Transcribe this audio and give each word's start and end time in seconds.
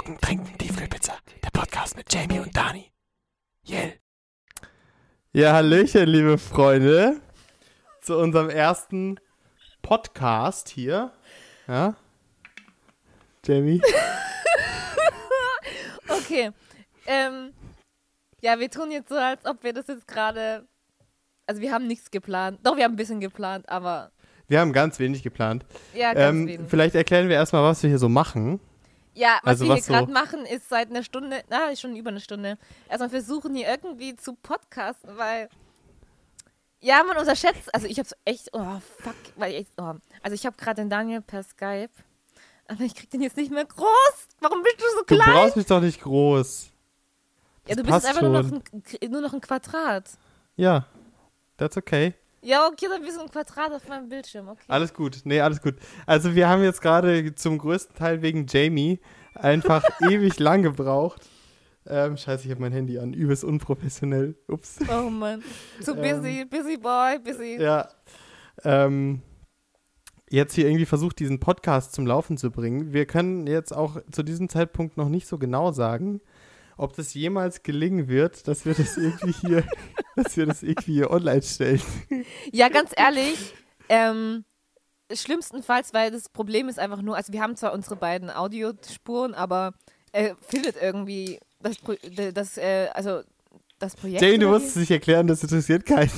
Talken, 0.00 0.18
Trinken, 0.18 0.56
Tiefkühlpizza. 0.56 1.12
Der 1.44 1.50
Podcast 1.50 1.94
mit 1.94 2.10
Jamie 2.10 2.38
und 2.40 2.56
Dani. 2.56 2.90
Yell. 3.68 3.92
Ja, 5.34 5.52
Hallöchen, 5.52 6.06
liebe 6.08 6.38
Freunde, 6.38 7.20
zu 8.00 8.16
unserem 8.16 8.48
ersten 8.48 9.20
Podcast 9.82 10.70
hier. 10.70 11.12
Ja? 11.68 11.96
Jamie? 13.44 13.82
Okay. 16.08 16.50
Ähm, 17.06 17.52
ja, 18.40 18.58
wir 18.58 18.70
tun 18.70 18.90
jetzt 18.92 19.08
so, 19.08 19.16
als 19.16 19.44
ob 19.44 19.62
wir 19.64 19.72
das 19.72 19.86
jetzt 19.88 20.06
gerade. 20.06 20.66
Also, 21.46 21.60
wir 21.60 21.72
haben 21.72 21.86
nichts 21.88 22.10
geplant. 22.10 22.60
Doch, 22.62 22.76
wir 22.76 22.84
haben 22.84 22.92
ein 22.92 22.96
bisschen 22.96 23.20
geplant, 23.20 23.68
aber. 23.68 24.12
Wir 24.48 24.60
haben 24.60 24.72
ganz 24.72 24.98
wenig 25.00 25.22
geplant. 25.24 25.66
Ja, 25.92 26.14
ganz 26.14 26.28
Ähm, 26.30 26.46
wenig. 26.46 26.68
vielleicht 26.70 26.94
erklären 26.94 27.28
wir 27.28 27.34
erstmal, 27.36 27.64
was 27.64 27.82
wir 27.82 27.90
hier 27.90 27.98
so 27.98 28.08
machen. 28.08 28.60
Ja, 29.14 29.38
was 29.42 29.60
also 29.60 29.64
wir 29.64 29.70
was 29.74 29.86
hier 29.86 29.94
gerade 29.96 30.06
so- 30.06 30.12
machen, 30.12 30.46
ist 30.46 30.68
seit 30.68 30.90
einer 30.90 31.02
Stunde, 31.02 31.42
na, 31.50 31.74
schon 31.76 31.96
über 31.96 32.10
eine 32.10 32.20
Stunde, 32.20 32.58
erstmal 32.88 33.10
versuchen 33.10 33.54
hier 33.54 33.68
irgendwie 33.68 34.14
zu 34.16 34.34
podcasten, 34.34 35.16
weil. 35.16 35.48
Ja, 36.82 37.02
man 37.04 37.16
unterschätzt. 37.18 37.74
Also, 37.74 37.86
ich 37.86 37.98
hab's 37.98 38.14
echt. 38.24 38.48
Oh, 38.52 38.80
fuck. 39.00 39.14
Weil 39.36 39.54
ich, 39.54 39.66
oh. 39.76 39.94
Also, 40.22 40.34
ich 40.34 40.46
habe 40.46 40.56
gerade 40.56 40.80
den 40.82 40.88
Daniel 40.88 41.20
per 41.20 41.42
Skype. 41.42 41.90
Aber 42.68 42.82
ich 42.84 42.94
krieg 42.94 43.10
den 43.10 43.20
jetzt 43.20 43.36
nicht 43.36 43.50
mehr 43.50 43.64
groß. 43.66 44.28
Warum 44.40 44.62
bist 44.62 44.76
du 44.80 44.84
so 44.94 45.02
Du 45.06 45.16
klein? 45.16 45.32
brauchst 45.34 45.56
mich 45.56 45.66
doch 45.66 45.80
nicht 45.80 46.00
groß. 46.00 46.70
ja, 47.66 47.74
du 47.74 47.82
das 47.82 47.84
bist 47.84 47.86
jetzt 47.86 47.90
passt 47.90 48.06
einfach 48.06 48.22
nur 48.22 48.42
noch, 48.42 48.62
ein, 49.02 49.10
nur 49.10 49.20
noch 49.20 49.32
ein 49.34 49.40
Quadrat. 49.40 50.08
Ja, 50.56 50.86
that's 51.56 51.76
okay. 51.76 52.14
Ja, 52.42 52.66
okay, 52.66 52.86
dann 52.88 53.02
bist 53.02 53.18
du 53.18 53.22
ein 53.22 53.30
Quadrat 53.30 53.72
auf 53.72 53.86
meinem 53.88 54.08
Bildschirm. 54.08 54.48
Okay. 54.48 54.64
Alles 54.68 54.94
gut. 54.94 55.20
Nee, 55.24 55.40
alles 55.40 55.60
gut. 55.60 55.74
Also 56.06 56.34
wir 56.34 56.48
haben 56.48 56.62
jetzt 56.62 56.80
gerade 56.80 57.34
zum 57.34 57.58
größten 57.58 57.94
Teil 57.94 58.22
wegen 58.22 58.46
Jamie 58.48 59.00
einfach 59.34 59.84
ewig 60.08 60.38
lang 60.38 60.62
gebraucht. 60.62 61.28
Ähm, 61.86 62.16
scheiße, 62.16 62.44
ich 62.44 62.50
habe 62.50 62.60
mein 62.60 62.72
Handy 62.72 62.98
an. 62.98 63.12
Übelst 63.12 63.44
unprofessionell. 63.44 64.36
Ups. 64.48 64.78
Oh 64.90 65.10
Mann. 65.10 65.42
Zu 65.82 65.94
busy, 65.94 66.44
busy 66.44 66.76
boy, 66.76 67.18
busy. 67.18 67.54
Ähm. 67.54 67.60
Ja. 67.60 67.88
Ähm, 68.64 69.22
jetzt 70.30 70.54
hier 70.54 70.66
irgendwie 70.66 70.86
versucht, 70.86 71.18
diesen 71.18 71.40
Podcast 71.40 71.92
zum 71.92 72.06
Laufen 72.06 72.36
zu 72.38 72.50
bringen. 72.50 72.92
Wir 72.92 73.06
können 73.06 73.46
jetzt 73.46 73.74
auch 73.74 74.00
zu 74.12 74.22
diesem 74.22 74.48
Zeitpunkt 74.48 74.96
noch 74.96 75.08
nicht 75.08 75.26
so 75.26 75.38
genau 75.38 75.72
sagen, 75.72 76.20
ob 76.80 76.94
das 76.96 77.14
jemals 77.14 77.62
gelingen 77.62 78.08
wird, 78.08 78.48
dass 78.48 78.64
wir 78.64 78.74
das 78.74 78.96
irgendwie 78.96 79.32
hier, 79.32 79.64
dass 80.16 80.36
wir 80.36 80.46
das 80.46 80.62
irgendwie 80.62 80.94
hier 80.94 81.10
online 81.10 81.42
stellen. 81.42 81.82
Ja, 82.52 82.68
ganz 82.68 82.92
ehrlich, 82.96 83.54
ähm, 83.88 84.44
schlimmstenfalls, 85.12 85.92
weil 85.92 86.10
das 86.10 86.28
Problem 86.28 86.68
ist 86.68 86.78
einfach 86.78 87.02
nur, 87.02 87.16
also 87.16 87.32
wir 87.32 87.42
haben 87.42 87.56
zwar 87.56 87.72
unsere 87.72 87.96
beiden 87.96 88.30
Audiospuren, 88.30 89.34
aber 89.34 89.74
er 90.12 90.36
findet 90.40 90.76
irgendwie 90.80 91.38
das, 91.60 91.76
Pro 91.78 91.94
das 92.32 92.56
äh, 92.58 92.88
also 92.94 93.22
das 93.78 93.96
Projekt. 93.96 94.22
Jamie, 94.22 94.38
du 94.38 94.48
musst 94.48 94.68
es 94.68 94.76
nicht 94.76 94.90
erklären, 94.90 95.26
das 95.26 95.42
interessiert 95.42 95.84
keinen. 95.86 96.10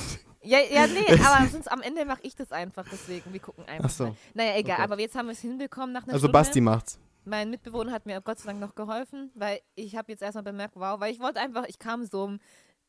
Ja, 0.43 0.59
ja, 0.59 0.87
nee, 0.87 1.05
aber 1.25 1.47
sonst 1.49 1.71
am 1.71 1.81
Ende 1.81 2.05
mache 2.05 2.19
ich 2.23 2.35
das 2.35 2.51
einfach, 2.51 2.85
deswegen, 2.91 3.31
wir 3.31 3.39
gucken 3.39 3.65
einfach. 3.67 3.85
Ach 3.85 3.89
so. 3.89 4.15
Naja, 4.33 4.55
egal, 4.57 4.75
Okay. 4.75 4.83
aber 4.83 4.99
jetzt 4.99 5.15
haben 5.15 5.27
wir 5.27 5.33
es 5.33 5.39
hinbekommen 5.39 5.93
nach 5.93 6.03
einer 6.03 6.13
Also 6.13 6.27
Stunde. 6.27 6.33
Basti 6.33 6.61
macht's. 6.61 6.99
Mein 7.25 7.49
Mitbewohner 7.49 7.91
hat 7.91 8.05
mir 8.05 8.19
Gott 8.21 8.39
sei 8.39 8.47
Dank 8.47 8.59
noch 8.59 8.75
geholfen, 8.75 9.31
weil 9.35 9.61
ich 9.75 9.95
habe 9.95 10.11
jetzt 10.11 10.21
erstmal 10.21 10.43
bemerkt, 10.43 10.75
wow, 10.75 10.99
weil 10.99 11.13
ich 11.13 11.19
wollte 11.19 11.39
einfach, 11.39 11.65
ich 11.67 11.79
kam 11.79 12.05
so 12.05 12.23
um 12.23 12.39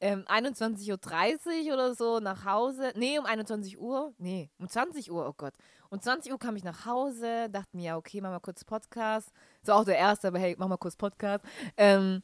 ähm, 0.00 0.24
21.30 0.26 1.66
Uhr 1.68 1.74
oder 1.74 1.94
so 1.94 2.18
nach 2.18 2.44
Hause. 2.44 2.92
Nee, 2.96 3.18
um 3.18 3.26
21 3.26 3.78
Uhr. 3.78 4.12
Nee, 4.18 4.50
um 4.58 4.68
20 4.68 5.10
Uhr, 5.10 5.28
oh 5.28 5.34
Gott. 5.36 5.54
Um 5.88 6.00
20 6.00 6.32
Uhr 6.32 6.38
kam 6.38 6.56
ich 6.56 6.64
nach 6.64 6.84
Hause, 6.84 7.48
dachte 7.50 7.76
mir, 7.76 7.84
ja, 7.84 7.96
okay, 7.96 8.20
mach 8.20 8.30
mal 8.30 8.40
kurz 8.40 8.64
Podcast. 8.64 9.30
So 9.62 9.72
auch 9.72 9.84
der 9.84 9.96
erste, 9.96 10.28
aber 10.28 10.40
hey, 10.40 10.56
mach 10.58 10.66
mal 10.66 10.76
kurz 10.78 10.96
Podcast. 10.96 11.44
Ähm, 11.76 12.20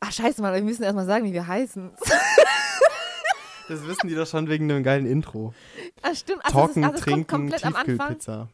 ach, 0.00 0.10
scheiße, 0.10 0.40
Mann, 0.40 0.54
wir 0.54 0.62
müssen 0.62 0.82
erstmal 0.82 1.06
sagen, 1.06 1.26
wie 1.26 1.32
wir 1.32 1.46
heißen. 1.46 1.92
Das 3.66 3.86
wissen 3.86 4.08
die 4.08 4.14
doch 4.14 4.26
schon 4.26 4.46
wegen 4.50 4.70
einem 4.70 4.82
geilen 4.82 5.06
Intro. 5.06 5.54
ah, 6.02 6.14
stimmt. 6.14 6.44
Also, 6.44 6.58
Talken, 6.58 6.82
das, 6.82 6.92
also, 6.92 7.04
trinken, 7.04 7.26
komplett 7.26 7.64
am 7.64 7.74
Anfang. 7.74 7.96
Tiefkühlpizza. 7.96 8.48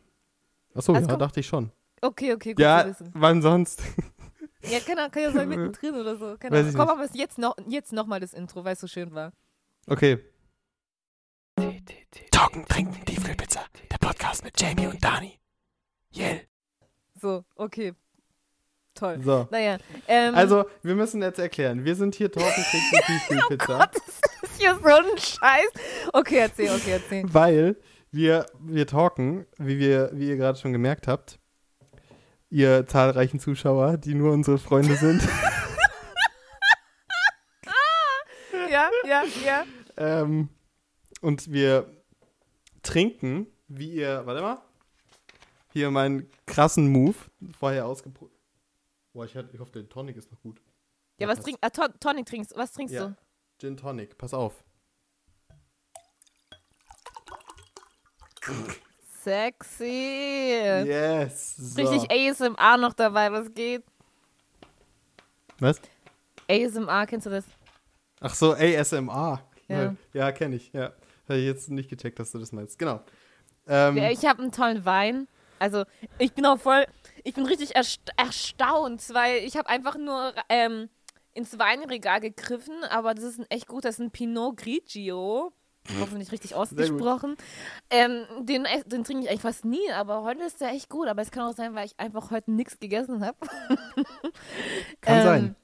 Achso, 0.73 0.95
Also 0.95 1.11
ja, 1.11 1.17
dachte 1.17 1.41
ich 1.41 1.49
schon. 1.49 1.73
Okay, 2.03 2.33
okay, 2.35 2.53
gut 2.55 2.61
Ja, 2.61 2.83
zu 2.83 2.91
wissen. 2.91 3.11
wann 3.15 3.43
sonst? 3.43 3.83
Ja, 4.63 4.79
kann, 4.81 5.11
kann 5.11 5.23
ja 5.23 5.33
sein 5.33 5.49
mittendrin 5.51 5.95
oder 5.95 6.17
so. 6.17 6.37
Keine 6.39 6.59
Ahnung. 6.59 6.75
Komm, 6.75 6.89
aber 6.89 7.07
jetzt 7.13 7.39
noch, 7.39 7.57
jetzt 7.67 7.93
noch 7.93 8.07
mal 8.07 8.21
das 8.21 8.33
Intro, 8.35 8.65
weil 8.65 8.75
es 8.75 8.81
so 8.81 8.87
schön 8.87 9.13
war. 9.15 9.33
Okay. 9.87 10.19
Talken, 12.31 12.65
Trinken, 12.67 13.05
Tiefkühlpizza. 13.05 13.61
Der 13.91 13.99
Podcast 13.99 14.45
mit 14.45 14.59
Jamie 14.61 14.87
und 14.87 15.03
Dani. 15.05 15.39
Yell. 16.15 16.43
So, 17.21 17.45
okay. 17.55 17.93
Toll. 18.95 19.21
So. 19.23 19.47
Naja, 19.51 19.79
ähm, 20.09 20.35
Also, 20.35 20.65
wir 20.83 20.95
müssen 20.95 21.21
jetzt 21.23 21.39
erklären. 21.39 21.85
Wir 21.85 21.95
sind 21.95 22.15
hier 22.15 22.31
Talken, 22.33 22.65
Trinken, 22.65 23.07
Tiefkühlpizza. 23.07 23.75
Oh 23.75 23.79
Gott, 23.79 23.95
das 23.95 24.51
ist 24.51 24.61
hier 24.61 24.75
so 24.75 24.87
ein 24.89 25.19
Scheiß. 25.19 25.71
Okay, 26.13 26.39
erzähl, 26.39 26.71
okay, 26.71 26.93
erzähl. 26.93 27.25
Weil 27.33 27.77
wir, 28.11 28.47
wir 28.61 28.87
talken, 28.87 29.47
wie, 29.59 29.79
wir, 29.79 30.11
wie 30.15 30.29
ihr 30.29 30.37
gerade 30.37 30.59
schon 30.59 30.73
gemerkt 30.73 31.07
habt, 31.09 31.39
ihr 32.51 32.87
zahlreichen 32.87 33.41
Zuschauer, 33.41 33.97
die 33.97 34.15
nur 34.15 34.33
unsere 34.33 34.59
Freunde 34.59 34.97
sind. 34.97 35.27
Ja, 38.71 38.89
ja, 39.05 39.25
ja. 39.45 39.65
ähm, 39.97 40.49
und 41.23 41.51
wir 41.51 41.91
trinken, 42.83 43.49
wie 43.67 43.91
ihr, 43.95 44.25
warte 44.27 44.43
mal, 44.43 44.63
hier 45.73 45.91
meinen 45.91 46.31
krassen 46.47 46.89
Move 46.89 47.17
vorher 47.59 47.87
ausgeprobt. 47.87 48.33
Boah, 49.13 49.25
ich, 49.25 49.35
ich 49.35 49.59
hoffe, 49.59 49.73
der 49.73 49.89
Tonic 49.89 50.17
ist 50.17 50.31
noch 50.31 50.41
gut. 50.41 50.63
Ja, 51.19 51.27
was 51.27 51.39
passt. 51.39 51.47
trinkst 51.47 51.65
ah, 51.65 51.71
Ton 51.71 51.89
Tonic 51.99 52.27
trinkst 52.27 52.57
Was 52.57 52.73
trinkst 52.73 52.95
Ja. 52.95 53.09
du? 53.09 53.17
Gin 53.59 53.77
Tonic, 53.77 54.17
pass 54.17 54.35
auf. 54.35 54.63
Sexy. 59.23 60.85
Yes. 60.87 61.57
So. 61.57 61.83
Richtig 61.83 62.11
ASMR 62.11 62.77
noch 62.79 62.95
dabei, 62.95 63.31
was 63.33 63.53
geht? 63.53 63.83
Was? 65.59 65.81
ASMR, 66.49 67.07
kennst 67.07 67.27
du 67.27 67.31
das? 67.31 67.45
Ach 68.21 68.35
so, 68.35 68.53
ASMR. 68.55 69.43
Ja. 69.69 69.95
Ja, 70.13 70.33
kenne 70.33 70.57
ich, 70.57 70.73
ja. 70.73 70.93
Habe 71.29 71.39
ich 71.39 71.45
jetzt 71.47 71.71
nicht 71.71 71.89
gecheckt, 71.91 72.19
dass 72.19 72.33
du 72.33 72.39
das 72.39 72.53
meinst. 72.53 72.79
Genau. 72.79 73.01
Ähm, 73.69 73.97
Ja, 73.97 74.11
Ich 74.11 74.25
habe 74.25 74.43
einen 74.43 74.53
tollen 74.53 74.85
Wein. 74.85 75.29
Also, 75.59 75.85
ich 76.19 76.33
bin 76.33 76.47
auch 76.47 76.59
voll, 76.59 76.87
ich 77.23 77.35
bin 77.35 77.45
richtig 77.45 77.77
ersta 77.77 78.13
erstaunt, 78.17 79.03
weil 79.13 79.45
ich 79.45 79.57
habe 79.57 79.69
einfach 79.69 79.97
nur 79.99 80.33
ähm, 80.49 80.89
ins 81.35 81.59
Weinregal 81.59 82.21
gegriffen, 82.21 82.83
aber 82.85 83.15
das 83.15 83.25
ist 83.25 83.39
ein 83.39 83.47
echt 83.51 83.67
gut, 83.69 83.85
das 83.85 83.97
ist 83.97 84.01
ein 84.01 84.11
Pinot 84.11 84.57
Grigio. 84.57 85.53
Hoffentlich 85.99 86.31
richtig 86.33 86.55
ausgesprochen. 86.55 87.37
Ähm, 87.91 88.25
den 88.41 88.67
den 88.87 89.05
trinke 89.05 89.25
ich 89.25 89.31
eigentlich 89.31 89.41
fast 89.41 89.65
nie, 89.65 89.91
aber 89.93 90.23
heute 90.23 90.45
ist 90.45 90.61
der 90.61 90.71
echt 90.71 90.89
gut. 90.89 91.09
Aber 91.09 91.23
es 91.23 91.31
kann 91.31 91.43
auch 91.45 91.55
sein, 91.55 91.75
weil 91.75 91.87
ich 91.87 91.99
einfach 91.99 92.31
heute 92.31 92.53
nichts 92.53 92.79
gegessen 92.79 93.25
habe. 93.25 93.37
kann 95.01 95.19
ähm, 95.19 95.25
sein. 95.25 95.57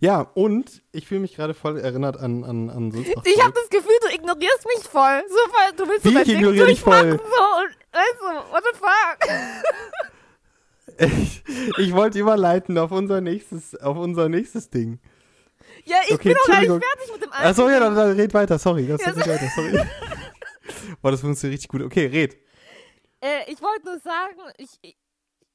Ja, 0.00 0.20
und 0.34 0.82
ich 0.92 1.06
fühle 1.06 1.20
mich 1.20 1.34
gerade 1.34 1.54
voll 1.54 1.78
erinnert 1.78 2.16
an, 2.16 2.44
an, 2.44 2.70
an 2.70 2.92
Sulzbach 2.92 3.24
Ich 3.24 3.42
habe 3.42 3.52
das 3.54 3.68
Gefühl, 3.68 3.96
du 4.02 4.14
ignorierst 4.14 4.66
mich 4.76 4.84
voll. 4.84 5.22
So 5.28 5.36
voll, 5.36 5.76
du 5.76 5.90
willst 5.90 6.04
Wie, 6.04 6.12
so 6.12 6.20
ich 6.20 6.28
ignoriere 6.28 6.66
dich 6.66 6.80
voll? 6.80 7.12
So, 7.12 7.16
und, 7.16 7.76
du, 8.20 8.52
what 8.52 8.62
the 8.72 8.78
fuck? 8.78 9.34
Ich, 10.98 11.42
ich 11.76 11.92
wollte 11.92 12.18
überleiten 12.18 12.78
auf 12.78 12.90
unser 12.90 13.20
nächstes, 13.20 13.74
auf 13.76 13.98
unser 13.98 14.30
nächstes 14.30 14.70
Ding. 14.70 14.98
Ja, 15.86 15.98
ich 16.06 16.12
Okay, 16.14 16.28
bin 16.30 16.36
noch 16.36 16.46
gar 16.46 16.60
nicht 16.60 16.68
fertig 16.68 17.12
mit 17.12 17.22
dem 17.22 17.32
alten. 17.32 17.46
Achso, 17.48 17.68
ja, 17.68 17.80
dann, 17.80 17.94
dann 17.94 18.10
red 18.16 18.34
weiter, 18.34 18.58
sorry. 18.58 18.86
Das 18.86 19.00
Ja, 19.00 19.08
red 19.10 19.26
weiter, 19.26 19.50
sorry. 19.54 19.72
Boah, 21.02 21.10
das 21.12 21.20
funktioniert 21.20 21.54
richtig 21.58 21.68
gut. 21.68 21.82
Okay, 21.82 22.06
red. 22.06 22.36
Äh, 23.20 23.50
ich 23.50 23.60
wollte 23.62 23.84
nur 23.86 23.98
sagen, 24.00 24.40
ich, 24.58 24.70
ich 24.82 24.96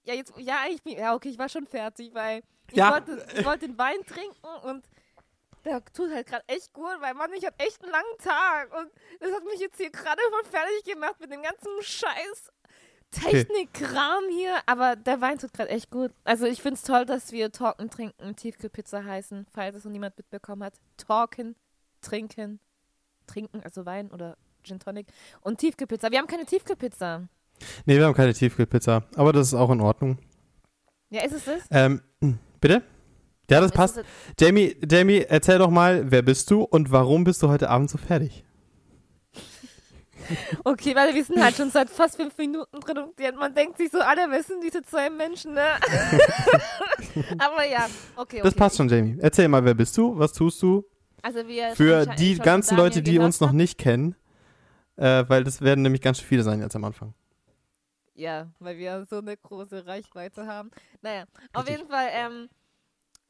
ja 0.04 0.14
jetzt, 0.14 0.34
ja, 0.38 0.64
ich 0.70 0.82
bin, 0.82 0.98
ja 0.98 1.14
okay, 1.14 1.30
ich 1.30 1.38
war 1.38 1.50
schon 1.50 1.68
fertig, 1.68 2.14
weil 2.14 2.42
ich 2.72 2.78
Ja. 2.78 2.92
wollte, 2.92 3.26
ich 3.36 3.46
wollte 3.46 3.68
den 3.68 3.78
Wein 3.78 4.04
trinken 4.08 4.48
und 4.64 4.86
der 5.64 5.84
tut 5.94 6.12
halt 6.12 6.26
gerade 6.28 6.44
echt 6.48 6.74
gut, 6.74 6.96
weil 7.02 7.14
Mann, 7.14 7.32
ich 7.34 7.46
hatte 7.46 7.60
echt 7.60 7.84
einen 7.84 7.92
langen 7.92 8.18
Tag 8.18 8.74
und 8.76 8.90
das 9.20 9.32
hat 9.32 9.44
mich 9.44 9.60
jetzt 9.60 9.78
hier 9.78 9.92
gerade 9.92 10.22
voll 10.32 10.44
fertig 10.50 10.84
gemacht 10.86 11.20
mit 11.20 11.32
dem 11.32 11.44
ganzen 11.44 11.70
Scheiß 11.82 12.50
Technikkram 13.12 14.24
hier, 14.32 14.58
aber 14.66 14.96
der 14.96 15.20
Wein 15.22 15.38
tut 15.38 15.54
gerade 15.54 15.70
echt 15.70 15.92
gut. 15.92 16.12
Also 16.24 16.46
ich 16.46 16.62
finde 16.62 16.76
es 16.76 16.84
toll, 16.84 17.06
dass 17.06 17.32
wir 17.32 17.52
Talken, 17.52 17.90
Trinken, 17.90 18.36
Tiefkühlpizza 18.36 19.04
heißen, 19.04 19.46
falls 19.54 19.76
es 19.76 19.84
noch 19.84 19.92
niemand 19.92 20.18
mitbekommen 20.18 20.64
hat. 20.64 20.76
Talken, 20.98 21.56
Trinken, 22.02 22.60
Trinken, 23.28 23.62
also 23.64 23.86
Wein 23.86 24.10
oder 24.12 24.38
Gin 24.64 24.80
Tonic 24.80 25.08
und 25.42 25.58
Tiefkühlpizza. 25.58 26.10
Wir 26.12 26.20
haben 26.20 26.28
keine 26.28 26.46
Tiefkühlpizza. 26.46 27.28
Nee, 27.86 27.98
wir 27.98 28.06
haben 28.06 28.14
keine 28.14 28.34
Tiefkühlpizza, 28.34 29.04
aber 29.16 29.34
das 29.34 29.48
ist 29.48 29.54
auch 29.54 29.72
in 29.72 29.82
Ordnung. 29.82 30.18
Ja, 31.10 31.24
ist 31.24 31.34
es 31.34 31.46
das? 31.46 31.64
Ähm, 31.70 32.02
bitte? 32.62 32.82
Ja, 33.50 33.60
das 33.60 33.74
passt. 33.74 34.02
Jamie, 34.40 34.78
Jamie, 34.90 35.26
erzähl 35.28 35.58
doch 35.58 35.70
mal, 35.70 36.10
wer 36.10 36.22
bist 36.22 36.50
du 36.50 36.64
und 36.64 36.92
warum 36.92 37.26
bist 37.26 37.44
du 37.44 37.50
heute 37.50 37.70
Abend 37.70 37.90
so 37.90 37.98
fertig? 37.98 38.46
Okay, 40.64 40.96
weil 40.96 41.14
wir 41.14 41.24
sind 41.24 41.44
halt 41.44 41.56
schon 41.56 41.72
seit 41.72 41.90
fast 41.90 42.16
fünf 42.16 42.38
Minuten 42.38 42.80
drin 42.80 42.98
und 42.98 43.36
man 43.38 43.54
denkt 43.54 43.78
sich 43.78 43.92
so, 43.92 44.00
alle 44.00 44.30
wissen 44.32 44.62
diese 44.62 44.82
zwei 44.82 45.10
Menschen, 45.10 45.54
ne? 45.54 45.62
Aber 47.40 47.66
ja, 47.66 47.88
okay, 48.16 48.38
okay. 48.38 48.42
Das 48.44 48.54
passt 48.54 48.78
schon, 48.78 48.90
Jamie. 48.90 49.18
Erzähl 49.20 49.48
mal, 49.48 49.64
wer 49.64 49.74
bist 49.74 49.98
du? 49.98 50.18
Was 50.18 50.34
tust 50.34 50.62
du? 50.62 50.84
Also 51.22 51.48
wir 51.48 51.76
Für 51.76 52.06
die 52.06 52.38
ganzen 52.38 52.78
Leute, 52.78 53.02
die 53.02 53.20
uns 53.20 53.40
noch 53.40 53.52
nicht 53.52 53.78
kennen, 53.78 54.16
äh, 54.96 55.24
weil 55.28 55.44
das 55.44 55.62
werden 55.62 55.84
nämlich 55.84 56.02
ganz 56.02 56.20
schön 56.20 56.28
viele 56.28 56.44
sein 56.44 56.62
jetzt 56.62 56.76
am 56.76 56.84
Anfang. 56.84 57.14
Ja, 58.14 58.48
weil 58.60 58.78
wir 58.78 59.06
so 59.10 59.18
eine 59.20 59.38
große 59.38 59.86
Reichweite 59.86 60.46
haben. 60.46 60.72
Naja, 61.02 61.24
auf 61.54 61.64
Richtig. 61.64 61.78
jeden 61.78 61.90
Fall, 61.90 62.08
ähm, 62.12 62.50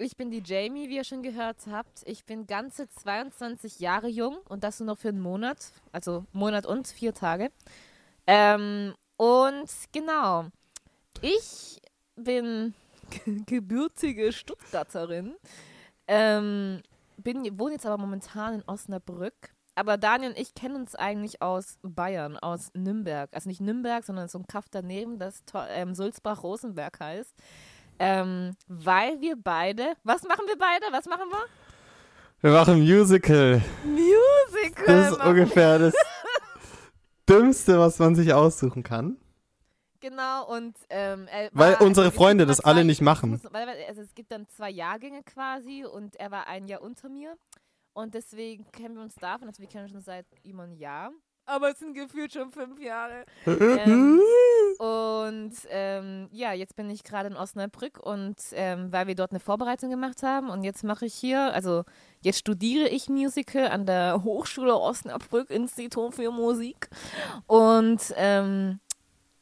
ich 0.01 0.18
bin 0.18 0.31
die 0.31 0.44
Jamie, 0.44 0.89
wie 0.89 0.98
ihr 0.98 1.03
schon 1.03 1.24
gehört 1.24 1.57
habt. 1.69 2.01
Ich 2.06 2.25
bin 2.25 2.48
ganze 2.48 2.89
22 2.89 3.80
Jahre 3.80 4.07
jung 4.07 4.38
und 4.50 4.63
das 4.63 4.80
nur 4.80 4.88
noch 4.88 4.98
für 4.98 5.09
einen 5.09 5.21
Monat, 5.21 5.57
also 5.92 6.25
Monat 6.33 6.65
und 6.65 6.88
vier 6.88 7.13
Tage. 7.13 7.51
Ähm, 8.27 8.94
und 9.18 9.69
genau, 9.92 10.45
ich 11.21 11.80
bin 12.15 12.74
gebürtige 13.45 14.31
Stuttgarterin. 14.31 15.36
Ähm, 16.07 16.81
bin, 17.18 17.59
wohne 17.59 17.74
jetzt 17.74 17.86
aber 17.86 17.98
momentan 17.98 18.56
in 18.56 18.63
Osnabrück. 18.68 19.53
Aber 19.75 19.98
Daniel 19.98 20.31
und 20.31 20.39
ich 20.39 20.53
kennen 20.53 20.75
uns 20.75 20.95
eigentlich 20.95 21.42
aus 21.42 21.77
Bayern, 21.81 22.38
aus 22.38 22.71
Nürnberg. 22.74 23.30
Also 23.33 23.48
nicht 23.48 23.62
Nürnberg, 23.62 24.03
sondern 24.03 24.27
so 24.27 24.39
ein 24.39 24.48
Kaff 24.48 24.65
daneben, 24.69 25.18
das 25.18 25.44
ähm, 25.69 25.95
Sulzbach-Rosenberg 25.95 27.00
heißt. 27.00 27.33
Ähm, 28.03 28.56
weil 28.68 29.19
wir 29.21 29.36
beide, 29.36 29.94
was 30.03 30.24
machen 30.24 30.45
wir 30.48 30.57
beide? 30.57 30.86
Was 30.92 31.06
machen 31.06 31.30
wir? 31.30 31.44
Wir 32.42 32.51
machen 32.51 32.80
Musical. 32.80 33.62
Musical. 33.83 34.86
Das 34.88 35.12
ist 35.12 35.24
ungefähr 35.24 35.77
das 35.80 35.94
Dümmste, 37.30 37.80
was 37.80 38.00
man 38.00 38.15
sich 38.15 38.33
aussuchen 38.33 38.83
kann. 38.83 39.18
Genau, 40.00 40.48
und 40.48 40.75
ähm, 40.89 41.27
er 41.31 41.50
Weil 41.53 41.74
war- 41.74 41.81
unsere 41.81 42.07
gibt 42.07 42.18
Freunde 42.18 42.45
das 42.48 42.59
alle 42.59 42.80
zwei- 42.81 42.86
nicht 42.88 43.01
machen. 43.01 43.30
Muss, 43.31 43.44
weil- 43.51 43.69
also 43.88 44.01
es 44.01 44.15
gibt 44.15 44.31
dann 44.31 44.48
zwei 44.50 44.71
Jahrgänge 44.71 45.21
quasi 45.24 45.86
und 45.86 46.15
er 46.15 46.31
war 46.31 46.48
ein 46.48 46.68
Jahr 46.68 46.81
unter 46.81 47.07
mir. 47.07 47.38
Und 47.94 48.15
deswegen 48.15 48.65
kennen 48.71 48.95
wir 48.95 49.03
uns 49.03 49.13
davon, 49.15 49.48
also 49.48 49.62
wir 49.62 49.69
kennen 49.69 49.83
uns 49.83 49.92
schon 49.92 50.01
seit 50.01 50.25
über 50.44 50.63
ein 50.63 50.74
Jahr. 50.75 51.12
Aber 51.45 51.69
es 51.71 51.80
sind 51.80 51.94
gefühlt 51.94 52.33
schon 52.33 52.51
fünf 52.51 52.80
Jahre. 52.81 53.25
Ähm, 53.45 54.19
und 54.79 55.51
ähm, 55.69 56.27
ja, 56.31 56.53
jetzt 56.53 56.75
bin 56.75 56.89
ich 56.89 57.03
gerade 57.03 57.29
in 57.29 57.35
Osnabrück 57.35 58.00
und 58.00 58.35
ähm, 58.53 58.91
weil 58.91 59.07
wir 59.07 59.15
dort 59.15 59.31
eine 59.31 59.39
Vorbereitung 59.39 59.89
gemacht 59.89 60.23
haben 60.23 60.50
und 60.50 60.63
jetzt 60.63 60.83
mache 60.83 61.06
ich 61.06 61.13
hier, 61.13 61.53
also 61.53 61.83
jetzt 62.21 62.39
studiere 62.39 62.88
ich 62.89 63.09
Musical 63.09 63.68
an 63.68 63.85
der 63.85 64.23
Hochschule 64.23 64.75
Osnabrück 64.75 65.50
Institut 65.50 66.15
für 66.15 66.31
Musik 66.31 66.89
und 67.47 68.01
ähm, 68.15 68.79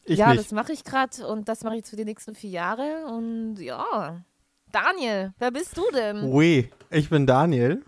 ja, 0.06 0.30
nicht. 0.30 0.40
das 0.40 0.52
mache 0.52 0.74
ich 0.74 0.84
gerade 0.84 1.28
und 1.28 1.48
das 1.48 1.64
mache 1.64 1.76
ich 1.76 1.80
jetzt 1.80 1.90
für 1.90 1.98
die 1.98 2.06
nächsten 2.06 2.36
vier 2.36 2.50
Jahre 2.50 3.06
und 3.08 3.58
ja, 3.58 4.24
Daniel, 4.72 5.34
wer 5.40 5.52
bist 5.52 5.76
du 5.78 5.84
denn? 5.94 6.24
Ui, 6.24 6.70
ich 6.92 7.10
bin 7.10 7.26
Daniel. 7.26 7.84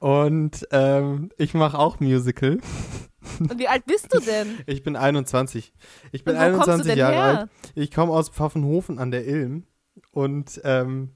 Und 0.00 0.66
ähm, 0.72 1.30
ich 1.36 1.54
mache 1.54 1.78
auch 1.78 2.00
Musical. 2.00 2.58
Und 3.38 3.58
wie 3.58 3.68
alt 3.68 3.84
bist 3.86 4.12
du 4.12 4.20
denn? 4.20 4.58
Ich 4.66 4.82
bin 4.82 4.96
21. 4.96 5.72
Ich 6.12 6.24
bin 6.24 6.36
Und 6.36 6.40
wo 6.42 6.44
kommst 6.58 6.66
du 6.66 6.72
21 6.72 6.86
denn 6.90 6.98
Jahre 6.98 7.14
her? 7.14 7.38
alt. 7.40 7.50
Ich 7.74 7.90
komme 7.90 8.12
aus 8.12 8.28
Pfaffenhofen 8.28 8.98
an 8.98 9.10
der 9.10 9.26
Ilm. 9.26 9.64
Und 10.12 10.60
ähm, 10.64 11.10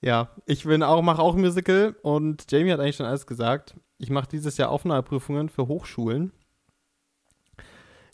ja, 0.00 0.30
ich 0.46 0.64
bin 0.64 0.82
auch, 0.82 1.02
mache 1.02 1.22
auch 1.22 1.36
Musical 1.36 1.94
und 2.02 2.50
Jamie 2.50 2.72
hat 2.72 2.80
eigentlich 2.80 2.96
schon 2.96 3.06
alles 3.06 3.26
gesagt. 3.26 3.74
Ich 3.98 4.10
mache 4.10 4.28
dieses 4.28 4.56
Jahr 4.56 4.70
Aufnahmeprüfungen 4.70 5.48
für 5.48 5.68
Hochschulen. 5.68 6.32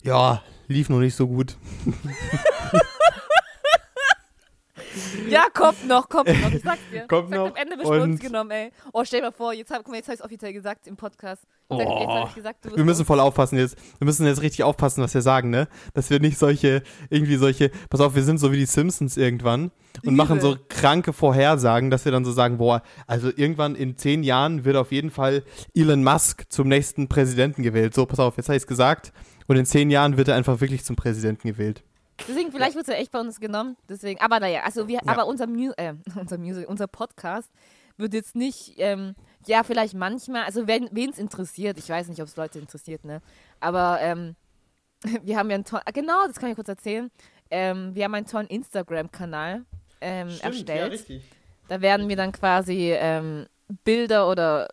Ja, 0.03 0.43
lief 0.67 0.87
noch 0.89 0.99
nicht 0.99 1.15
so 1.15 1.27
gut. 1.27 1.57
Ja, 5.29 5.45
kommt 5.53 5.87
noch, 5.87 6.09
kommt 6.09 6.27
noch. 6.27 6.51
Ich 6.51 6.63
sag's 6.63 6.79
dir. 6.91 7.01
Kommt 7.07 7.29
sag, 7.29 7.37
noch 7.37 7.47
Am 7.49 7.55
Ende 7.55 7.77
bist 7.77 7.89
du 7.89 8.01
uns 8.01 8.19
genommen, 8.19 8.51
ey. 8.51 8.71
Oh, 8.93 9.03
stell 9.03 9.19
dir 9.21 9.27
mal 9.27 9.31
vor, 9.31 9.53
jetzt 9.53 9.69
habe 9.71 9.83
guck 9.83 9.91
mal, 9.91 9.97
jetzt 9.97 10.07
hab 10.07 10.15
ich's 10.15 10.23
offiziell 10.23 10.53
gesagt 10.53 10.87
im 10.87 10.95
Podcast. 10.97 11.43
Jetzt, 11.71 11.85
Oh. 11.87 12.09
hab 12.09 12.33
gesagt, 12.33 12.75
Wir 12.75 12.83
müssen 12.83 13.05
voll 13.05 13.19
aufpassen 13.19 13.57
jetzt. 13.59 13.77
Wir 13.99 14.05
müssen 14.05 14.25
jetzt 14.25 14.41
richtig 14.41 14.63
aufpassen, 14.63 15.03
was 15.03 15.13
wir 15.13 15.21
sagen, 15.21 15.51
ne? 15.51 15.67
Dass 15.93 16.09
wir 16.09 16.19
nicht 16.19 16.39
solche, 16.39 16.81
irgendwie 17.09 17.35
solche, 17.35 17.69
pass 17.89 18.01
auf, 18.01 18.15
wir 18.15 18.23
sind 18.23 18.39
so 18.39 18.51
wie 18.51 18.57
die 18.57 18.65
Simpsons 18.65 19.17
irgendwann 19.17 19.71
und 20.03 20.15
machen 20.15 20.41
so 20.41 20.57
kranke 20.67 21.13
Vorhersagen, 21.13 21.91
dass 21.91 22.05
wir 22.05 22.11
dann 22.11 22.25
so 22.25 22.31
sagen, 22.31 22.57
boah, 22.57 22.81
also 23.05 23.29
irgendwann 23.35 23.75
in 23.75 23.97
zehn 23.97 24.23
Jahren 24.23 24.65
wird 24.65 24.77
auf 24.77 24.91
jeden 24.91 25.11
Fall 25.11 25.43
Elon 25.75 26.03
Musk 26.03 26.45
zum 26.49 26.67
nächsten 26.67 27.07
Präsidenten 27.07 27.61
gewählt. 27.61 27.93
So, 27.93 28.05
pass 28.07 28.19
auf, 28.19 28.37
jetzt 28.37 28.47
habe 28.49 28.55
ich 28.57 28.63
es 28.63 28.67
gesagt. 28.67 29.13
Und 29.47 29.57
in 29.57 29.65
zehn 29.65 29.91
Jahren 29.91 30.17
wird 30.17 30.27
er 30.27 30.35
einfach 30.35 30.61
wirklich 30.61 30.83
zum 30.83 30.95
Präsidenten 30.95 31.47
gewählt. 31.47 31.83
Deswegen, 32.27 32.51
vielleicht 32.51 32.75
wird 32.75 32.87
es 32.87 32.93
ja 32.93 32.99
echt 32.99 33.11
bei 33.11 33.19
uns 33.19 33.39
genommen. 33.39 33.77
Deswegen, 33.87 34.19
aber 34.21 34.39
naja, 34.39 34.61
also 34.63 34.87
wir, 34.87 34.99
aber 35.07 35.27
unser, 35.27 35.47
Mu 35.47 35.71
äh, 35.77 35.93
unser 36.19 36.37
Music, 36.37 36.67
unser 36.67 36.87
Podcast 36.87 37.49
wird 37.97 38.13
jetzt 38.13 38.35
nicht, 38.35 38.75
ähm, 38.77 39.15
ja, 39.45 39.63
vielleicht 39.63 39.93
manchmal, 39.93 40.43
also 40.43 40.67
wen 40.67 41.09
es 41.09 41.17
interessiert, 41.17 41.77
ich 41.77 41.89
weiß 41.89 42.07
nicht, 42.07 42.21
ob 42.21 42.27
es 42.27 42.37
Leute 42.37 42.59
interessiert, 42.59 43.03
ne? 43.03 43.21
Aber 43.59 43.99
ähm, 44.01 44.35
wir 45.23 45.37
haben 45.37 45.49
ja 45.49 45.55
einen 45.55 45.65
tollen, 45.65 45.83
genau, 45.93 46.27
das 46.27 46.37
kann 46.37 46.49
ich 46.49 46.55
kurz 46.55 46.69
erzählen. 46.69 47.11
Ähm, 47.51 47.95
wir 47.95 48.05
haben 48.05 48.13
einen 48.13 48.27
tollen 48.27 48.47
Instagram-Kanal 48.47 49.65
ähm, 50.01 50.29
erstellt. 50.41 50.91
richtig. 50.91 51.23
Da 51.67 51.81
werden 51.81 52.09
wir 52.09 52.15
dann 52.15 52.31
quasi 52.31 52.91
ähm, 52.93 53.45
Bilder 53.83 54.27
oder 54.29 54.67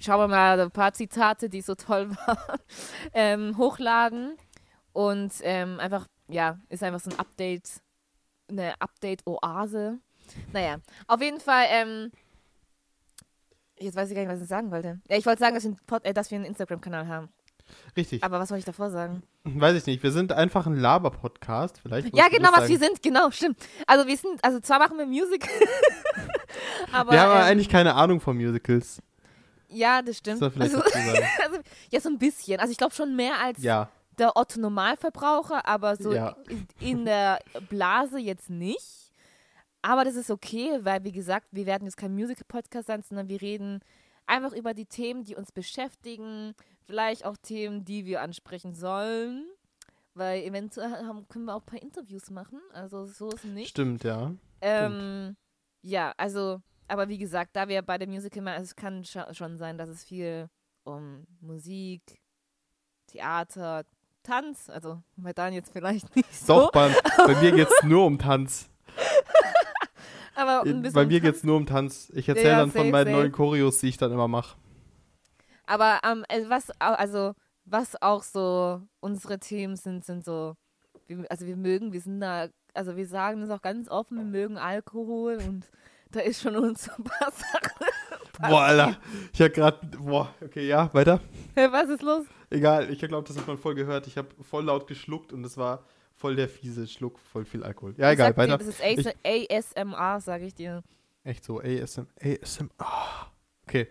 schauen 0.00 0.20
wir 0.20 0.28
mal 0.28 0.60
ein 0.60 0.70
paar 0.70 0.92
Zitate, 0.92 1.48
die 1.48 1.60
so 1.60 1.74
toll 1.74 2.10
waren, 2.26 2.60
ähm, 3.14 3.56
hochladen. 3.56 4.36
Und 4.92 5.32
ähm, 5.42 5.78
einfach, 5.78 6.06
ja, 6.28 6.58
ist 6.68 6.82
einfach 6.82 7.00
so 7.00 7.10
ein 7.10 7.18
Update, 7.18 7.68
eine 8.48 8.74
Update-Oase. 8.80 9.98
Naja, 10.52 10.76
auf 11.06 11.20
jeden 11.20 11.40
Fall, 11.40 11.66
ähm, 11.68 12.10
jetzt 13.78 13.96
weiß 13.96 14.08
ich 14.08 14.14
gar 14.16 14.22
nicht, 14.22 14.32
was 14.32 14.40
ich 14.42 14.48
sagen 14.48 14.70
wollte. 14.70 15.00
Ja, 15.08 15.16
ich 15.16 15.26
wollte 15.26 15.40
sagen, 15.40 15.54
dass 15.54 15.64
wir 15.64 15.70
einen, 15.70 15.80
Pod 15.86 16.04
äh, 16.04 16.12
dass 16.14 16.30
wir 16.30 16.36
einen 16.36 16.46
Instagram-Kanal 16.46 17.06
haben. 17.08 17.28
Richtig. 17.96 18.22
Aber 18.22 18.38
was 18.38 18.48
soll 18.48 18.58
ich 18.58 18.64
davor 18.64 18.90
sagen? 18.90 19.22
Weiß 19.42 19.76
ich 19.76 19.86
nicht. 19.86 20.02
Wir 20.02 20.12
sind 20.12 20.32
einfach 20.32 20.66
ein 20.66 20.76
Laber-Podcast. 20.76 21.80
Vielleicht. 21.82 22.16
Ja, 22.16 22.28
genau, 22.28 22.50
das 22.52 22.62
was 22.62 22.68
wir 22.68 22.78
sagen. 22.78 22.94
sind, 22.94 23.02
genau, 23.02 23.30
stimmt. 23.32 23.58
Also 23.86 24.06
wir 24.06 24.16
sind, 24.16 24.42
also 24.44 24.60
zwar 24.60 24.78
machen 24.78 24.98
wir 24.98 25.06
Musik, 25.06 25.48
aber, 26.92 27.12
Wir 27.12 27.20
haben 27.20 27.32
ähm, 27.40 27.44
eigentlich 27.46 27.68
keine 27.68 27.94
Ahnung 27.94 28.20
von 28.20 28.36
Musicals. 28.36 29.02
ja, 29.68 30.00
das 30.00 30.22
Das 30.22 30.36
stimmt. 30.38 30.52
vielleicht 30.52 30.74
Also, 30.74 30.78
also, 31.44 31.60
ja, 31.90 32.00
so 32.00 32.08
ein 32.08 32.18
bisschen. 32.18 32.60
Also 32.60 32.70
ich 32.70 32.78
glaube 32.78 32.94
schon 32.94 33.14
mehr 33.16 33.34
als 33.40 33.60
Ja. 33.62 33.88
Der 34.18 34.36
Otto 34.36 34.60
Normalverbraucher, 34.60 35.66
aber 35.66 35.96
so 35.96 36.12
Ja. 36.12 36.36
in, 36.48 36.66
in 36.80 37.04
der 37.04 37.40
Blase 37.68 38.18
jetzt 38.18 38.50
nicht. 38.50 39.10
Aber 39.82 40.04
das 40.04 40.16
ist 40.16 40.30
okay, 40.30 40.80
weil 40.82 41.04
wie 41.04 41.12
gesagt, 41.12 41.46
wir 41.52 41.66
werden 41.66 41.84
jetzt 41.84 41.96
kein 41.96 42.14
Musical-Podcast 42.14 42.88
sein, 42.88 43.02
sondern 43.02 43.28
wir 43.28 43.40
reden 43.40 43.80
einfach 44.26 44.52
über 44.52 44.74
die 44.74 44.86
Themen, 44.86 45.22
die 45.22 45.36
uns 45.36 45.52
beschäftigen, 45.52 46.54
vielleicht 46.86 47.24
auch 47.24 47.36
Themen, 47.36 47.84
die 47.84 48.04
wir 48.04 48.20
ansprechen 48.22 48.74
sollen. 48.74 49.46
Weil 50.14 50.42
eventuell 50.44 50.90
haben, 51.06 51.28
können 51.28 51.44
wir 51.44 51.54
auch 51.54 51.60
ein 51.60 51.66
paar 51.66 51.82
Interviews 51.82 52.30
machen, 52.30 52.58
also 52.72 53.04
so 53.04 53.28
ist 53.28 53.44
es 53.44 53.50
nicht. 53.50 53.68
Stimmt, 53.68 54.02
ja. 54.02 54.34
Ähm, 54.62 55.36
ja, 55.82 56.14
also, 56.16 56.62
aber 56.88 57.08
wie 57.10 57.18
gesagt, 57.18 57.54
da 57.54 57.68
wir 57.68 57.82
bei 57.82 57.98
der 57.98 58.08
Musical 58.08 58.42
machen, 58.42 58.54
also 58.56 58.64
es 58.64 58.76
kann 58.76 59.04
schon 59.04 59.58
sein, 59.58 59.76
dass 59.76 59.90
es 59.90 60.04
viel 60.04 60.48
um 60.84 61.26
Musik, 61.40 62.00
Theater, 63.08 63.84
Tanz, 64.26 64.68
also 64.68 65.02
bei 65.16 65.32
Dan 65.32 65.52
jetzt 65.52 65.72
vielleicht 65.72 66.14
nicht 66.16 66.34
so, 66.34 66.54
Doch, 66.54 66.72
bei, 66.72 66.90
bei 67.18 67.40
mir 67.40 67.52
geht 67.52 67.68
es 67.68 67.82
nur 67.84 68.04
um 68.04 68.18
Tanz. 68.18 68.68
aber 70.34 70.64
Bei 70.92 71.06
mir 71.06 71.20
geht 71.20 71.36
es 71.36 71.44
nur 71.44 71.56
um 71.56 71.66
Tanz. 71.66 72.10
Ich 72.14 72.28
erzähle 72.28 72.50
Ja, 72.50 72.58
dann 72.58 72.70
von 72.70 72.80
safe, 72.82 72.90
meinen 72.90 73.06
safe. 73.06 73.16
neuen 73.16 73.32
Choreos, 73.32 73.78
die 73.78 73.88
ich 73.88 73.96
dann 73.96 74.12
immer 74.12 74.28
mache. 74.28 74.56
Aber 75.66 76.00
ähm, 76.04 76.24
äh, 76.28 76.42
was, 76.48 76.70
also, 76.80 77.34
was 77.64 78.00
auch 78.02 78.22
so 78.22 78.82
unsere 79.00 79.38
Themen 79.38 79.76
sind, 79.76 80.04
sind 80.04 80.24
so, 80.24 80.54
also 81.28 81.46
wir 81.46 81.56
mögen, 81.56 81.92
wir 81.92 82.00
sind 82.00 82.20
da, 82.20 82.48
also 82.74 82.96
wir 82.96 83.06
sagen 83.06 83.40
das 83.40 83.50
auch 83.50 83.62
ganz 83.62 83.88
offen, 83.88 84.18
wir 84.18 84.24
mögen 84.24 84.58
Alkohol 84.58 85.38
und 85.46 85.64
da 86.10 86.20
ist 86.20 86.40
schon 86.40 86.56
uns 86.56 86.88
ein 86.88 87.04
paar 87.04 87.32
Sachen. 87.32 87.86
Boah, 88.50 88.62
Alter. 88.62 88.96
Ich 89.32 89.40
hab 89.40 89.54
grad. 89.54 89.98
Boah, 89.98 90.28
okay, 90.44 90.68
ja, 90.68 90.92
weiter. 90.92 91.20
Was 91.54 91.88
ist 91.88 92.02
los? 92.02 92.26
Egal, 92.50 92.90
ich 92.90 93.00
glaube, 93.00 93.26
das 93.26 93.36
hat 93.36 93.46
man 93.46 93.58
voll 93.58 93.74
gehört. 93.74 94.06
Ich 94.06 94.16
habe 94.16 94.28
voll 94.42 94.64
laut 94.64 94.86
geschluckt 94.86 95.32
und 95.32 95.44
es 95.44 95.56
war 95.56 95.84
voll 96.14 96.36
der 96.36 96.48
fiese 96.48 96.86
Schluck, 96.86 97.18
voll 97.18 97.44
viel 97.44 97.64
Alkohol. 97.64 97.94
Ja, 97.96 98.10
Ich 98.10 98.14
egal, 98.14 98.28
sag 98.28 98.36
dir, 98.36 98.42
weiter. 98.42 98.58
Das 98.58 98.66
ist 98.68 98.80
AS 98.82 99.14
ASMR, 99.76 100.20
sage 100.20 100.46
ich 100.46 100.54
dir. 100.54 100.82
Echt 101.24 101.44
so, 101.44 101.60
ASM, 101.60 102.06
ASM. 102.22 102.68
ah, 102.78 103.26
okay. 103.66 103.90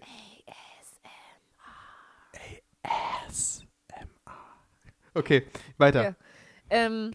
ASMR. 2.83 3.67
Okay, 5.13 5.45
weiter. 5.77 6.03
Ja. 6.03 6.15
Ähm, 6.69 7.13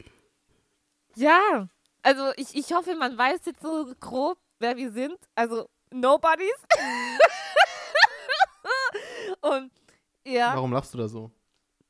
ja, 1.16 1.68
also 2.02 2.32
ich, 2.36 2.54
ich 2.54 2.72
hoffe, 2.72 2.94
man 2.96 3.16
weiß 3.16 3.40
jetzt 3.46 3.62
so 3.62 3.92
grob, 3.98 4.38
wer 4.58 4.76
wir 4.76 4.90
sind. 4.92 5.16
Also 5.34 5.68
Nobodies. 5.90 6.52
Und 9.40 9.72
Ja, 10.26 10.54
Warum 10.54 10.72
lachst 10.72 10.94
du 10.94 10.98
da 10.98 11.08
so? 11.08 11.30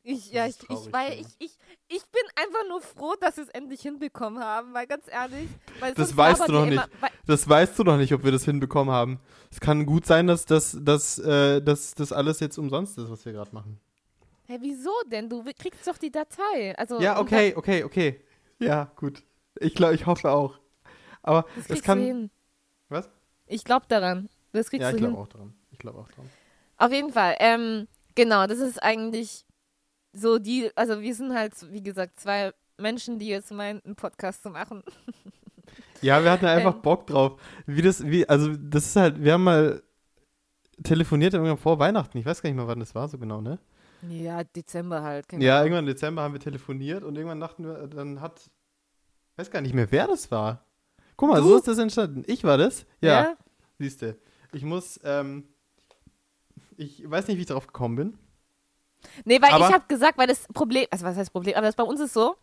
ich, 0.02 0.32
ja, 0.32 0.46
ich, 0.46 0.56
ich, 0.68 0.92
weil 0.92 1.12
ja. 1.12 1.20
ich, 1.20 1.26
ich, 1.38 1.58
ich 1.88 2.02
bin 2.06 2.22
einfach 2.37 2.66
nur 2.68 2.80
froh, 2.80 3.14
dass 3.20 3.37
wir 3.37 3.44
es 3.44 3.50
endlich 3.50 3.82
hinbekommen 3.82 4.42
haben, 4.42 4.72
weil 4.72 4.87
ganz 4.87 5.04
ehrlich. 5.08 5.49
Weil 5.78 5.94
Das 5.94 6.16
weißt 6.16 6.49
du 6.49 6.54
ihr 6.54 6.66
nicht. 6.66 6.72
Immer, 6.72 7.08
Das 7.26 7.49
weißt 7.49 7.78
du 7.78 7.84
doch 7.84 7.96
nicht, 7.96 8.12
ob 8.14 8.25
wir 8.25 8.32
das 8.32 8.44
hinbekommen 8.44 8.92
haben. 8.94 9.20
Es 9.50 9.60
kann 9.60 9.84
gut 9.84 10.06
sein, 10.06 10.26
dass 10.26 10.46
das, 10.46 10.76
dass, 10.80 11.18
äh, 11.18 11.60
dass 11.60 11.94
das 11.94 12.12
alles 12.12 12.40
jetzt 12.40 12.56
umsonst 12.58 12.99
ist, 12.99 13.10
was 13.10 13.25
wir 13.25 13.32
gerade 13.32 13.52
machen. 13.54 13.78
hä, 14.46 14.58
wieso 14.60 14.92
denn? 15.10 15.28
Du 15.28 15.44
kriegst 15.44 15.87
doch 15.87 15.99
die 15.99 16.10
Datei. 16.10 16.76
Also, 16.78 17.00
Ja, 17.00 17.20
okay, 17.20 17.54
okay, 17.56 17.84
okay. 17.84 18.25
Ja, 18.58 18.90
gut. 18.96 19.22
Ich 19.58 19.75
glaube, 19.75 19.94
ich 19.94 20.06
hoffe 20.06 20.30
auch. 20.30 20.58
Aber 21.22 21.44
das 21.56 21.68
es 21.78 21.82
kann. 21.82 21.99
du 21.99 22.04
hin. 22.04 22.30
Was? 22.88 23.10
Ich 23.46 23.64
glaube 23.64 23.87
daran. 23.88 24.28
Das 24.52 24.70
kriegst 24.70 24.82
Ja, 24.82 24.90
ich 24.90 24.96
glaube 24.96 25.18
auch 25.18 25.28
dran. 25.28 25.54
Ich 25.70 25.78
glaube 25.78 25.99
auch 25.99 26.08
dran. 26.08 26.28
Auf 26.78 26.92
jeden 26.92 27.12
Fall. 27.12 27.37
Ähm, 27.38 27.87
genau, 28.22 28.46
das 28.46 28.58
ist 28.58 28.82
eigentlich 28.82 29.46
so 30.12 30.38
die, 30.38 30.70
also 30.76 31.00
wir 31.00 31.14
sind 31.14 31.32
halt, 31.34 31.54
wie 31.72 31.82
gesagt, 31.82 32.20
zwei 32.20 32.52
Menschen, 32.78 33.18
die 33.18 33.28
jetzt 33.28 33.50
meinen, 33.52 33.80
einen 33.84 33.96
Podcast 33.96 34.42
zu 34.42 34.50
machen. 34.50 34.82
Ja, 36.02 36.24
wir 36.24 36.30
hatten 36.30 36.46
einfach 36.46 36.74
Ähm. 36.76 36.82
Bock 36.82 37.06
drauf. 37.06 37.38
Wie 37.66 37.82
das, 37.82 38.02
wie, 38.04 38.26
also 38.26 38.54
das 38.56 38.86
ist 38.86 38.96
halt, 38.96 39.22
wir 39.22 39.34
haben 39.34 39.44
mal 39.44 39.82
telefoniert 40.82 41.34
irgendwann 41.34 41.58
vor 41.58 41.78
Weihnachten. 41.78 42.16
Ich 42.16 42.24
weiß 42.24 42.40
gar 42.40 42.48
nicht 42.48 42.56
mehr, 42.56 42.66
wann 42.66 42.80
das 42.80 42.94
war 42.94 43.06
so 43.06 43.18
genau, 43.18 43.42
ne? 43.42 43.58
Ja, 44.08 44.42
Dezember 44.42 45.02
halt. 45.02 45.28
Genau. 45.28 45.44
Ja, 45.44 45.62
irgendwann 45.62 45.84
im 45.84 45.92
Dezember 45.94 46.22
haben 46.22 46.32
wir 46.32 46.40
telefoniert 46.40 47.04
und 47.04 47.16
irgendwann 47.16 47.38
dachten 47.38 47.64
wir, 47.66 47.86
dann 47.86 48.22
hat, 48.22 48.40
ich 48.40 49.38
weiß 49.38 49.50
gar 49.50 49.60
nicht 49.60 49.74
mehr, 49.74 49.92
wer 49.92 50.06
das 50.06 50.30
war. 50.30 50.64
Guck 51.16 51.28
mal, 51.28 51.42
Du? 51.42 51.48
so 51.48 51.56
ist 51.58 51.68
das 51.68 51.76
entstanden. 51.76 52.24
Ich 52.26 52.44
war 52.44 52.56
das? 52.56 52.86
Ja, 53.02 53.22
Ja? 53.22 53.36
siehst 53.78 54.00
du. 54.00 54.16
Ich 54.52 54.64
muss, 54.64 54.98
ähm, 55.04 55.44
ich 56.80 57.08
weiß 57.08 57.28
nicht, 57.28 57.37
wie 57.37 57.42
ich 57.42 57.46
darauf 57.46 57.66
gekommen 57.66 57.96
bin. 57.96 58.18
Nee, 59.25 59.40
weil 59.40 59.50
Aber- 59.52 59.68
ich 59.68 59.72
habe 59.72 59.84
gesagt, 59.87 60.18
weil 60.18 60.26
das 60.26 60.46
Problem, 60.49 60.87
also 60.90 61.04
was 61.04 61.16
heißt 61.16 61.32
Problem, 61.32 61.54
aber 61.56 61.66
das 61.66 61.76
bei 61.76 61.84
uns 61.84 62.00
ist 62.00 62.12
so, 62.14 62.37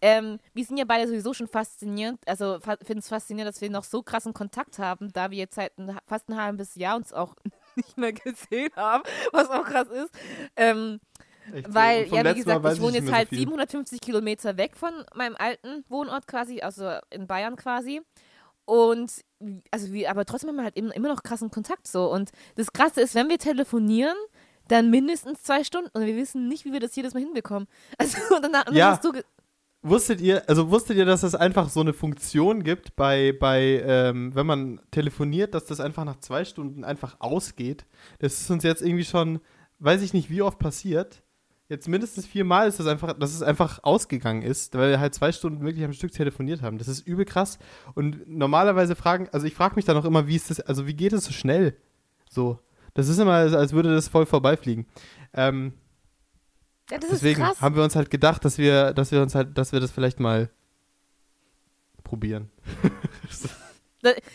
ähm, 0.00 0.38
wir 0.52 0.64
sind 0.64 0.76
ja 0.76 0.84
beide 0.84 1.06
sowieso 1.06 1.32
schon 1.32 1.46
fasziniert, 1.46 2.18
also 2.26 2.58
finden 2.60 2.98
es 2.98 3.08
faszinierend, 3.08 3.54
dass 3.54 3.60
wir 3.60 3.70
noch 3.70 3.84
so 3.84 4.02
krassen 4.02 4.34
Kontakt 4.34 4.78
haben, 4.78 5.12
da 5.12 5.30
wir 5.30 5.38
jetzt 5.38 5.54
seit 5.54 5.78
ein, 5.78 5.96
fast 6.06 6.28
ein 6.28 6.36
halbes 6.36 6.74
Jahr 6.74 6.96
uns 6.96 7.12
auch 7.12 7.34
nicht 7.76 7.96
mehr 7.96 8.12
gesehen 8.12 8.70
haben, 8.76 9.02
was 9.32 9.48
auch 9.48 9.64
krass 9.64 9.88
ist. 9.88 10.10
Ähm, 10.56 11.00
so. 11.52 11.74
Weil, 11.74 12.06
ja, 12.08 12.24
wie 12.24 12.40
gesagt, 12.42 12.64
ich 12.72 12.80
wohne 12.80 12.98
jetzt 12.98 13.12
halt 13.12 13.28
so 13.28 13.36
viel. 13.36 13.40
750 13.40 14.00
Kilometer 14.00 14.56
weg 14.56 14.76
von 14.76 14.92
meinem 15.14 15.36
alten 15.38 15.84
Wohnort 15.88 16.26
quasi, 16.26 16.60
also 16.62 16.90
in 17.10 17.26
Bayern 17.26 17.56
quasi. 17.56 18.00
Und 18.64 19.12
also 19.70 19.92
wir, 19.92 20.10
aber 20.10 20.24
trotzdem 20.24 20.50
haben 20.50 20.56
wir 20.56 20.64
halt 20.64 20.76
immer, 20.76 20.94
immer 20.94 21.08
noch 21.08 21.22
krassen 21.22 21.50
Kontakt 21.50 21.86
so. 21.86 22.10
Und 22.10 22.30
das 22.56 22.72
Krasse 22.72 23.00
ist, 23.00 23.14
wenn 23.14 23.28
wir 23.28 23.38
telefonieren, 23.38 24.16
dann 24.68 24.90
mindestens 24.90 25.42
zwei 25.42 25.62
Stunden 25.64 25.90
und 25.92 26.06
wir 26.06 26.16
wissen 26.16 26.48
nicht, 26.48 26.64
wie 26.64 26.72
wir 26.72 26.80
das 26.80 26.96
jedes 26.96 27.14
Mal 27.14 27.20
hinbekommen. 27.20 27.68
Also 27.98 28.18
und 28.34 28.42
dann, 28.42 28.68
und 28.68 28.74
Ja. 28.74 28.92
hast 28.92 29.04
du 29.04 29.12
Wusstet 29.86 30.22
ihr, 30.22 30.48
also 30.48 30.70
wusstet 30.70 30.96
ihr, 30.96 31.04
dass 31.04 31.22
es 31.22 31.34
einfach 31.34 31.68
so 31.68 31.80
eine 31.80 31.92
Funktion 31.92 32.62
gibt 32.64 32.96
bei, 32.96 33.36
bei 33.38 33.82
ähm, 33.84 34.34
wenn 34.34 34.46
man 34.46 34.80
telefoniert, 34.90 35.52
dass 35.52 35.66
das 35.66 35.78
einfach 35.78 36.06
nach 36.06 36.20
zwei 36.20 36.46
Stunden 36.46 36.84
einfach 36.84 37.16
ausgeht? 37.20 37.84
Das 38.18 38.40
ist 38.40 38.50
uns 38.50 38.64
jetzt 38.64 38.80
irgendwie 38.80 39.04
schon, 39.04 39.40
weiß 39.80 40.00
ich 40.00 40.14
nicht, 40.14 40.30
wie 40.30 40.40
oft 40.40 40.58
passiert. 40.58 41.22
Jetzt 41.68 41.88
mindestens 41.88 42.26
viermal 42.26 42.68
ist 42.68 42.78
das 42.78 42.86
einfach, 42.86 43.18
dass 43.18 43.32
es 43.32 43.42
einfach 43.42 43.80
ausgegangen 43.82 44.42
ist, 44.42 44.74
weil 44.74 44.90
wir 44.90 45.00
halt 45.00 45.14
zwei 45.14 45.32
Stunden 45.32 45.64
wirklich 45.64 45.84
am 45.84 45.94
Stück 45.94 46.12
telefoniert 46.12 46.60
haben. 46.60 46.76
Das 46.76 46.88
ist 46.88 47.06
übel 47.06 47.24
krass. 47.24 47.58
Und 47.94 48.28
normalerweise 48.28 48.94
fragen, 48.94 49.28
also 49.32 49.46
ich 49.46 49.54
frage 49.54 49.76
mich 49.76 49.86
dann 49.86 49.96
auch 49.96 50.04
immer, 50.04 50.26
wie 50.26 50.36
ist 50.36 50.50
das, 50.50 50.60
also 50.60 50.86
wie 50.86 50.94
geht 50.94 51.14
es 51.14 51.24
so 51.24 51.32
schnell? 51.32 51.76
So. 52.28 52.58
Das 52.92 53.08
ist 53.08 53.18
immer, 53.18 53.32
als 53.32 53.72
würde 53.72 53.94
das 53.94 54.08
voll 54.08 54.26
vorbeifliegen. 54.26 54.86
Ähm, 55.32 55.72
ja, 56.90 56.98
das 56.98 57.10
Deswegen 57.10 57.40
ist 57.40 57.46
krass. 57.48 57.60
haben 57.62 57.76
wir 57.76 57.82
uns 57.82 57.96
halt 57.96 58.10
gedacht, 58.10 58.44
dass 58.44 58.58
wir, 58.58 58.92
dass 58.92 59.10
wir 59.10 59.22
uns 59.22 59.34
halt, 59.34 59.56
dass 59.56 59.72
wir 59.72 59.80
das 59.80 59.90
vielleicht 59.90 60.20
mal 60.20 60.50
probieren. 62.02 62.50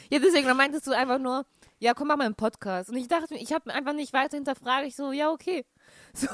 Ja, 0.09 0.17
deswegen 0.17 0.47
dann 0.47 0.57
meintest 0.57 0.87
du 0.87 0.93
einfach 0.93 1.19
nur, 1.19 1.45
ja, 1.77 1.93
komm, 1.93 2.07
mach 2.07 2.17
mal 2.17 2.25
einen 2.25 2.33
Podcast. 2.33 2.89
Und 2.89 2.97
ich 2.97 3.07
dachte 3.07 3.35
mir, 3.35 3.39
ich 3.39 3.53
habe 3.53 3.71
einfach 3.71 3.93
nicht 3.93 4.13
weiter 4.13 4.35
hinterfragt. 4.35 4.87
Ich 4.87 4.95
so, 4.95 5.11
ja, 5.11 5.29
okay. 5.29 5.63
So, 6.13 6.27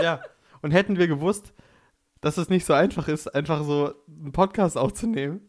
ja. 0.00 0.22
Und 0.66 0.72
hätten 0.72 0.98
wir 0.98 1.06
gewusst, 1.06 1.52
dass 2.20 2.38
es 2.38 2.48
nicht 2.48 2.64
so 2.64 2.72
einfach 2.72 3.06
ist, 3.06 3.32
einfach 3.32 3.62
so 3.62 3.94
einen 4.08 4.32
Podcast 4.32 4.76
aufzunehmen, 4.76 5.48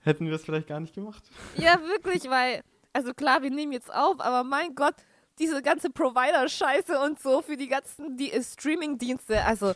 hätten 0.00 0.26
wir 0.26 0.34
es 0.34 0.44
vielleicht 0.44 0.66
gar 0.66 0.80
nicht 0.80 0.94
gemacht. 0.94 1.22
Ja, 1.56 1.80
wirklich, 1.80 2.28
weil, 2.28 2.60
also 2.92 3.14
klar, 3.14 3.40
wir 3.40 3.50
nehmen 3.50 3.72
jetzt 3.72 3.90
auf, 3.90 4.20
aber 4.20 4.44
mein 4.44 4.74
Gott, 4.74 4.96
diese 5.38 5.62
ganze 5.62 5.88
Provider-Scheiße 5.88 7.00
und 7.00 7.18
so 7.18 7.40
für 7.40 7.56
die 7.56 7.68
ganzen 7.68 8.18
die 8.18 8.32
Streaming-Dienste. 8.38 9.42
Also, 9.46 9.72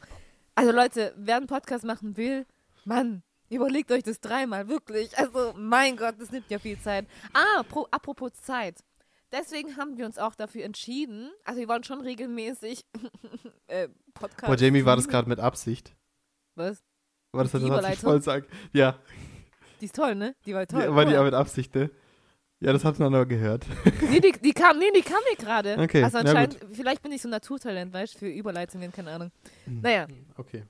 also 0.54 0.70
Leute, 0.70 1.14
wer 1.16 1.38
einen 1.38 1.46
Podcast 1.46 1.86
machen 1.86 2.18
will, 2.18 2.44
Mann, 2.84 3.22
überlegt 3.48 3.90
euch 3.90 4.02
das 4.02 4.20
dreimal, 4.20 4.68
wirklich. 4.68 5.16
Also, 5.16 5.54
mein 5.56 5.96
Gott, 5.96 6.16
das 6.18 6.30
nimmt 6.30 6.50
ja 6.50 6.58
viel 6.58 6.78
Zeit. 6.78 7.06
Ah, 7.32 7.62
pro, 7.62 7.88
apropos 7.90 8.34
Zeit. 8.34 8.84
Deswegen 9.36 9.76
haben 9.76 9.96
wir 9.98 10.06
uns 10.06 10.16
auch 10.18 10.34
dafür 10.36 10.64
entschieden, 10.64 11.30
also 11.44 11.60
wir 11.60 11.66
wollen 11.68 11.82
schon 11.82 12.00
regelmäßig 12.00 12.84
äh, 13.66 13.88
Podcast. 14.14 14.46
Boah, 14.46 14.56
Jamie 14.56 14.84
war 14.84 14.94
das 14.96 15.08
gerade 15.08 15.28
mit 15.28 15.40
Absicht. 15.40 15.94
Was? 16.54 16.82
War 17.32 17.42
das 17.42 17.52
Die 17.52 17.58
das, 17.58 17.70
was 17.82 17.92
ich 17.94 17.98
voll 17.98 18.22
sagen? 18.22 18.46
Ja, 18.72 18.96
Die 19.80 19.86
ist 19.86 19.96
toll, 19.96 20.14
ne? 20.14 20.36
Die 20.46 20.54
war 20.54 20.66
toll. 20.68 20.82
die, 20.86 20.94
war 20.94 21.04
die 21.04 21.14
aber 21.16 21.24
mit 21.24 21.34
Absicht, 21.34 21.74
ne? 21.74 21.90
Ja, 22.60 22.72
das 22.72 22.84
hat 22.84 22.98
man 23.00 23.12
aber 23.12 23.26
gehört. 23.26 23.66
Nee, 24.08 24.20
die, 24.20 24.32
die 24.32 24.52
kam, 24.52 24.78
nee, 24.78 24.90
die 24.94 25.02
kam 25.02 25.18
mir 25.28 25.36
gerade. 25.36 25.76
Okay, 25.78 26.04
Also 26.04 26.18
anscheinend, 26.18 26.58
vielleicht 26.72 27.02
bin 27.02 27.10
ich 27.10 27.20
so 27.20 27.26
ein 27.28 27.32
Naturtalent, 27.32 27.92
weißt 27.92 28.14
du, 28.14 28.18
für 28.20 28.28
Überleitungen, 28.28 28.92
keine 28.92 29.10
Ahnung. 29.10 29.32
Naja, 29.66 30.06
Okay. 30.36 30.62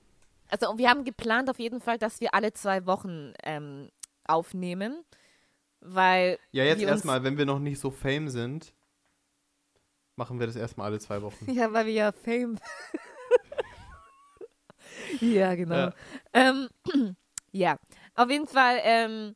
also 0.49 0.75
wir 0.77 0.89
haben 0.89 1.03
geplant 1.03 1.49
auf 1.51 1.59
jeden 1.59 1.81
Fall, 1.81 1.99
dass 1.99 2.19
wir 2.19 2.33
alle 2.33 2.51
zwei 2.53 2.85
Wochen 2.87 3.33
ähm, 3.43 3.89
aufnehmen, 4.27 5.03
weil 5.87 6.39
Ja, 6.51 6.63
jetzt 6.63 6.81
erstmal, 6.81 7.23
wenn 7.23 7.37
wir 7.37 7.45
noch 7.45 7.59
nicht 7.59 7.79
so 7.79 7.91
fame 7.91 8.29
sind, 8.29 8.73
machen 10.15 10.39
wir 10.39 10.47
das 10.47 10.55
erstmal 10.55 10.87
alle 10.87 10.99
zwei 10.99 11.21
Wochen. 11.21 11.45
Ja, 11.51 11.71
weil 11.73 11.85
wir 11.85 11.93
ja 11.93 12.11
Fame. 12.11 12.57
ja, 15.21 15.55
genau. 15.55 15.75
Ja. 15.75 15.93
Ähm, 16.33 16.69
ja, 17.51 17.77
auf 18.15 18.29
jeden 18.29 18.47
Fall 18.47 18.79
ähm, 18.83 19.35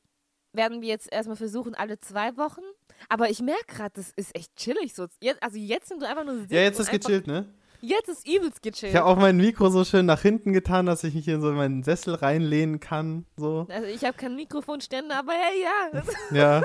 werden 0.53 0.82
wir 0.82 0.89
jetzt 0.89 1.12
erstmal 1.12 1.38
versuchen, 1.38 1.75
alle 1.75 2.00
zwei 2.00 2.36
Wochen. 2.38 2.62
Aber 3.08 3.29
ich 3.29 3.41
merke 3.41 3.65
gerade, 3.68 3.94
das 3.96 4.12
ist 4.15 4.36
echt 4.36 4.56
chillig 4.56 4.94
so. 4.94 5.08
Jetzt, 5.22 5.41
also 5.41 5.58
jetzt 5.58 5.88
sind 5.88 6.01
du 6.01 6.08
einfach 6.08 6.25
nur 6.25 6.46
Ja, 6.50 6.62
jetzt 6.62 6.79
ist 6.79 6.91
gechillt, 6.91 7.27
ne? 7.27 7.46
Jetzt 7.81 8.09
ist 8.09 8.27
übelst 8.27 8.62
gechillt. 8.62 8.91
Ich 8.93 8.95
habe 9.00 9.05
auch 9.07 9.15
mein 9.17 9.38
Mikro 9.38 9.69
so 9.69 9.86
schön 9.86 10.05
nach 10.05 10.21
hinten 10.21 10.51
getan, 10.51 10.86
dass 10.86 11.03
ich 11.05 11.13
mich 11.15 11.27
in 11.29 11.39
so 11.41 11.51
meinen 11.53 11.83
Sessel 11.83 12.15
reinlehnen 12.15 12.79
kann. 12.79 13.25
So. 13.38 13.67
Also 13.69 13.88
ich 13.88 14.03
habe 14.03 14.17
keinen 14.17 14.36
Mikrofonständer, 14.36 15.17
aber 15.19 15.31
hey, 15.33 15.63
ja. 15.63 16.03
Ja. 16.62 16.63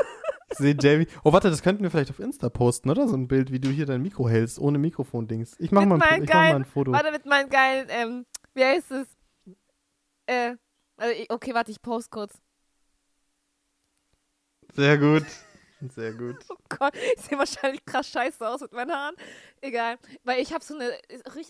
Ich 0.51 0.59
sehe 0.59 0.77
Jamie. 0.79 1.07
Oh, 1.25 1.33
warte, 1.33 1.51
das 1.51 1.63
könnten 1.63 1.83
wir 1.83 1.91
vielleicht 1.91 2.11
auf 2.11 2.19
Insta 2.21 2.49
posten, 2.49 2.91
oder? 2.91 3.09
So 3.09 3.17
ein 3.17 3.29
Bild, 3.29 3.51
wie 3.53 3.61
du 3.61 3.71
hier 3.71 3.87
dein 3.87 4.03
Mikro 4.03 4.29
hältst, 4.29 4.59
ohne 4.59 4.79
Mikrofon-Dings. 4.79 5.57
Ich 5.59 5.71
mach, 5.73 5.81
Mit 5.85 5.99
mal 5.99 6.03
ein, 6.03 6.23
ich 6.23 6.29
mach 6.29 6.35
mal 6.35 6.43
geilen- 6.43 6.57
ein 6.57 6.65
Foto. 6.65 6.93
warte 6.93 7.11
mit 7.13 7.27
meinem 7.27 7.49
geilen, 7.49 7.87
ähm, 7.91 8.27
wie 8.55 8.65
heißt 8.65 8.91
es? 8.91 9.07
Äh, 10.27 10.57
also 10.97 11.15
okay, 11.31 11.55
warte, 11.55 11.71
ich 11.71 11.81
post 11.81 12.11
kurz. 12.11 12.35
Sehr 14.75 14.99
gut. 14.99 15.25
Sehr 15.95 16.13
gut. 16.13 16.37
Oh 16.49 16.57
Gott, 16.69 16.95
ich 17.17 17.23
sehe 17.23 17.39
wahrscheinlich 17.39 17.85
krass 17.85 18.09
scheiße 18.09 18.47
aus 18.47 18.61
mit 18.61 18.73
meinen 18.73 18.93
Haaren. 18.93 19.15
Egal, 19.61 19.99
weil 20.25 20.41
ich 20.41 20.53
habe 20.53 20.65
so 20.65 20.75
eine 20.75 20.93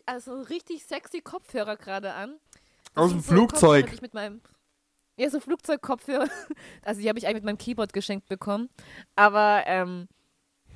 also 0.07 0.41
richtig 0.43 0.85
sexy 0.85 1.21
Kopfhörer 1.21 1.76
gerade 1.76 2.14
an. 2.14 2.37
Das 2.95 3.05
Aus 3.05 3.11
dem 3.11 3.21
so 3.21 3.33
Flugzeug. 3.33 3.93
ich 3.93 4.03
mit 4.03 4.14
meinem 4.14 4.41
ja, 5.17 5.31
so 5.31 5.41
Flugzeugkopfhörer. 5.41 6.29
Also 6.83 7.00
die 7.00 7.09
habe 7.09 7.19
ich 7.19 7.26
eigentlich 7.26 7.37
mit 7.37 7.45
meinem 7.45 7.59
Keyboard 7.59 7.93
geschenkt 7.93 8.29
bekommen. 8.29 8.69
Aber 9.17 9.62
ähm, 9.67 10.09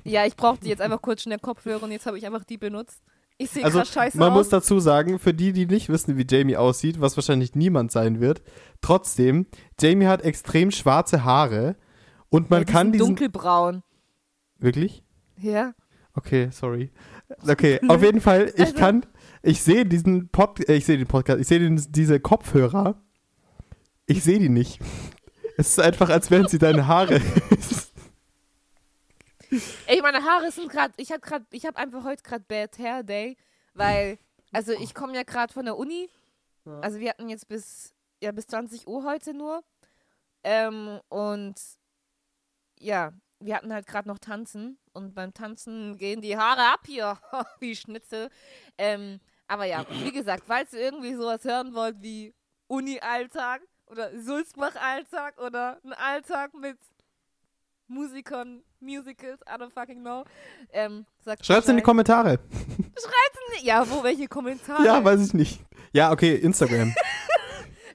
ja, 0.03 0.25
ich 0.25 0.35
brauchte 0.35 0.67
jetzt 0.67 0.81
einfach 0.81 1.01
kurz 1.01 1.23
schnell 1.23 1.39
Kopfhörer 1.39 1.83
und 1.83 1.91
jetzt 1.91 2.05
habe 2.05 2.17
ich 2.17 2.25
einfach 2.25 2.43
die 2.43 2.57
benutzt. 2.57 3.01
Ich 3.37 3.51
sehe 3.51 3.63
Also, 3.63 3.79
krass 3.79 3.93
scheiße 3.93 4.17
man 4.17 4.31
aus. 4.31 4.37
muss 4.37 4.49
dazu 4.49 4.79
sagen, 4.79 5.19
für 5.19 5.33
die, 5.33 5.53
die 5.53 5.65
nicht 5.65 5.87
wissen, 5.89 6.17
wie 6.17 6.25
Jamie 6.29 6.57
aussieht, 6.57 6.99
was 6.99 7.15
wahrscheinlich 7.15 7.55
niemand 7.55 7.91
sein 7.91 8.19
wird, 8.19 8.41
trotzdem, 8.81 9.47
Jamie 9.79 10.07
hat 10.07 10.21
extrem 10.23 10.71
schwarze 10.71 11.23
Haare 11.23 11.75
und 12.29 12.49
man 12.49 12.61
ja, 12.61 12.65
die 12.65 12.71
kann 12.73 12.87
sind 12.87 12.93
diesen. 12.93 13.07
dunkelbraun. 13.07 13.83
Wirklich? 14.57 15.03
Ja. 15.37 15.73
Okay, 16.13 16.49
sorry. 16.51 16.91
Okay, 17.47 17.79
auf 17.87 18.01
jeden 18.03 18.21
Fall, 18.21 18.51
ich 18.55 18.59
Also- 18.61 18.75
kann, 18.75 19.05
ich 19.41 19.61
sehe 19.63 19.85
diesen 19.85 20.29
Pod, 20.29 20.59
ich 20.69 20.85
sehe 20.85 20.97
den 20.97 21.07
Podcast, 21.07 21.39
ich 21.39 21.47
sehe 21.47 21.59
den, 21.59 21.77
diese 21.91 22.19
Kopfhörer, 22.19 23.01
ich 24.05 24.23
sehe 24.23 24.39
die 24.39 24.49
nicht. 24.49 24.79
Es 25.57 25.69
ist 25.69 25.79
einfach, 25.79 26.09
als 26.09 26.29
wären 26.31 26.47
sie 26.47 26.57
deine 26.57 26.87
Haare. 26.87 27.21
Ey, 29.87 30.01
meine 30.01 30.23
Haare 30.23 30.51
sind 30.51 30.69
gerade, 30.71 30.93
ich 30.97 31.11
habe 31.11 31.21
gerade, 31.21 31.45
ich 31.51 31.65
habe 31.65 31.77
einfach 31.77 32.03
heute 32.03 32.21
gerade 32.21 32.43
Bad 32.47 32.77
Hair 32.77 33.03
Day, 33.03 33.35
weil, 33.73 34.19
also 34.51 34.73
ich 34.73 34.93
komme 34.93 35.15
ja 35.15 35.23
gerade 35.23 35.51
von 35.51 35.65
der 35.65 35.75
Uni, 35.77 36.07
also 36.81 36.99
wir 36.99 37.09
hatten 37.09 37.29
jetzt 37.29 37.47
bis, 37.47 37.93
ja, 38.21 38.31
bis 38.31 38.45
20 38.47 38.87
Uhr 38.87 39.03
heute 39.03 39.33
nur 39.33 39.63
ähm, 40.43 40.99
und 41.09 41.55
ja, 42.79 43.11
wir 43.39 43.55
hatten 43.55 43.73
halt 43.73 43.87
gerade 43.87 44.07
noch 44.07 44.19
tanzen 44.19 44.77
und 44.93 45.13
beim 45.13 45.33
Tanzen 45.33 45.97
gehen 45.97 46.21
die 46.21 46.37
Haare 46.37 46.73
ab 46.73 46.81
hier, 46.85 47.17
wie 47.59 47.75
Schnitzel. 47.75 48.29
Ähm, 48.77 49.19
aber 49.47 49.65
ja, 49.65 49.85
wie 50.03 50.11
gesagt, 50.11 50.43
falls 50.45 50.73
ihr 50.73 50.81
irgendwie 50.81 51.15
sowas 51.15 51.43
hören 51.43 51.73
wollt 51.73 52.01
wie 52.01 52.33
Uni-Alltag 52.67 53.61
oder 53.87 54.11
Sulzbach-Alltag 54.19 55.39
oder 55.39 55.79
ein 55.83 55.93
Alltag 55.93 56.53
mit 56.53 56.77
Musikern, 57.87 58.61
Musicals, 58.79 59.41
I 59.41 59.59
don't 59.59 59.71
fucking 59.71 60.01
know, 60.01 60.23
ähm, 60.71 61.05
sagt 61.21 61.45
Schreib's 61.45 61.67
in 61.67 61.77
die. 61.77 61.81
Kommentare. 61.81 62.39
Ja, 63.61 63.89
wo, 63.89 64.03
welche 64.03 64.27
Kommentare? 64.27 64.85
Ja, 64.85 65.03
weiß 65.03 65.25
ich 65.25 65.33
nicht. 65.33 65.61
Ja, 65.91 66.11
okay, 66.11 66.35
Instagram. 66.35 66.93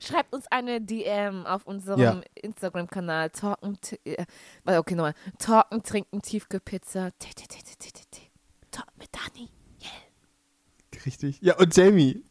Schreibt 0.04 0.32
uns 0.34 0.46
eine 0.49 0.80
DM 0.80 1.46
auf 1.46 1.66
unserem 1.66 2.00
Ja. 2.00 2.20
Instagram-Kanal. 2.34 3.30
Talken, 3.30 3.78
äh, 4.04 4.25
warte, 4.64 4.78
okay, 4.80 4.94
nochmal. 4.94 5.14
Talken, 5.38 5.82
trinken, 5.82 6.20
Tiefkühlpizza. 6.23 7.11
Talk 8.70 8.87
mit 8.99 9.08
Dani. 9.12 9.49
Richtig. 11.06 11.38
Ja, 11.42 11.56
und 11.58 11.76
Jamie. 11.76 12.23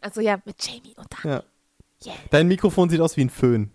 Also 0.00 0.20
ja, 0.20 0.40
mit 0.44 0.56
Jamie 0.64 0.94
und 0.96 1.06
Dani. 1.12 1.34
Ja. 1.36 1.44
Yeah. 2.04 2.16
Dein 2.30 2.48
Mikrofon 2.48 2.88
sieht 2.88 3.00
aus 3.00 3.16
wie 3.16 3.22
ein 3.22 3.30
Föhn. 3.30 3.70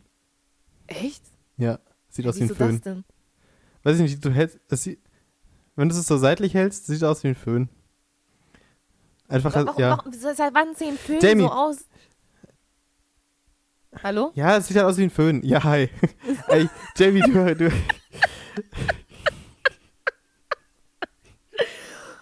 Echt? 0.87 1.23
Ja, 1.57 1.79
sieht 2.09 2.27
aus 2.27 2.37
wie 2.37 2.43
ein 2.43 2.49
Föhn. 2.55 2.71
das 2.75 2.81
denn? 2.81 3.03
Weiß 3.83 3.95
ich 3.97 4.01
nicht, 4.01 4.25
du 4.25 4.31
hältst, 4.31 4.59
sieht, 4.71 4.99
wenn 5.75 5.89
du 5.89 5.95
es 5.95 6.07
so 6.07 6.17
seitlich 6.17 6.53
hältst, 6.55 6.87
sieht 6.87 6.97
es 6.97 7.03
aus 7.03 7.23
wie 7.23 7.29
ein 7.29 7.35
Föhn. 7.35 7.69
Einfach, 9.27 9.53
Warum, 9.55 9.79
ja. 9.79 9.97
warum, 9.97 10.13
seit 10.13 10.53
wann 10.53 10.75
sehen 10.75 10.97
Filme 10.97 11.21
Jamie. 11.21 11.41
so 11.43 11.51
aus? 11.51 11.77
Hallo? 14.03 14.31
Ja, 14.35 14.57
es 14.57 14.67
sieht 14.67 14.77
halt 14.77 14.85
aus 14.87 14.97
wie 14.97 15.03
ein 15.03 15.09
Föhn. 15.09 15.41
Ja, 15.43 15.63
hi. 15.63 15.89
Ey, 16.47 16.69
Jamie, 16.97 17.21
du, 17.21 17.55
du, 17.55 17.71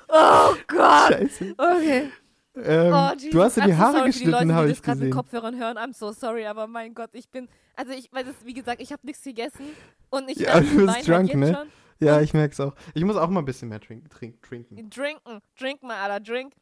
Oh 0.08 0.56
Gott! 0.68 1.14
Scheiße. 1.14 1.56
Okay. 1.58 2.12
Ähm, 2.56 2.94
Oh, 2.94 3.12
du 3.32 3.42
hast 3.42 3.58
dir 3.58 3.62
die 3.64 3.72
so 3.72 3.78
Haare 3.78 3.98
Leute, 3.98 4.06
geschnitten, 4.10 4.54
habe 4.54 4.68
die 4.68 4.74
ich 4.74 4.82
das 4.82 4.96
gesehen. 4.96 5.12
Kopfhörern 5.12 5.58
hören. 5.60 5.78
I'm 5.78 5.94
so 5.94 6.12
sorry, 6.12 6.46
aber 6.46 6.68
mein 6.68 6.94
Gott, 6.94 7.10
ich 7.14 7.28
bin, 7.30 7.50
also 7.76 7.92
ich, 7.94 8.14
weil 8.14 8.24
das, 8.24 8.36
wie 8.46 8.54
gesagt, 8.54 8.80
ich 8.80 8.92
habe 8.92 9.04
nichts 9.08 9.24
gegessen 9.24 9.66
und 10.12 10.30
ich 10.30 10.38
Ja, 10.38 10.60
du 10.60 10.86
bist 10.86 11.08
drunk, 11.08 11.34
ne? 11.34 11.56
schon. 11.56 11.68
Ja, 12.00 12.22
ich 12.22 12.34
merk's 12.34 12.60
auch. 12.60 12.76
Ich 12.94 13.04
muss 13.04 13.16
auch 13.16 13.30
mal 13.30 13.40
ein 13.40 13.46
bisschen 13.46 13.70
mehr 13.70 13.80
trink, 13.80 14.08
trink, 14.12 14.40
trinken. 14.44 14.90
Trinken, 14.92 15.40
drink 15.58 15.82
mal, 15.82 15.98
Alter, 15.98 16.20
drink. 16.20 16.54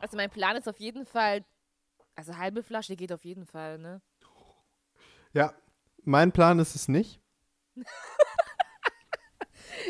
Also 0.00 0.16
mein 0.16 0.30
Plan 0.30 0.56
ist 0.56 0.68
auf 0.68 0.78
jeden 0.78 1.06
Fall, 1.06 1.44
also 2.14 2.36
halbe 2.36 2.62
Flasche 2.62 2.96
geht 2.96 3.12
auf 3.12 3.24
jeden 3.24 3.46
Fall, 3.46 3.78
ne? 3.78 4.00
Ja, 5.32 5.54
mein 6.04 6.32
Plan 6.32 6.58
ist 6.58 6.74
es 6.74 6.88
nicht. 6.88 7.20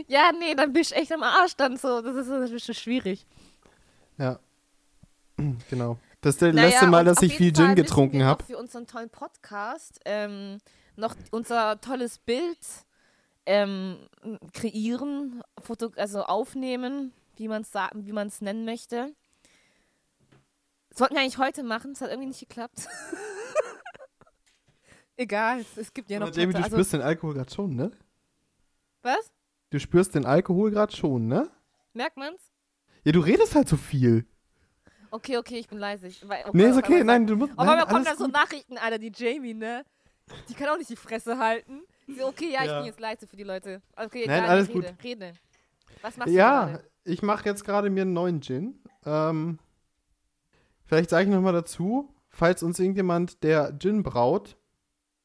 Ja, 0.07 0.31
nee, 0.39 0.55
dann 0.55 0.73
bist 0.73 0.91
du 0.93 0.97
echt 0.97 1.13
am 1.13 1.23
Arsch 1.23 1.57
dann 1.57 1.77
so. 1.77 2.01
Das 2.01 2.17
ist 2.17 2.31
ein 2.31 2.41
bisschen 2.49 2.75
schwierig. 2.75 3.27
Ja. 4.19 4.39
Genau. 5.71 5.99
Das 6.21 6.35
ist 6.35 6.43
der 6.43 6.53
Naja, 6.53 6.69
letzte 6.69 6.87
Mal, 6.87 7.03
dass 7.03 7.23
ich 7.23 7.35
viel 7.35 7.55
Fall 7.55 7.69
Gin 7.69 7.75
getrunken 7.75 8.25
habe. 8.25 8.45
Für 8.45 8.59
unseren 8.59 8.87
tollen 8.87 9.09
Podcast 9.09 9.99
ähm, 10.05 10.59
noch 10.97 11.15
unser 11.31 11.81
tolles 11.81 12.19
Bild 12.19 12.59
ähm, 13.47 14.07
kreieren, 14.53 15.43
Foto 15.59 15.93
also 15.97 16.25
aufnehmen, 16.25 17.15
wie 17.37 17.49
man 17.49 17.63
es 17.63 17.73
wie 17.73 18.13
man 18.13 18.29
es 18.29 18.43
nennen 18.43 18.67
möchte. 18.67 19.15
Das 20.91 21.01
wollten 21.01 21.15
wir 21.15 21.21
eigentlich 21.23 21.39
heute 21.39 21.63
machen, 21.63 21.93
es 21.93 22.01
hat 22.01 22.11
irgendwie 22.11 22.29
nicht 22.29 22.41
geklappt. 22.41 22.87
Egal, 25.17 25.61
es, 25.61 25.77
es 25.77 25.93
gibt 25.93 26.11
ja 26.11 26.19
noch 26.19 26.29
Aber 26.29 26.37
Jamie, 26.37 26.55
du 26.55 26.63
also, 26.63 26.77
spürst 26.77 26.93
den 26.93 27.03
Alkohol 27.03 27.35
gerade 27.35 27.53
schon, 27.53 27.77
ne? 27.77 27.91
Was? 29.03 29.31
Du 29.71 29.79
spürst 29.79 30.15
den 30.15 30.27
Alkohol 30.27 30.71
gerade 30.71 30.95
schon, 30.95 31.29
ne? 31.29 31.51
Merkt 31.93 32.17
man's? 32.17 32.41
Ja, 33.05 33.13
du 33.13 33.21
redest 33.21 33.55
halt 33.55 33.69
so 33.69 33.77
viel. 33.77 34.27
Okay, 35.11 35.39
okay, 35.39 35.59
ich 35.59 35.69
bin 35.69 35.79
leise. 35.79 36.07
Ich, 36.07 36.27
weil, 36.29 36.45
Nee, 36.53 36.69
ist 36.69 36.77
okay, 36.77 37.03
nein, 37.05 37.27
du 37.27 37.37
musst. 37.37 37.53
Auf 37.53 37.59
nein, 37.59 37.69
einmal 37.71 37.87
kommen 37.87 38.05
da 38.05 38.17
so. 38.17 38.27
Nachrichten, 38.29 38.79
Alter, 38.79 38.99
die 38.99 39.13
Jamie, 39.15 39.55
ne? 39.55 39.85
Die 40.49 40.55
kann 40.55 40.69
auch 40.69 40.79
nicht 40.79 40.91
die 40.91 40.97
Fresse 40.97 41.39
halten. 41.39 41.83
So, 42.07 42.27
okay, 42.27 42.53
ja, 42.53 42.63
ich 42.63 42.69
Ja. 42.69 42.77
bin 42.79 42.87
jetzt 42.87 43.01
leise 43.01 43.27
für 43.27 43.37
die 43.37 43.43
Leute. 43.43 43.83
Okay, 43.97 44.25
Nein, 44.27 44.45
egal, 44.45 44.51
alles 44.51 44.69
rede, 44.69 44.93
gut. 44.93 45.05
rede. 45.05 45.33
Was 46.03 46.17
machst 46.17 46.33
du 46.33 46.37
Ja, 46.37 46.79
ich 47.05 47.23
mache 47.23 47.45
jetzt 47.47 47.65
gerade 47.65 47.91
mir 47.91 48.03
einen 48.03 48.13
neuen 48.13 48.41
Gin. 48.41 48.81
Ähm, 49.05 49.59
vielleicht 50.91 51.11
sage 51.11 51.29
ich 51.29 51.31
nochmal 51.33 51.53
dazu, 51.53 52.13
falls 52.31 52.65
uns 52.65 52.81
irgendjemand, 52.81 53.45
der 53.45 53.79
Gin 53.79 54.03
braut, 54.03 54.57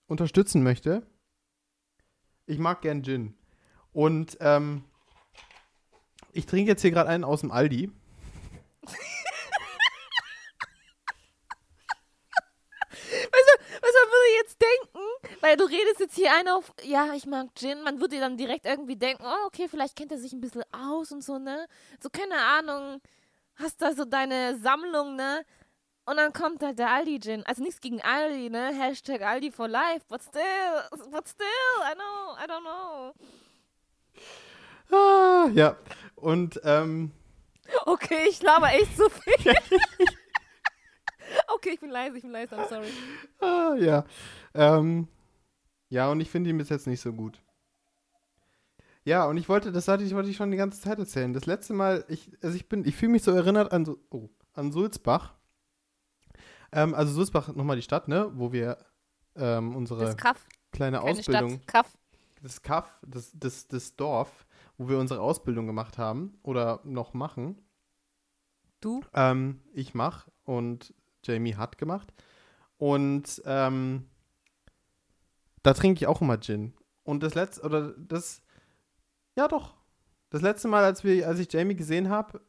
unterstützen 0.06 0.62
möchte. 0.62 1.02
Ich 2.46 2.60
mag 2.60 2.84
gern 2.84 3.02
Gin. 3.02 3.36
Und 3.92 4.38
ähm, 4.42 4.84
ich 6.34 6.46
trinke 6.46 6.70
jetzt 6.70 6.84
hier 6.84 6.92
gerade 6.92 7.10
einen 7.10 7.24
aus 7.24 7.42
dem 7.42 7.52
Aldi. 7.52 7.92
Jetzt 14.42 14.62
denken, 14.62 15.06
weil 15.42 15.56
du 15.58 15.64
redest 15.64 16.00
jetzt 16.00 16.16
hier 16.16 16.32
einer 16.34 16.58
auf, 16.58 16.72
ja, 16.84 17.14
ich 17.16 17.26
mag 17.26 17.48
Gin, 17.56 17.82
man 17.84 18.00
würde 18.00 18.20
dann 18.20 18.38
direkt 18.38 18.66
irgendwie 18.66 18.96
denken, 18.96 19.24
oh, 19.26 19.48
okay, 19.48 19.68
vielleicht 19.68 19.96
kennt 19.96 20.12
er 20.12 20.20
sich 20.20 20.34
ein 20.34 20.42
bisschen 20.42 20.64
aus 20.72 21.12
und 21.12 21.24
so, 21.24 21.40
ne? 21.40 21.68
So, 22.00 22.10
keine 22.10 22.36
Ahnung, 22.38 23.02
hast 23.56 23.82
da 23.82 23.94
so 23.94 24.06
deine 24.06 24.58
Sammlung, 24.60 25.16
ne? 25.16 25.46
Und 26.06 26.18
dann 26.18 26.34
kommt 26.34 26.62
halt 26.62 26.78
der 26.78 26.92
Aldi-Gin. 26.92 27.44
Also 27.46 27.64
nichts 27.64 27.82
gegen 27.82 28.02
Aldi, 28.02 28.50
ne? 28.50 28.72
Hashtag 28.74 29.22
Aldi 29.22 29.52
for 29.52 29.68
life, 29.68 30.06
but 30.08 30.22
still, 30.22 31.02
but 31.12 31.28
still, 31.28 31.46
I 31.82 31.94
know, 31.96 32.36
I 32.38 32.46
don't 32.48 32.64
know. 32.64 33.14
Ah, 34.92 35.50
ja. 35.54 35.76
Und 36.16 36.62
ähm, 36.64 37.12
Okay, 37.86 38.28
ich 38.30 38.42
laber 38.42 38.72
echt 38.74 38.96
so 38.96 39.10
viel. 39.10 39.34
okay, 41.48 41.72
ich 41.74 41.80
bin 41.80 41.90
leise, 41.90 42.18
ich 42.18 42.24
bin 42.24 42.32
leise, 42.32 42.56
I'm 42.56 42.68
sorry. 42.68 42.90
Ah, 43.40 43.76
ja. 43.76 44.06
Ähm, 44.54 45.08
ja, 45.90 46.10
und 46.10 46.20
ich 46.20 46.30
finde 46.30 46.50
ihn 46.50 46.58
bis 46.58 46.70
jetzt 46.70 46.88
nicht 46.88 47.02
so 47.02 47.12
gut. 47.14 47.42
Ja, 49.06 49.26
und 49.28 49.38
ich 49.38 49.48
wollte, 49.48 49.72
das 49.72 49.88
hatte 49.88 50.04
ich, 50.04 50.16
wollte 50.16 50.30
ich 50.30 50.36
schon 50.36 50.50
die 50.50 50.58
ganze 50.58 50.82
Zeit 50.82 50.98
erzählen. 50.98 51.32
Das 51.32 51.46
letzte 51.46 51.74
Mal, 51.74 52.04
ich, 52.08 52.32
also 52.42 52.56
ich 52.56 52.68
bin, 52.68 52.84
ich 52.86 52.96
fühle 52.96 53.12
mich 53.12 53.24
so 53.24 53.32
erinnert 53.32 53.72
an, 53.72 53.88
oh, 54.10 54.30
an 54.54 54.72
Sulzbach. 54.72 55.36
Ähm, 56.72 56.96
also 56.96 57.14
Sulzbach, 57.14 57.54
nochmal 57.54 57.76
die 57.76 57.84
Stadt, 57.84 58.08
ne, 58.08 58.32
wo 58.34 58.52
wir 58.52 58.78
ähm, 59.36 59.76
unsere 59.76 60.16
kleine 60.16 60.40
keine 60.72 61.02
Ausbildung, 61.02 61.52
Stadt. 61.52 61.68
Kaff. 61.68 61.98
das 62.42 62.62
Kaff, 62.64 63.00
das, 63.06 63.32
das, 63.36 63.68
das 63.68 63.96
Dorf, 63.96 64.48
wo 64.78 64.90
wir 64.90 64.98
unsere 64.98 65.22
Ausbildung 65.22 65.68
gemacht 65.68 66.00
haben 66.00 66.40
oder 66.42 66.82
noch 66.84 67.14
machen. 67.14 67.62
Du? 68.82 69.02
Ähm, 69.14 69.62
ich 69.72 69.94
mach 69.94 70.28
und 70.46 70.96
Jamie 71.24 71.56
hat 71.56 71.78
gemacht. 71.78 72.12
Und 72.78 73.42
ähm, 73.46 74.10
da 75.62 75.74
trinke 75.74 76.00
ich 76.00 76.08
auch 76.08 76.22
immer 76.22 76.40
Gin. 76.40 76.74
Und 77.04 77.22
das 77.22 77.36
letzte, 77.36 77.62
oder 77.64 77.94
das, 77.94 78.42
ja 79.36 79.48
doch. 79.48 79.74
Das 80.30 80.42
letzte 80.42 80.68
Mal, 80.68 80.84
als, 80.84 81.04
wir, 81.04 81.28
als 81.28 81.40
ich 81.40 81.52
Jamie 81.52 81.76
gesehen 81.76 82.10
habe, 82.10 82.42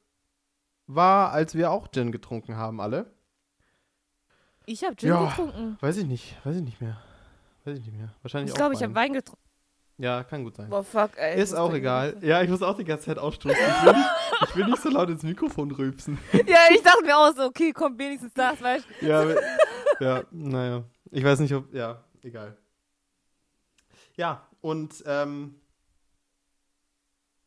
war, 0.87 1.31
als 1.33 1.55
wir 1.55 1.71
auch 1.71 1.89
Gin 1.93 2.13
getrunken 2.13 2.57
haben, 2.57 2.81
alle. 2.81 3.13
Ich 4.65 4.83
habe 4.85 4.97
Gin 4.97 5.11
Ja. 5.11 5.27
getrunken. 5.29 5.77
Weiß 5.81 5.97
ich 5.97 6.07
nicht, 6.07 6.37
weiß 6.45 6.57
ich 6.57 6.63
nicht 6.63 6.81
mehr. 6.81 7.01
Weiß 7.65 7.79
ich 7.79 7.85
nicht 7.87 7.97
mehr. 7.97 8.13
Wahrscheinlich 8.23 8.51
Ich 8.51 8.57
glaube, 8.57 8.75
ich 8.75 8.83
habe 8.83 8.95
Wein 8.95 9.13
getrunken. 9.13 9.43
Ja, 9.99 10.25
kann 10.25 10.45
gut 10.45 10.57
sein. 10.57 10.69
Boah, 10.69 10.85
fuck, 10.85 11.17
ey. 11.17 11.41
Ist 11.41 11.55
auch 11.55 11.73
egal. 11.73 12.19
Ja, 12.21 12.43
ich 12.43 12.51
muss 12.51 12.61
auch 12.63 12.77
die 12.77 12.85
ganze 12.85 13.07
Zeit 13.07 13.19
ausstoßen. 13.19 13.57
Ich 13.59 13.85
will, 13.87 13.93
nicht, 13.95 14.09
ich 14.43 14.57
will 14.57 14.65
nicht 14.67 14.83
so 14.83 14.91
laut 14.91 15.09
ins 15.09 15.23
Mikrofon 15.23 15.71
rülpsen. 15.71 16.19
Ja, 16.47 16.59
ich 16.71 16.83
dachte 16.83 17.03
mir 17.05 17.17
auch 17.17 17.35
so, 17.35 17.45
okay, 17.45 17.73
komm, 17.73 17.99
wenigstens 17.99 18.35
das, 18.35 18.61
weißt 18.61 18.87
du. 19.01 19.07
Ja, 19.07 19.35
ja, 20.01 20.23
naja. 20.31 20.85
Ich 21.11 21.25
weiß 21.25 21.41
nicht, 21.41 21.55
ob. 21.55 21.73
Ja, 21.73 22.05
egal. 22.23 22.59
Ja, 24.17 24.47
und 24.61 25.03
ähm, 25.07 25.61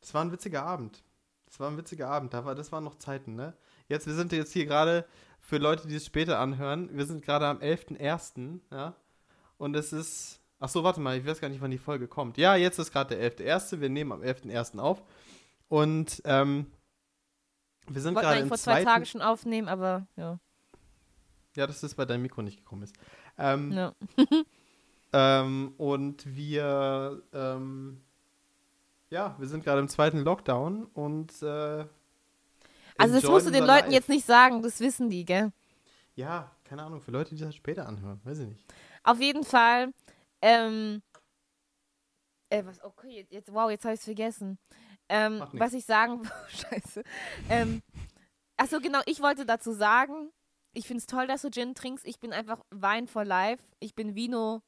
das 0.09 0.15
war 0.15 0.25
ein 0.25 0.31
witziger 0.31 0.63
Abend. 0.63 1.03
Das 1.45 1.59
war 1.59 1.69
ein 1.69 1.77
witziger 1.77 2.09
Abend. 2.09 2.33
Da 2.33 2.43
war, 2.43 2.55
das 2.55 2.71
waren 2.71 2.83
noch 2.83 2.95
Zeiten, 2.95 3.35
ne? 3.35 3.53
Jetzt, 3.89 4.07
wir 4.07 4.15
sind 4.15 4.31
jetzt 4.31 4.53
hier 4.53 4.65
gerade, 4.65 5.05
für 5.39 5.59
Leute, 5.59 5.87
die 5.87 5.95
es 5.95 6.05
später 6.07 6.39
anhören, 6.39 6.89
wir 6.97 7.05
sind 7.05 7.23
gerade 7.23 7.45
am 7.45 7.59
11.01., 7.59 8.59
ja? 8.71 8.95
Und 9.59 9.75
es 9.75 9.93
ist. 9.93 10.41
Ach 10.59 10.67
so, 10.67 10.83
warte 10.83 10.99
mal, 10.99 11.15
ich 11.15 11.27
weiß 11.27 11.39
gar 11.39 11.49
nicht, 11.49 11.61
wann 11.61 11.69
die 11.69 11.77
Folge 11.77 12.07
kommt. 12.07 12.39
Ja, 12.39 12.55
jetzt 12.55 12.79
ist 12.79 12.91
gerade 12.91 13.15
der 13.15 13.37
11.01., 13.37 13.81
wir 13.81 13.89
nehmen 13.89 14.11
am 14.11 14.23
11.01. 14.23 14.79
auf. 14.79 15.03
Und 15.67 16.23
ähm, 16.25 16.71
wir 17.87 18.01
sind 18.01 18.15
gerade 18.15 18.29
eigentlich 18.29 18.41
im 18.41 18.47
vor 18.49 18.57
zwei. 18.57 18.83
Tagen 18.83 19.05
schon 19.05 19.21
aufnehmen, 19.21 19.67
aber 19.67 20.07
ja. 20.15 20.39
Ja, 21.55 21.67
dass 21.67 21.81
das 21.81 21.93
bei 21.93 22.05
deinem 22.05 22.23
Mikro 22.23 22.41
nicht 22.41 22.57
gekommen 22.57 22.81
ist. 22.81 22.95
Ähm, 23.37 23.71
ja. 23.73 23.93
Ähm, 25.11 25.73
und 25.77 26.35
wir, 26.35 27.23
ähm, 27.33 28.01
ja, 29.09 29.35
wir 29.39 29.47
sind 29.47 29.63
gerade 29.63 29.79
im 29.79 29.87
zweiten 29.87 30.19
Lockdown 30.19 30.85
und 30.85 31.41
äh, 31.41 31.85
Also 32.97 33.15
das 33.15 33.23
musst 33.23 33.47
du 33.47 33.51
den 33.51 33.65
Leuten 33.65 33.85
Life. 33.85 33.91
jetzt 33.93 34.09
nicht 34.09 34.25
sagen, 34.25 34.61
das 34.61 34.79
wissen 34.79 35.09
die, 35.09 35.25
gell? 35.25 35.51
Ja, 36.15 36.51
keine 36.63 36.83
Ahnung, 36.83 37.01
für 37.01 37.11
Leute, 37.11 37.33
die 37.35 37.41
das 37.41 37.55
später 37.55 37.87
anhören, 37.87 38.19
weiß 38.23 38.39
ich 38.39 38.47
nicht. 38.47 38.65
Auf 39.03 39.19
jeden 39.19 39.43
Fall, 39.43 39.93
ähm, 40.41 41.01
Äh, 42.51 42.65
was, 42.65 42.81
okay, 42.83 43.27
jetzt, 43.29 43.53
wow, 43.53 43.69
jetzt 43.69 43.85
habe 43.85 43.93
ich 43.93 43.99
es 43.99 44.05
vergessen. 44.05 44.57
Ähm, 45.07 45.43
was 45.53 45.73
ich 45.73 45.85
sagen, 45.85 46.27
scheiße. 46.49 47.03
Ähm, 47.49 47.81
achso, 48.57 48.79
genau, 48.79 48.99
ich 49.05 49.21
wollte 49.21 49.45
dazu 49.45 49.71
sagen, 49.71 50.31
ich 50.73 50.87
finde 50.87 50.99
es 50.99 51.05
toll, 51.07 51.27
dass 51.27 51.41
du 51.43 51.49
Gin 51.51 51.73
trinkst. 51.75 52.05
Ich 52.05 52.19
bin 52.19 52.33
einfach 52.33 52.59
Wein 52.71 53.07
for 53.07 53.23
Life. 53.25 53.63
Ich 53.79 53.93
bin 53.95 54.15
Vino, 54.15 54.61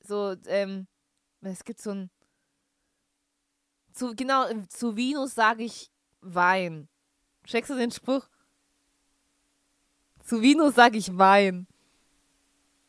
so, 0.00 0.34
ähm, 0.46 0.86
es 1.42 1.64
gibt 1.64 1.80
so 1.80 1.90
ein, 1.90 2.10
zu, 3.92 4.14
genau, 4.14 4.46
äh, 4.48 4.66
zu 4.68 4.96
Vinos 4.96 5.34
sage 5.34 5.64
ich 5.64 5.90
Wein. 6.20 6.88
Checkst 7.44 7.70
du 7.70 7.74
den 7.76 7.90
Spruch? 7.90 8.26
Zu 10.24 10.40
Vinos 10.40 10.74
sage 10.74 10.98
ich 10.98 11.16
Wein. 11.18 11.66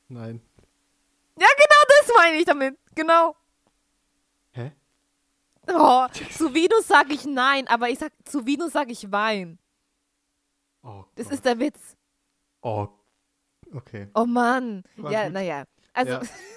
Nein. 0.07 0.41
Ja, 1.39 1.47
genau 1.47 1.81
das 1.87 2.15
meine 2.15 2.37
ich 2.37 2.45
damit. 2.45 2.77
Genau. 2.95 3.35
Hä? 4.51 4.71
Oh, 5.67 6.07
zu 6.37 6.53
Venus 6.53 6.87
sage 6.87 7.13
ich 7.13 7.25
nein, 7.25 7.67
aber 7.67 7.89
ich 7.89 7.97
sag 7.99 8.11
zu 8.25 8.45
Venus 8.45 8.73
sage 8.73 8.91
ich 8.91 9.11
Wein. 9.11 9.57
Oh, 10.83 11.05
Das 11.15 11.25
Gott. 11.27 11.33
ist 11.35 11.45
der 11.45 11.57
Witz. 11.59 11.97
Oh. 12.61 12.87
Okay. 13.73 14.09
Oh 14.13 14.25
Mann. 14.25 14.83
War 14.97 15.11
ja, 15.11 15.29
naja. 15.29 15.63
Also, 15.93 16.13
Ja. 16.13 16.21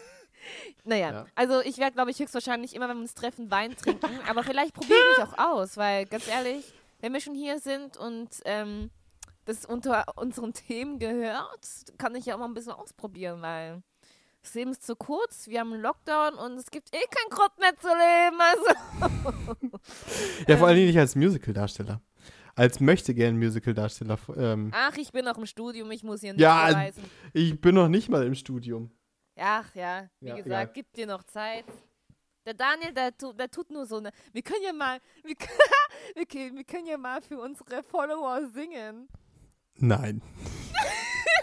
naja. 0.87 1.11
Ja. 1.13 1.27
Also 1.35 1.61
ich 1.61 1.79
werde, 1.79 1.93
glaube 1.95 2.11
ich, 2.11 2.19
höchstwahrscheinlich 2.19 2.75
immer, 2.75 2.89
wenn 2.89 2.97
wir 2.97 3.03
uns 3.03 3.15
treffen, 3.15 3.51
Wein 3.51 3.77
trinken. 3.77 4.09
aber 4.29 4.43
vielleicht 4.43 4.75
probiere 4.75 4.99
ich 5.13 5.19
mich 5.19 5.29
auch 5.29 5.39
aus, 5.39 5.77
weil 5.77 6.07
ganz 6.07 6.29
ehrlich, 6.29 6.73
wenn 7.01 7.13
wir 7.13 7.21
schon 7.21 7.35
hier 7.35 7.59
sind 7.59 7.97
und 7.97 8.29
ähm, 8.45 8.91
das 9.45 9.65
unter 9.65 10.05
unseren 10.17 10.53
Themen 10.53 10.99
gehört, 10.99 11.85
kann 11.99 12.15
ich 12.15 12.27
ja 12.27 12.35
auch 12.35 12.39
mal 12.39 12.47
ein 12.47 12.55
bisschen 12.55 12.73
ausprobieren, 12.73 13.43
weil 13.43 13.83
das 14.43 14.55
Leben 14.55 14.71
ist 14.71 14.87
zu 14.87 14.95
kurz, 14.95 15.49
wir 15.49 15.61
haben 15.61 15.73
einen 15.73 15.83
Lockdown 15.83 16.35
und 16.35 16.53
es 16.57 16.71
gibt 16.71 16.95
eh 16.95 16.99
keinen 16.99 17.31
Grund 17.31 17.59
mehr 17.59 17.77
zu 17.77 17.89
leben. 17.89 18.41
Also. 18.41 19.79
Ja, 20.47 20.57
vor 20.57 20.69
allen 20.69 20.77
Dingen 20.77 20.89
nicht 20.89 20.99
als 20.99 21.17
Musical-Darsteller. 21.17 22.01
Als 22.55 22.81
möchte 22.81 23.13
gern 23.13 23.37
Musical-Darsteller. 23.37 24.19
Ähm, 24.37 24.71
Ach, 24.73 24.97
ich 24.97 25.13
bin 25.13 25.25
noch 25.25 25.37
im 25.37 25.47
Studium, 25.47 25.91
ich 25.91 26.03
muss 26.03 26.21
hier 26.21 26.33
nicht 26.33 26.41
Ja, 26.41 26.69
beweisen. 26.69 27.05
ich 27.33 27.61
bin 27.61 27.75
noch 27.75 27.89
nicht 27.89 28.09
mal 28.09 28.25
im 28.25 28.35
Studium. 28.35 28.91
Ach 29.39 29.75
ja, 29.75 30.09
wie 30.21 30.29
Ja, 30.29 30.37
gesagt, 30.37 30.47
egal. 30.47 30.71
gib 30.75 30.93
dir 30.95 31.07
noch 31.07 31.23
Zeit. 31.25 31.65
Der 32.47 32.55
Daniel, 32.55 32.93
der, 32.95 33.17
tu, 33.17 33.33
der 33.33 33.51
tut 33.51 33.71
nur 33.71 33.85
so 33.87 33.97
eine. 33.99 34.11
Wir 34.33 34.43
können 34.43 34.63
ja 34.65 34.73
mal. 34.73 34.99
Wir, 35.25 35.35
können- 35.35 35.59
wir, 36.15 36.27
können- 36.65 36.85
wir 36.87 36.93
ja 36.93 36.99
mal 36.99 37.21
für 37.21 37.39
unsere 37.41 37.83
Follower 37.83 38.47
singen. 38.55 39.09
Nein. 39.79 40.23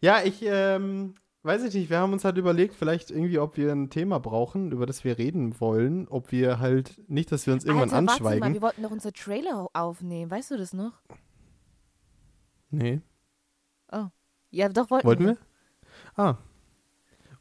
ja, 0.00 0.22
ich, 0.22 0.42
ähm, 0.42 1.14
weiß 1.42 1.64
ich 1.64 1.74
nicht, 1.74 1.90
wir 1.90 1.98
haben 1.98 2.12
uns 2.12 2.24
halt 2.24 2.36
überlegt, 2.38 2.74
vielleicht 2.74 3.10
irgendwie, 3.10 3.38
ob 3.38 3.56
wir 3.56 3.72
ein 3.72 3.90
Thema 3.90 4.18
brauchen, 4.20 4.70
über 4.72 4.86
das 4.86 5.04
wir 5.04 5.18
reden 5.18 5.58
wollen, 5.60 6.06
ob 6.08 6.30
wir 6.32 6.58
halt, 6.60 7.00
nicht, 7.08 7.32
dass 7.32 7.46
wir 7.46 7.54
uns 7.54 7.64
irgendwann 7.64 7.90
Alter, 7.90 8.06
warte 8.06 8.22
mal, 8.22 8.30
anschweigen. 8.32 8.54
wir 8.54 8.62
wollten 8.62 8.82
doch 8.82 8.90
unser 8.90 9.12
Trailer 9.12 9.68
aufnehmen. 9.72 10.30
Weißt 10.30 10.50
du 10.52 10.56
das 10.58 10.72
noch? 10.72 10.92
Nee, 12.70 13.00
Ja, 14.50 14.68
doch 14.68 14.90
wollten, 14.90 15.06
wollten 15.06 15.26
wir? 15.26 15.36
Ah. 16.16 16.36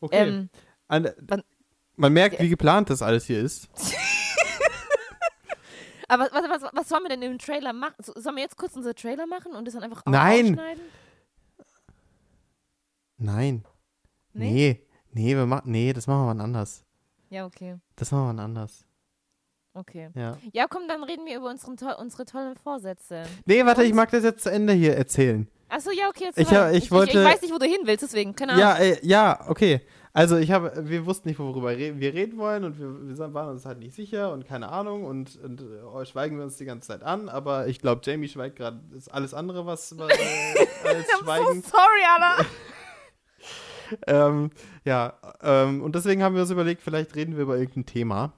Okay. 0.01 0.27
Ähm, 0.27 0.49
An, 0.87 1.09
wann- 1.21 1.43
man 1.95 2.13
merkt, 2.13 2.39
wie 2.39 2.49
geplant 2.49 2.89
das 2.89 3.01
alles 3.01 3.25
hier 3.25 3.39
ist. 3.41 3.69
aber 6.07 6.25
was, 6.31 6.61
was, 6.61 6.71
was 6.73 6.89
sollen 6.89 7.03
wir 7.03 7.09
denn 7.09 7.21
im 7.21 7.39
Trailer 7.39 7.73
machen? 7.73 7.95
So- 7.99 8.13
Sollen 8.15 8.35
wir 8.35 8.43
jetzt 8.43 8.57
kurz 8.57 8.75
unser 8.75 8.93
Trailer 8.93 9.25
machen 9.27 9.53
und 9.53 9.65
das 9.65 9.73
dann 9.73 9.83
einfach 9.83 10.03
Nein. 10.05 10.59
Nein. 13.17 13.65
Nee? 14.33 14.51
Nee. 14.51 14.81
Nee, 15.13 15.35
wir 15.35 15.45
machen, 15.45 15.71
nee, 15.71 15.93
das 15.93 16.07
machen 16.07 16.23
wir 16.23 16.27
wann 16.27 16.41
anders. 16.41 16.83
Ja, 17.29 17.45
okay. 17.45 17.77
Das 17.95 18.11
machen 18.11 18.23
wir 18.23 18.27
wann 18.27 18.39
anders. 18.39 18.85
Okay. 19.73 20.09
Ja. 20.13 20.37
Ja, 20.51 20.67
komm, 20.67 20.87
dann 20.87 21.03
reden 21.03 21.25
wir 21.25 21.37
über 21.37 21.49
unseren 21.49 21.77
unsere 21.97 22.25
tollen 22.25 22.55
Vorsätze. 22.57 23.23
Nee, 23.45 23.65
warte, 23.65 23.83
ich 23.83 23.93
mag 23.93 24.11
das 24.11 24.23
jetzt 24.23 24.43
zu 24.43 24.51
Ende 24.51 24.73
hier 24.73 24.95
erzählen. 24.95 25.49
Achso, 25.69 25.91
ja, 25.91 26.09
okay. 26.09 26.25
Jetzt 26.25 26.37
Ich 26.39 26.53
hab- 26.53 26.71
ich 26.71 26.85
ich, 26.85 26.91
wollte- 26.91 27.19
ich 27.19 27.25
weiß 27.25 27.41
nicht, 27.41 27.53
wo 27.53 27.57
du 27.57 27.65
hin 27.65 27.79
willst, 27.83 28.03
deswegen. 28.03 28.35
Keine 28.35 28.53
Ahnung. 28.53 28.61
Ja, 28.61 28.75
äh, 28.77 28.97
ja, 29.01 29.45
okay. 29.49 29.81
Also 30.13 30.37
ich 30.37 30.49
habe, 30.51 30.71
wir 30.87 31.05
wussten 31.05 31.27
nicht, 31.27 31.39
worüber 31.39 31.77
wir 31.77 32.13
reden 32.13 32.37
wollen 32.37 32.63
und 32.63 32.79
wir, 32.79 33.17
wir 33.17 33.33
waren 33.33 33.49
uns 33.49 33.65
halt 33.65 33.79
nicht 33.79 33.93
sicher 33.93 34.31
und 34.31 34.47
keine 34.47 34.69
Ahnung 34.69 35.03
und, 35.03 35.37
und 35.43 35.61
äh, 35.61 36.05
schweigen 36.05 36.37
wir 36.37 36.45
uns 36.45 36.55
die 36.55 36.63
ganze 36.63 36.87
Zeit 36.87 37.03
an, 37.03 37.27
aber 37.27 37.67
ich 37.67 37.79
glaube, 37.81 37.99
Jamie 38.05 38.29
schweigt 38.29 38.55
gerade, 38.55 38.79
ist 38.95 39.13
alles 39.13 39.33
andere, 39.33 39.65
was, 39.65 39.97
was 39.97 40.09
äh, 40.17 40.87
als 40.87 41.05
I'm 41.09 41.17
so 41.19 41.23
Schweigen. 41.25 41.61
sorry, 41.63 42.01
Anna. 42.15 42.45
Ähm, 44.07 44.49
ja, 44.83 45.13
ähm, 45.43 45.83
und 45.83 45.93
deswegen 45.93 46.23
haben 46.23 46.33
wir 46.33 46.41
uns 46.41 46.49
überlegt, 46.49 46.81
vielleicht 46.81 47.15
reden 47.15 47.35
wir 47.35 47.43
über 47.43 47.57
irgendein 47.57 47.85
Thema. 47.85 48.33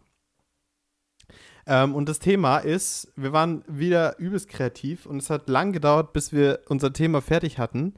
Ähm, 1.68 1.94
und 1.94 2.08
das 2.08 2.20
Thema 2.20 2.60
ist, 2.60 3.12
wir 3.18 3.34
waren 3.34 3.64
wieder 3.68 4.18
übelst 4.20 4.48
kreativ 4.48 5.06
und 5.06 5.18
es 5.18 5.30
hat 5.30 5.50
lang 5.50 5.74
gedauert, 5.74 6.14
bis 6.14 6.32
wir 6.32 6.62
unser 6.70 6.94
Thema 6.94 7.22
fertig 7.22 7.60
hatten. 7.60 7.96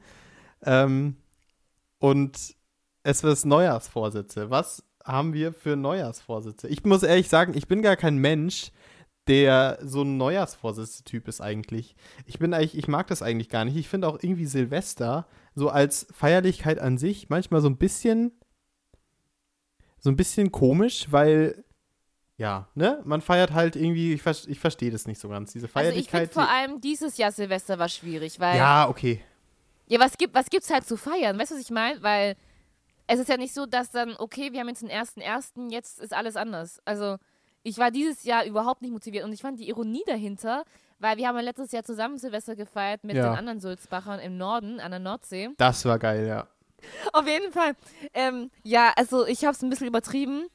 Ähm, 0.64 1.16
und 1.98 2.56
es 3.04 3.22
wird 3.22 3.44
Neujahrsvorsätze. 3.44 4.50
Was 4.50 4.82
haben 5.04 5.32
wir 5.32 5.52
für 5.52 5.76
Neujahrsvorsätze? 5.76 6.66
Ich 6.68 6.84
muss 6.84 7.04
ehrlich 7.04 7.28
sagen, 7.28 7.54
ich 7.56 7.68
bin 7.68 7.80
gar 7.80 7.96
kein 7.96 8.16
Mensch, 8.18 8.72
der 9.28 9.78
so 9.82 10.02
ein 10.02 10.16
Neujahrsvorsätze-Typ 10.16 11.28
ist 11.28 11.40
eigentlich. 11.40 11.94
Ich 12.26 12.40
bin 12.40 12.52
eigentlich, 12.52 12.76
ich 12.76 12.88
mag 12.88 13.06
das 13.06 13.22
eigentlich 13.22 13.48
gar 13.48 13.64
nicht. 13.64 13.76
Ich 13.76 13.88
finde 13.88 14.08
auch 14.08 14.18
irgendwie 14.20 14.46
Silvester 14.46 15.28
so 15.54 15.68
als 15.68 16.08
Feierlichkeit 16.12 16.80
an 16.80 16.98
sich 16.98 17.28
manchmal 17.28 17.60
so 17.60 17.68
ein 17.68 17.76
bisschen 17.76 18.32
so 19.98 20.10
ein 20.10 20.16
bisschen 20.16 20.50
komisch, 20.50 21.06
weil 21.10 21.64
ja, 22.40 22.66
ne? 22.74 23.00
Man 23.04 23.20
feiert 23.20 23.52
halt 23.52 23.76
irgendwie, 23.76 24.14
ich, 24.14 24.24
ich 24.48 24.58
verstehe 24.58 24.90
das 24.90 25.06
nicht 25.06 25.20
so 25.20 25.28
ganz, 25.28 25.52
diese 25.52 25.66
Also 25.66 25.78
ich 25.78 26.08
Feierlichkeit. 26.10 26.20
finde 26.32 26.34
vor 26.34 26.48
allem 26.48 26.80
dieses 26.80 27.16
Jahr 27.18 27.32
Silvester 27.32 27.78
war 27.78 27.88
schwierig, 27.88 28.40
weil 28.40 28.56
ja, 28.56 28.88
okay. 28.88 29.22
ja 29.86 30.00
was 30.00 30.16
gibt 30.16 30.34
was 30.34 30.46
gibt's 30.48 30.70
halt 30.72 30.86
zu 30.86 30.96
feiern, 30.96 31.38
weißt 31.38 31.50
du 31.50 31.54
was 31.56 31.62
ich 31.62 31.70
meine? 31.70 32.02
Weil 32.02 32.36
es 33.06 33.18
ist 33.20 33.28
ja 33.28 33.36
nicht 33.36 33.52
so, 33.52 33.66
dass 33.66 33.90
dann 33.90 34.16
okay, 34.18 34.52
wir 34.52 34.60
haben 34.60 34.68
jetzt 34.68 34.80
den 34.82 34.88
ersten 34.88 35.20
ersten, 35.20 35.68
jetzt 35.70 36.00
ist 36.00 36.14
alles 36.14 36.36
anders. 36.36 36.80
Also 36.84 37.16
ich 37.62 37.76
war 37.76 37.90
dieses 37.90 38.24
Jahr 38.24 38.46
überhaupt 38.46 38.80
nicht 38.80 38.92
motiviert 38.92 39.24
und 39.24 39.32
ich 39.34 39.42
fand 39.42 39.60
die 39.60 39.68
Ironie 39.68 40.02
dahinter, 40.06 40.64
weil 40.98 41.18
wir 41.18 41.28
haben 41.28 41.36
ja 41.36 41.42
letztes 41.42 41.72
Jahr 41.72 41.84
zusammen 41.84 42.16
Silvester 42.16 42.56
gefeiert 42.56 43.04
mit 43.04 43.16
Ja. 43.16 43.28
den 43.28 43.36
anderen 43.38 43.60
Sulzbachern 43.60 44.18
im 44.18 44.38
Norden 44.38 44.80
an 44.80 44.92
der 44.92 45.00
Nordsee. 45.00 45.50
Das 45.58 45.84
war 45.84 45.98
geil, 45.98 46.26
ja. 46.26 46.46
Auf 47.12 47.26
jeden 47.26 47.52
Fall. 47.52 47.74
Ähm, 48.14 48.50
ja, 48.62 48.92
also 48.96 49.26
ich 49.26 49.44
habe 49.44 49.54
es 49.54 49.62
ein 49.62 49.68
bisschen 49.68 49.88
übertrieben. 49.88 50.46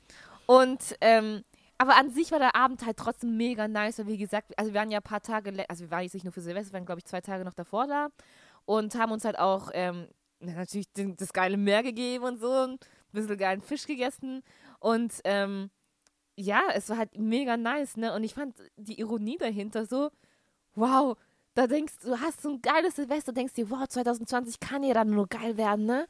Und, 0.48 0.96
ähm, 1.02 1.44
aber 1.78 1.96
an 1.98 2.10
sich 2.10 2.32
war 2.32 2.40
der 2.40 2.56
Abend 2.56 2.86
halt 2.86 2.98
trotzdem 2.98 3.36
mega 3.38 3.68
nice. 3.68 4.00
Weil 4.00 4.08
wie 4.08 4.18
gesagt, 4.18 4.58
also 4.58 4.74
wir 4.74 4.80
waren 4.80 4.92
ja 4.92 5.00
ein 5.00 5.04
paar 5.04 5.22
Tage, 5.22 5.52
also 5.70 5.84
wir 5.86 5.92
waren 5.92 6.04
jetzt 6.04 6.14
nicht 6.14 6.24
nur 6.24 6.34
für 6.34 6.42
Silvester, 6.42 6.72
wir 6.74 6.80
waren 6.80 6.86
glaube 6.86 7.00
ich 7.00 7.06
zwei 7.06 7.22
Tage 7.22 7.44
noch 7.44 7.54
davor 7.54 7.88
da. 7.88 8.08
Und 8.66 8.96
haben 8.96 9.12
uns 9.12 9.26
halt 9.26 9.38
auch 9.38 9.70
ähm, 9.74 10.08
na, 10.40 10.54
natürlich 10.54 10.92
den, 10.94 11.16
das 11.18 11.34
geile 11.34 11.58
Meer 11.58 11.84
gegeben 11.84 12.24
und 12.26 12.40
so. 12.40 12.52
Ein 12.52 12.78
bisschen 13.12 13.38
geilen 13.38 13.62
Fisch 13.62 13.86
gegessen. 13.86 14.42
Und 14.80 15.14
ähm, 15.24 15.70
ja, 16.36 16.62
es 16.74 16.90
war 16.90 16.98
halt 16.98 17.18
mega 17.18 17.56
nice, 17.58 17.96
ne? 17.98 18.14
Und 18.14 18.24
ich 18.24 18.34
fand 18.34 18.56
die 18.76 19.00
Ironie 19.00 19.38
dahinter 19.38 19.86
so, 19.86 20.10
wow, 20.74 21.18
da 21.54 21.68
denkst 21.68 21.94
du, 22.02 22.10
du 22.10 22.20
hast 22.20 22.42
so 22.42 22.50
ein 22.50 22.62
geiles 22.62 22.98
Silvester, 22.98 23.32
denkst 23.32 23.54
dir, 23.54 23.70
wow, 23.70 23.88
2020 23.88 24.60
kann 24.60 24.84
ja 24.84 24.94
dann 24.94 25.10
nur 25.12 25.28
geil 25.28 25.56
werden, 25.58 25.86
ne? 25.86 26.08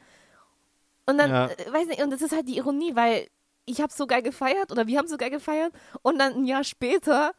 Und 1.06 1.20
dann, 1.20 1.30
Ja. 1.30 1.48
äh, 1.48 1.72
weiß 1.72 1.88
nicht, 1.88 2.02
und 2.02 2.10
das 2.10 2.24
ist 2.24 2.36
halt 2.36 2.48
die 2.48 2.58
Ironie, 2.58 2.96
weil 2.96 3.28
ich 3.66 3.82
habe 3.82 3.92
so 3.92 4.08
geil 4.08 4.22
gefeiert 4.22 4.72
oder 4.72 4.88
wir 4.88 4.98
haben 4.98 5.08
so 5.08 5.18
geil 5.18 5.30
gefeiert 5.30 5.74
und 6.02 6.20
dann 6.20 6.34
ein 6.34 6.46
Jahr 6.46 6.64
später 6.64 7.34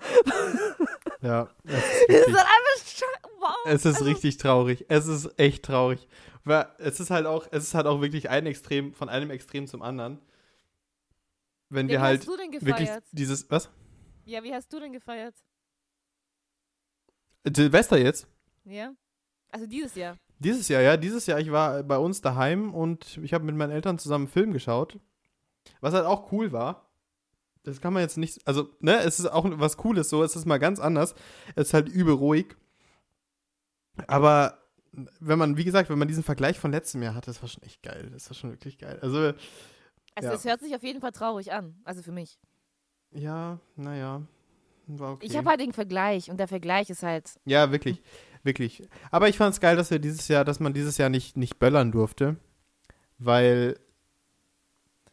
Ja, 1.22 1.48
es 1.64 1.74
ist 1.74 2.08
ist 2.08 2.08
es 2.08 2.08
richtig, 2.08 2.34
dann 2.34 2.36
einfach 2.46 3.30
wow. 3.38 3.54
es 3.66 3.84
ist 3.84 3.96
also, 3.96 4.04
richtig 4.04 4.36
traurig. 4.38 4.86
Es 4.88 5.06
ist 5.06 5.38
echt 5.38 5.64
traurig. 5.64 6.08
Weil 6.44 6.68
es 6.78 7.00
ist 7.00 7.10
halt 7.10 7.26
auch, 7.26 7.46
es 7.50 7.64
ist 7.64 7.74
halt 7.74 7.86
auch 7.86 8.00
wirklich 8.00 8.30
ein 8.30 8.46
Extrem, 8.46 8.94
von 8.94 9.08
einem 9.08 9.30
Extrem 9.30 9.66
zum 9.66 9.82
anderen. 9.82 10.18
Wenn 11.68 11.88
Ja, 11.88 11.92
wir 11.92 11.98
wie 11.98 12.02
halt 12.02 12.20
hast 12.20 12.28
du 12.28 12.36
denn 12.36 12.52
wirklich 12.52 12.88
gefeiert? 12.88 13.04
dieses, 13.12 13.50
was? 13.50 13.70
Ja, 14.24 14.42
wie 14.42 14.54
hast 14.54 14.72
du 14.72 14.80
denn 14.80 14.92
gefeiert? 14.92 15.34
Silvester 17.44 17.98
jetzt? 17.98 18.26
Ja? 18.64 18.92
Also 19.50 19.66
dieses 19.66 19.94
Jahr. 19.94 20.16
Dieses 20.38 20.68
Jahr, 20.68 20.80
ja, 20.80 20.96
dieses 20.96 21.26
Jahr, 21.26 21.38
ich 21.38 21.50
war 21.52 21.82
bei 21.82 21.98
uns 21.98 22.22
daheim 22.22 22.74
und 22.74 23.18
ich 23.22 23.34
habe 23.34 23.44
mit 23.44 23.54
meinen 23.56 23.72
Eltern 23.72 23.98
zusammen 23.98 24.24
einen 24.24 24.32
Film 24.32 24.52
geschaut. 24.52 24.98
Was 25.80 25.94
halt 25.94 26.06
auch 26.06 26.30
cool 26.32 26.52
war. 26.52 26.86
Das 27.62 27.80
kann 27.80 27.92
man 27.92 28.02
jetzt 28.02 28.16
nicht, 28.16 28.46
also, 28.46 28.70
ne, 28.80 28.98
es 29.00 29.18
ist 29.20 29.26
auch 29.26 29.44
was 29.46 29.76
Cooles 29.76 30.08
so, 30.08 30.22
es 30.22 30.34
ist 30.34 30.46
mal 30.46 30.58
ganz 30.58 30.80
anders. 30.80 31.14
Es 31.56 31.68
ist 31.68 31.74
halt 31.74 31.88
übel 31.88 32.14
ruhig. 32.14 32.56
Aber 34.06 34.58
wenn 35.20 35.38
man, 35.38 35.56
wie 35.56 35.64
gesagt, 35.64 35.90
wenn 35.90 35.98
man 35.98 36.08
diesen 36.08 36.22
Vergleich 36.24 36.58
von 36.58 36.70
letztem 36.72 37.02
Jahr 37.02 37.14
hat, 37.14 37.28
das 37.28 37.42
war 37.42 37.48
schon 37.48 37.62
echt 37.62 37.82
geil. 37.82 38.08
Das 38.12 38.28
war 38.30 38.34
schon 38.34 38.50
wirklich 38.50 38.78
geil. 38.78 38.98
Also, 39.02 39.32
Also 40.14 40.28
Ja. 40.30 40.34
es 40.34 40.44
hört 40.44 40.60
sich 40.60 40.74
auf 40.74 40.82
jeden 40.82 41.00
Fall 41.00 41.12
traurig 41.12 41.52
an. 41.52 41.76
Also 41.84 42.02
für 42.02 42.12
mich. 42.12 42.38
ja, 43.12 43.58
naja, 43.76 44.22
war 44.86 45.12
okay. 45.12 45.26
Ich 45.26 45.36
habe 45.36 45.48
halt 45.48 45.60
den 45.60 45.72
Vergleich 45.72 46.30
und 46.30 46.38
der 46.38 46.48
Vergleich 46.48 46.90
ist 46.90 47.02
halt. 47.02 47.38
Ja, 47.44 47.70
wirklich, 47.70 48.02
wirklich. 48.42 48.82
Aber 49.10 49.28
ich 49.28 49.36
fand 49.36 49.54
es 49.54 49.60
geil, 49.60 49.76
dass 49.76 49.90
wir 49.90 49.98
dieses 49.98 50.26
Jahr, 50.28 50.44
dass 50.44 50.60
man 50.60 50.72
dieses 50.74 50.96
Jahr 50.98 51.10
nicht, 51.10 51.36
nicht 51.36 51.58
böllern 51.58 51.92
durfte. 51.92 52.36
Weil 53.18 53.78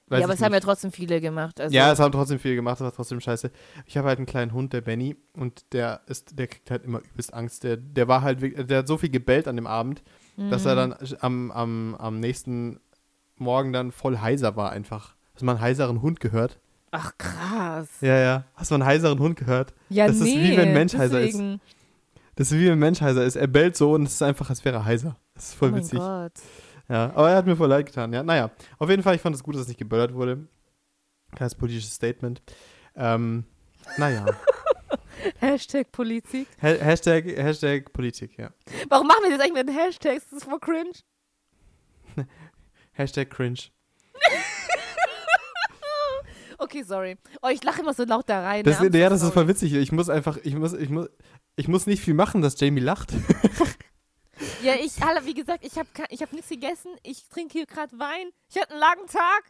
ja, 0.10 0.24
aber 0.24 0.34
es 0.34 0.42
haben 0.42 0.54
ja 0.54 0.60
trotzdem 0.60 0.92
viele 0.92 1.20
gemacht. 1.22 1.60
Also, 1.60 1.76
ja, 1.76 1.92
es 1.92 2.00
haben 2.00 2.12
trotzdem 2.12 2.40
viel 2.40 2.56
gemacht, 2.56 2.80
das 2.80 2.86
war 2.86 2.94
trotzdem 2.94 3.20
scheiße. 3.20 3.52
Ich 3.86 3.98
habe 3.98 4.08
halt 4.08 4.20
einen 4.20 4.26
kleinen 4.26 4.54
Hund, 4.54 4.74
der 4.74 4.82
Benny, 4.82 5.16
und 5.34 5.74
der 5.74 6.02
ist, 6.08 6.38
der 6.40 6.48
kriegt 6.48 6.72
halt 6.72 6.84
immer 6.86 7.00
übelst 7.00 7.34
Angst. 7.34 7.64
Der, 7.64 7.78
der 7.78 8.08
war 8.08 8.22
halt, 8.22 8.70
der 8.70 8.78
hat 8.80 8.88
so 8.88 8.98
viel 8.98 9.10
gebellt 9.10 9.48
an 9.48 9.56
dem 9.56 9.68
Abend, 9.68 10.04
dass 10.50 10.66
er 10.66 10.74
Mhm. 10.76 10.78
dann 10.78 11.16
am, 11.22 11.52
am, 11.52 11.96
am 11.96 12.20
nächsten 12.20 12.80
Morgen 13.38 13.74
dann 13.74 13.92
voll 13.92 14.18
heiser 14.20 14.56
war 14.56 14.72
einfach. 14.72 15.16
Hast 15.34 15.42
du 15.42 15.46
mal 15.46 15.54
einen 15.54 15.62
heiseren 15.62 16.02
Hund 16.02 16.20
gehört? 16.20 16.60
Ach, 16.92 17.12
krass. 17.18 17.88
Ja, 18.02 18.18
ja. 18.18 18.44
Hast 18.56 18.72
du 18.72 18.76
mal 18.78 18.82
einen 18.86 18.90
heiseren 18.90 19.20
Hund 19.20 19.38
gehört? 19.38 19.74
Ja, 19.90 20.08
Das 20.08 20.16
ist 20.18 20.24
nee, 20.24 20.42
wie 20.52 20.58
wenn 20.58 20.70
ein 20.70 20.74
Mensch 20.74 20.96
heiser 20.96 21.22
ist. 21.22 21.40
Das 22.36 22.52
ist 22.52 22.58
wie 22.58 22.66
wenn 22.66 22.74
ein 22.74 22.80
Mensch 22.80 23.02
heiser 23.02 23.24
ist. 23.26 23.36
Er 23.36 23.48
bellt 23.48 23.76
so 23.76 23.94
und 23.94 24.04
es 24.04 24.14
ist 24.14 24.22
einfach, 24.24 24.50
als 24.50 24.64
wäre 24.64 24.78
er 24.78 24.86
heiser. 24.86 25.18
Das 25.36 25.50
ist 25.50 25.54
voll 25.56 25.70
oh 25.70 25.72
mein 25.74 25.82
witzig. 25.82 26.00
Gott. 26.00 26.32
Ja, 26.90 27.12
aber 27.16 27.30
er 27.32 27.38
hat 27.38 27.46
mir 27.46 27.56
voll 27.56 27.70
leid 27.70 27.86
getan. 27.86 28.14
Ja, 28.14 28.24
naja. 28.24 28.52
Auf 28.78 28.90
jeden 28.90 29.04
Fall, 29.04 29.16
ich 29.16 29.22
fand 29.22 29.36
es 29.36 29.44
gut, 29.44 29.56
dass 29.56 29.64
es 29.64 29.68
nicht 29.68 29.78
geböllert 29.80 30.14
wurde. 30.14 30.48
Kleines 31.36 31.56
politisches 31.56 31.94
Statement. 31.94 32.42
Ähm, 32.96 33.44
naja. 33.98 34.26
Hashtag 35.40 35.92
Politik. 35.92 36.48
Ha 36.62 36.68
Hashtag, 36.68 37.26
Hashtag 37.26 37.92
Politik, 37.92 38.38
ja. 38.38 38.52
Warum 38.88 39.08
machen 39.08 39.24
wir 39.24 39.32
das 39.32 39.42
eigentlich 39.42 39.66
mit 39.66 39.76
Hashtags? 39.76 40.26
Das 40.30 40.40
ist 40.40 40.46
voll 40.46 40.60
cringe. 40.60 40.92
Hashtag 42.94 43.30
cringe. 43.30 43.60
Okay, 46.60 46.82
sorry. 46.82 47.18
Oh, 47.44 47.50
ich 47.50 47.64
lache 47.64 47.82
immer 47.82 47.94
so 47.94 48.04
laut 48.04 48.28
da 48.28 48.42
rein. 48.42 48.64
Das, 48.64 48.80
ne? 48.80 48.90
Ja, 48.98 49.10
das 49.10 49.22
ist 49.22 49.32
voll 49.32 49.48
witzig. 49.48 49.74
Ich 49.74 49.92
muss 49.92 50.10
einfach, 50.10 50.38
ich 50.42 50.56
muss, 50.56 50.74
ich 50.74 50.90
muss, 50.90 51.08
ich 51.56 51.68
muss 51.68 51.86
nicht 51.86 52.02
viel 52.02 52.16
machen, 52.16 52.42
dass 52.42 52.60
Jamie 52.60 52.82
lacht. 52.82 53.14
Ja, 54.64 54.76
ich, 54.76 55.02
Alter, 55.02 55.26
wie 55.26 55.34
gesagt, 55.34 55.64
ich 55.66 55.78
habe 55.78 55.88
ich 56.10 56.22
hab 56.22 56.32
nichts 56.34 56.50
gegessen. 56.50 56.92
Ich 57.04 57.28
trinke 57.30 57.54
hier 57.54 57.66
gerade 57.66 57.98
Wein. 57.98 58.30
Ich 58.50 58.58
hatte 58.58 58.72
einen 58.72 58.80
langen 58.80 59.08
Tag. 59.08 59.44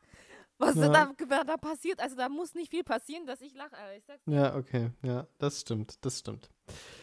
Was 0.59 0.75
Ja. 0.75 0.87
da, 1.29 1.43
da, 1.43 1.57
passiert? 1.57 1.99
Also, 1.99 2.15
da 2.15 2.29
muss 2.29 2.55
nicht 2.55 2.71
viel 2.71 2.83
passieren, 2.83 3.25
dass 3.27 3.41
ich 3.41 3.53
lache. 3.53 3.75
Ja, 4.25 4.55
okay. 4.55 4.89
Ja, 5.03 5.27
das 5.37 5.61
stimmt. 5.61 6.03
Das 6.03 6.17
stimmt. 6.19 6.49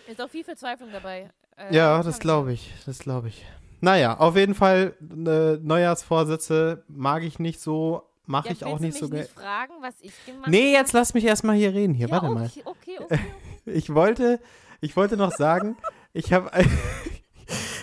Ist 0.08 0.20
auch 0.20 0.28
viel 0.28 0.42
Verzweiflung 0.44 0.90
dabei. 0.90 1.30
Äh, 1.56 1.74
Ja, 1.74 2.02
das 2.02 2.18
glaube 2.18 2.52
ich. 2.52 2.72
Das 2.84 2.98
glaube 2.98 3.28
ich. 3.28 3.44
Naja, 3.80 4.16
auf 4.18 4.34
jeden 4.36 4.54
Fall, 4.54 4.96
äh, 5.00 5.56
Neujahrsvorsätze 5.64 6.84
mag 6.88 7.22
ich 7.22 7.38
nicht 7.38 7.60
so, 7.60 8.02
mache 8.26 8.48
Ja, 8.48 8.54
ich 8.54 8.64
auch 8.64 8.80
nicht 8.80 8.96
so 8.98 9.06
nicht 9.06 9.30
fragen, 9.30 9.74
was 9.80 9.94
ich 10.00 10.12
gemacht 10.24 10.48
Nee, 10.48 10.72
jetzt 10.72 10.92
lass 10.92 11.14
mich 11.14 11.24
erstmal 11.24 11.54
hier 11.56 11.72
reden. 11.74 11.94
Hier, 11.94 12.08
ja, 12.08 12.12
warte 12.14 12.26
okay, 12.26 12.34
mal. 12.34 12.50
Okay, 12.64 12.98
okay, 12.98 13.20
Ich 13.66 13.94
wollte, 13.94 14.40
ich 14.80 14.96
wollte 14.96 15.16
noch 15.16 15.32
sagen, 15.32 15.76
ich 16.12 16.32
habe 16.32 16.50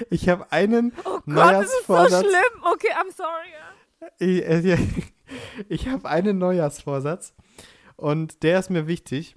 ich 0.10 0.30
habe 0.30 0.52
einen 0.52 0.94
Oh 1.06 1.20
Gott, 1.26 1.38
das 1.54 1.66
ist 1.66 1.88
so 1.88 1.94
Neujahrsvorsatz. 1.94 2.22
schlimm. 2.26 2.64
Okay, 2.74 2.92
I'm 2.94 3.16
sorry. 3.16 4.10
Ich, 4.20 4.46
äh, 4.46 4.78
ich 5.70 5.88
habe 5.88 6.10
einen 6.10 6.38
Neujahrsvorsatz 6.38 7.34
und 7.96 8.44
der 8.44 8.60
ist 8.60 8.70
mir 8.70 8.88
wichtig. 8.88 9.36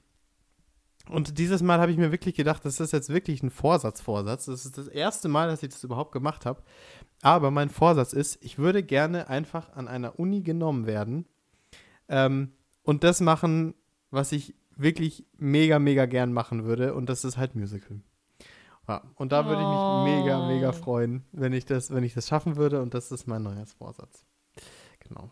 Und 1.11 1.37
dieses 1.39 1.63
Mal 1.63 1.81
habe 1.81 1.93
ich 1.93 1.99
mir 1.99 2.13
wirklich 2.13 2.35
gedacht, 2.35 2.65
das 2.65 2.81
ist 2.81 2.93
jetzt 2.93 3.11
wirklich 3.11 3.43
ein 3.43 3.51
Vorsatzvorsatz. 3.51 4.47
Das 4.47 4.65
ist 4.65 4.79
das 4.79 4.89
erste 4.89 5.29
Mal, 5.29 5.49
dass 5.49 5.63
ich 5.63 5.69
das 5.69 5.85
überhaupt 5.85 6.13
gemacht 6.13 6.47
habe. 6.47 6.63
Aber 7.21 7.51
mein 7.51 7.69
Vorsatz 7.69 8.15
ist, 8.15 8.39
ich 8.43 8.59
würde 8.59 8.83
gerne 8.83 9.29
einfach 9.29 9.75
an 9.75 9.87
einer 9.87 10.19
Uni 10.19 10.43
genommen 10.43 10.87
werden 10.87 11.27
ähm, 12.09 12.53
und 12.83 13.05
das 13.05 13.21
machen, 13.21 13.75
was 14.11 14.33
ich 14.33 14.55
wirklich 14.77 15.27
mega, 15.37 15.79
mega 15.79 16.07
gern 16.07 16.33
machen 16.33 16.65
würde. 16.65 16.95
Und 16.95 17.09
das 17.09 17.25
ist 17.25 17.37
halt 17.37 17.55
Musical. 17.55 18.01
Ja, 18.89 19.03
und 19.17 19.33
da 19.33 19.47
würde 19.47 19.63
ich 19.63 19.67
mich 19.69 20.17
mega, 20.25 20.47
mega 20.47 20.69
Oh. 20.71 20.73
freuen, 20.73 21.25
wenn 21.33 21.53
ich 21.53 21.65
das, 21.65 21.91
wenn 21.93 22.05
ich 22.05 22.15
das 22.15 22.29
schaffen 22.29 22.57
würde. 22.57 22.83
Und 22.83 22.93
das 22.95 23.11
ist 23.11 23.27
mein 23.27 23.43
Neujahrsvorsatz. 23.43 24.25
Genau. 25.01 25.31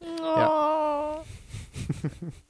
Oh. 0.00 1.16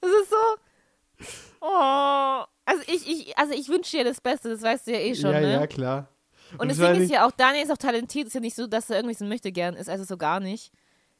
Das 0.01 0.11
ist 0.11 0.31
so. 0.31 1.37
Oh. 1.61 2.43
Also 2.67 2.83
ich, 2.87 3.09
ich, 3.09 3.39
also 3.39 3.53
ich 3.55 3.69
wünsche 3.69 3.97
dir 3.97 4.05
das 4.05 4.21
Beste, 4.21 4.49
das 4.51 4.63
weißt 4.63 4.87
du 4.87 4.93
ja 4.93 4.99
eh 4.99 5.15
schon, 5.15 5.33
ja, 5.33 5.41
ne? 5.41 5.53
ja, 5.53 5.67
klar. 5.67 6.09
Und 6.53 6.63
Und 6.63 6.71
es 6.71 6.79
deswegen 6.79 7.03
ist 7.03 7.11
ja 7.11 7.27
auch, 7.27 7.31
Daniel 7.33 7.65
ist 7.65 7.71
auch 7.71 7.77
talentiert, 7.79 8.27
ist 8.27 8.35
ja 8.35 8.41
nicht 8.41 8.57
so, 8.57 8.67
dass 8.67 8.91
er 8.91 8.97
irgendwie 8.97 9.15
so 9.15 9.25
möchte 9.25 9.53
gern 9.53 9.75
ist, 9.75 9.89
also 9.89 10.05
so 10.05 10.17
gar 10.17 10.41
nicht. 10.41 10.73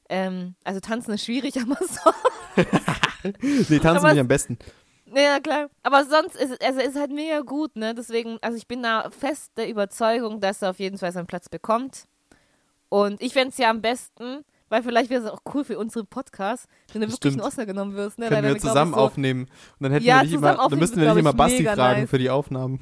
Ähm, 0.09 0.55
also 0.65 0.81
tanzen 0.81 1.13
ist 1.15 1.25
schwierig, 1.25 1.55
aber 1.61 1.77
so. 1.87 2.11
Nee, 3.33 3.79
tanzen 3.79 3.87
Aber 3.99 4.09
bin 4.09 4.15
ich 4.17 4.21
am 4.21 4.29
besten. 4.29 4.59
Ja, 5.13 5.41
klar. 5.41 5.69
Aber 5.83 6.05
sonst 6.05 6.37
ist 6.37 6.53
es, 6.53 6.61
also 6.61 6.81
ist 6.81 6.97
halt 6.99 7.11
mega 7.11 7.41
gut, 7.41 7.77
ne? 7.77 7.95
Deswegen, 7.95 8.39
also 8.41 8.57
ich 8.57 8.67
bin 8.67 8.83
da 8.83 9.11
fest 9.11 9.53
der 9.57 9.69
Überzeugung, 9.69 10.41
dass 10.41 10.63
er 10.63 10.71
auf 10.71 10.79
jeden 10.79 10.99
Fall 10.99 11.13
seinen 11.13 11.27
Platz 11.27 11.49
bekommt. 11.49 12.05
Und 12.89 13.21
ich 13.21 13.33
fände 13.33 13.51
es 13.51 13.59
ja 13.59 13.71
am 13.71 13.83
besten, 13.83 14.45
weil 14.69 14.83
vielleicht 14.83 15.11
wäre 15.11 15.23
es 15.23 15.31
auch 15.31 15.41
cool 15.55 15.65
für 15.65 15.79
unseren 15.79 16.07
Podcast, 16.07 16.67
wenn 16.93 17.03
du 17.03 17.11
wirklich 17.11 17.35
einen 17.35 17.43
Oscar 17.43 17.67
genommen 17.67 17.95
wirst, 17.95 18.19
ne? 18.19 18.29
Können 18.29 18.45
wir 18.45 18.59
zusammen 18.59 18.95
so, 18.95 19.01
aufnehmen. 19.01 19.43
Und 19.43 19.51
dann 19.81 19.93
hätten 19.93 20.05
Ja, 20.05 20.17
wir 20.17 20.23
nicht 20.23 20.33
zusammen 20.35 20.55
immer, 20.59 20.69
dann 20.69 20.79
müssten 20.79 21.01
wir 21.01 21.09
nicht 21.09 21.19
immer 21.19 21.33
Basti 21.33 21.59
mega 21.59 21.75
fragen 21.75 22.01
nice. 22.03 22.11
für 22.11 22.19
die 22.19 22.31
Aufnahmen. 22.31 22.81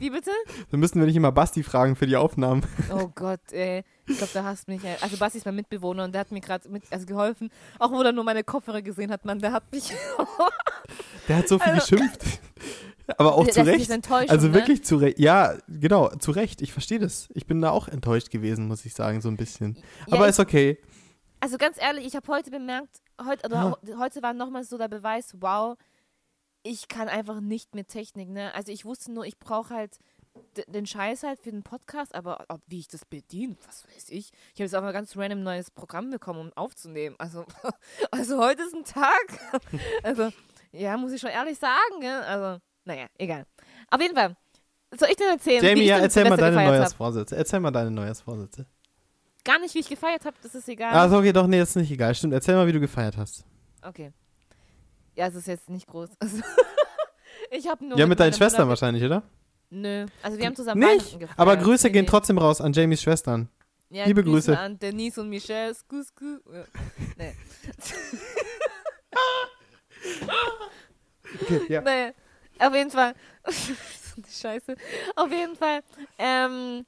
Wie 0.00 0.10
bitte? 0.10 0.30
Dann 0.70 0.80
müssten 0.80 0.98
wir 0.98 1.06
nicht 1.06 1.14
immer 1.16 1.30
Basti 1.30 1.62
fragen 1.62 1.94
für 1.94 2.06
die 2.06 2.16
Aufnahmen. 2.16 2.62
Oh 2.92 3.08
Gott, 3.14 3.52
ey. 3.52 3.84
Ich 4.08 4.16
glaube, 4.18 4.32
da 4.34 4.42
hasst 4.44 4.66
mich. 4.66 4.82
Ey. 4.82 4.96
Also 5.00 5.16
Basti 5.16 5.38
ist 5.38 5.44
mein 5.44 5.54
Mitbewohner 5.54 6.04
und 6.04 6.12
der 6.12 6.22
hat 6.22 6.32
mir 6.32 6.40
gerade 6.40 6.68
mit, 6.68 6.82
also 6.90 7.06
geholfen. 7.06 7.50
Auch 7.78 7.92
wo 7.92 8.02
er 8.02 8.10
nur 8.12 8.24
meine 8.24 8.42
Kopfhörer 8.42 8.82
gesehen 8.82 9.10
hat, 9.12 9.24
Mann, 9.24 9.38
der 9.38 9.52
hat 9.52 9.70
mich. 9.72 9.92
Der 11.28 11.36
hat 11.36 11.48
so 11.48 11.58
viel 11.60 11.72
Also- 11.74 11.94
geschimpft. 11.96 12.40
Aber 13.16 13.34
auch 13.34 13.44
der, 13.44 13.52
zu 13.54 13.60
Recht. 13.62 13.90
enttäuscht. 13.90 14.30
Also 14.30 14.48
ne? 14.48 14.54
wirklich 14.54 14.84
zu 14.84 14.96
Recht. 14.96 15.18
Ja, 15.18 15.54
genau, 15.68 16.08
zu 16.10 16.30
Recht. 16.30 16.62
Ich 16.62 16.72
verstehe 16.72 16.98
das. 16.98 17.28
Ich 17.34 17.46
bin 17.46 17.60
da 17.60 17.70
auch 17.70 17.86
enttäuscht 17.88 18.30
gewesen, 18.30 18.66
muss 18.68 18.84
ich 18.84 18.94
sagen, 18.94 19.20
so 19.20 19.28
ein 19.28 19.36
bisschen. 19.36 19.76
Ja, 20.06 20.14
Aber 20.14 20.24
ich- 20.24 20.30
ist 20.30 20.40
okay. 20.40 20.78
Also 21.40 21.56
ganz 21.58 21.76
ehrlich, 21.80 22.04
ich 22.06 22.14
habe 22.16 22.26
heute 22.28 22.50
bemerkt, 22.50 23.00
heute, 23.24 23.46
oder 23.46 23.78
Ja. 23.86 23.98
heute 23.98 24.22
war 24.22 24.32
nochmal 24.34 24.62
so 24.64 24.76
der 24.78 24.88
Beweis, 24.88 25.34
wow, 25.40 25.76
ich 26.62 26.88
kann 26.88 27.08
einfach 27.08 27.40
nicht 27.40 27.74
mit 27.74 27.88
Technik, 27.88 28.28
ne? 28.28 28.54
Also 28.54 28.72
ich 28.72 28.84
wusste 28.84 29.12
nur, 29.12 29.24
ich 29.24 29.38
brauche 29.38 29.74
halt 29.74 29.98
den 30.68 30.86
Scheiß 30.86 31.22
halt 31.22 31.40
für 31.40 31.50
den 31.50 31.62
Podcast, 31.62 32.14
aber 32.14 32.44
ob, 32.48 32.60
wie 32.66 32.78
ich 32.78 32.88
das 32.88 33.04
bediene, 33.04 33.56
was 33.66 33.84
weiß 33.86 34.10
ich. 34.10 34.30
Ich 34.54 34.60
habe 34.60 34.64
jetzt 34.64 34.74
auch 34.74 34.82
mal 34.82 34.92
ganz 34.92 35.16
random 35.16 35.42
neues 35.42 35.70
Programm 35.70 36.10
bekommen, 36.10 36.40
um 36.40 36.52
aufzunehmen. 36.54 37.16
Also, 37.18 37.44
also 38.10 38.38
heute 38.38 38.62
ist 38.62 38.74
ein 38.74 38.84
Tag. 38.84 39.60
Also, 40.02 40.30
ja, 40.72 40.96
muss 40.96 41.12
ich 41.12 41.20
schon 41.20 41.30
ehrlich 41.30 41.58
sagen, 41.58 41.98
ne? 42.00 42.24
Also, 42.24 42.60
naja, 42.84 43.06
egal. 43.18 43.44
Auf 43.90 44.00
jeden 44.00 44.14
Fall. 44.14 44.36
Soll 44.96 45.10
ich 45.10 45.16
dir 45.16 45.30
erzählen, 45.30 45.62
Jamie, 45.62 45.84
ja, 45.84 45.98
erzähl 45.98 46.28
mal 46.28 46.36
deine? 46.36 46.56
Neujahrsvorsätze. 46.56 47.36
Erzähl 47.36 47.60
mal 47.60 47.70
deine 47.70 47.90
Neujahrsvorsätze. 47.90 48.66
Gar 49.44 49.60
nicht, 49.60 49.74
wie 49.74 49.80
ich 49.80 49.88
gefeiert 49.88 50.24
habe, 50.24 50.36
das 50.42 50.54
ist 50.54 50.68
egal. 50.68 50.92
Ah, 50.92 51.16
okay, 51.16 51.32
doch, 51.32 51.46
nee, 51.46 51.60
ist 51.60 51.76
nicht 51.76 51.90
egal. 51.90 52.14
Stimmt, 52.14 52.34
erzähl 52.34 52.54
mal, 52.54 52.66
wie 52.66 52.72
du 52.72 52.80
gefeiert 52.80 53.16
hast. 53.16 53.44
Okay. 53.82 54.12
Ja, 55.16 55.26
es 55.26 55.34
ist 55.34 55.46
jetzt 55.46 55.68
nicht 55.70 55.86
groß. 55.86 56.10
Also, 56.18 56.38
ich 57.50 57.68
habe 57.68 57.84
nur. 57.84 57.98
ja, 57.98 58.06
mit 58.06 58.18
deinen 58.20 58.28
meiner 58.28 58.36
Schwestern 58.36 58.60
Mutter- 58.62 58.68
wahrscheinlich, 58.70 59.02
oder? 59.04 59.22
Nö. 59.70 60.06
Also, 60.22 60.38
wir 60.38 60.46
haben 60.46 60.56
zusammen 60.56 60.80
Nicht? 60.80 61.18
Aber 61.36 61.56
Grüße 61.56 61.86
Nee, 61.88 61.92
gehen 61.92 62.04
nee. 62.04 62.10
trotzdem 62.10 62.38
raus 62.38 62.60
an 62.60 62.72
Jamies 62.72 63.02
Schwestern. 63.02 63.48
Ja, 63.88 64.04
liebe 64.04 64.22
Grüße. 64.22 64.56
an 64.58 64.78
Denise 64.78 65.20
und 65.20 65.28
Michelle. 65.28 65.74
Sku, 65.74 66.02
sku. 66.02 66.38
Ja. 66.52 66.64
Nee. 67.16 67.34
Okay, 71.42 71.60
ja. 71.68 71.80
nee. 71.82 72.12
Auf 72.58 72.74
jeden 72.74 72.90
Fall. 72.90 73.14
Scheiße. 74.30 74.74
Auf 75.16 75.30
jeden 75.30 75.54
Fall. 75.56 75.80
Ähm, 76.18 76.84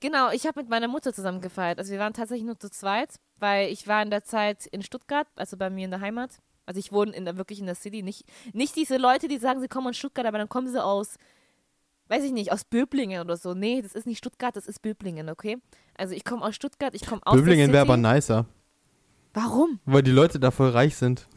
genau, 0.00 0.30
ich 0.30 0.46
habe 0.46 0.60
mit 0.60 0.68
meiner 0.68 0.88
Mutter 0.88 1.12
zusammen 1.12 1.40
gefeiert. 1.40 1.78
Also, 1.78 1.92
wir 1.92 1.98
waren 1.98 2.12
tatsächlich 2.12 2.44
nur 2.46 2.58
zu 2.58 2.70
zweit, 2.70 3.14
weil 3.38 3.68
ich 3.70 3.86
war 3.88 4.02
in 4.02 4.10
der 4.10 4.24
Zeit 4.24 4.66
in 4.66 4.82
Stuttgart, 4.82 5.26
also 5.36 5.56
bei 5.56 5.70
mir 5.70 5.86
in 5.86 5.90
der 5.90 6.00
Heimat. 6.00 6.30
Also, 6.68 6.78
ich 6.80 6.92
wohne 6.92 7.12
in 7.12 7.24
der, 7.24 7.36
wirklich 7.36 7.60
in 7.60 7.66
der 7.66 7.74
City. 7.74 8.02
Nicht, 8.02 8.24
nicht 8.52 8.76
diese 8.76 8.96
Leute, 8.98 9.28
die 9.28 9.38
sagen, 9.38 9.60
sie 9.60 9.68
kommen 9.68 9.88
aus 9.88 9.96
Stuttgart, 9.96 10.26
aber 10.26 10.38
dann 10.38 10.48
kommen 10.48 10.68
sie 10.68 10.82
aus 10.82 11.16
weiß 12.08 12.24
ich 12.24 12.32
nicht, 12.32 12.52
aus 12.52 12.64
Böblingen 12.64 13.20
oder 13.20 13.36
so. 13.36 13.54
Nee, 13.54 13.82
das 13.82 13.92
ist 13.92 14.06
nicht 14.06 14.18
Stuttgart, 14.18 14.56
das 14.56 14.66
ist 14.66 14.82
Böblingen, 14.82 15.28
okay? 15.28 15.58
Also 15.94 16.14
ich 16.14 16.24
komme 16.24 16.42
aus 16.42 16.54
Stuttgart, 16.54 16.94
ich 16.94 17.06
komme 17.06 17.20
aus 17.24 17.36
Böblingen 17.36 17.72
wäre 17.72 17.82
aber 17.82 17.96
nicer, 17.96 18.46
Warum? 19.34 19.78
weil 19.84 20.02
die 20.02 20.10
Leute 20.10 20.40
da 20.40 20.50
voll 20.50 20.70
reich 20.70 20.96
sind. 20.96 21.28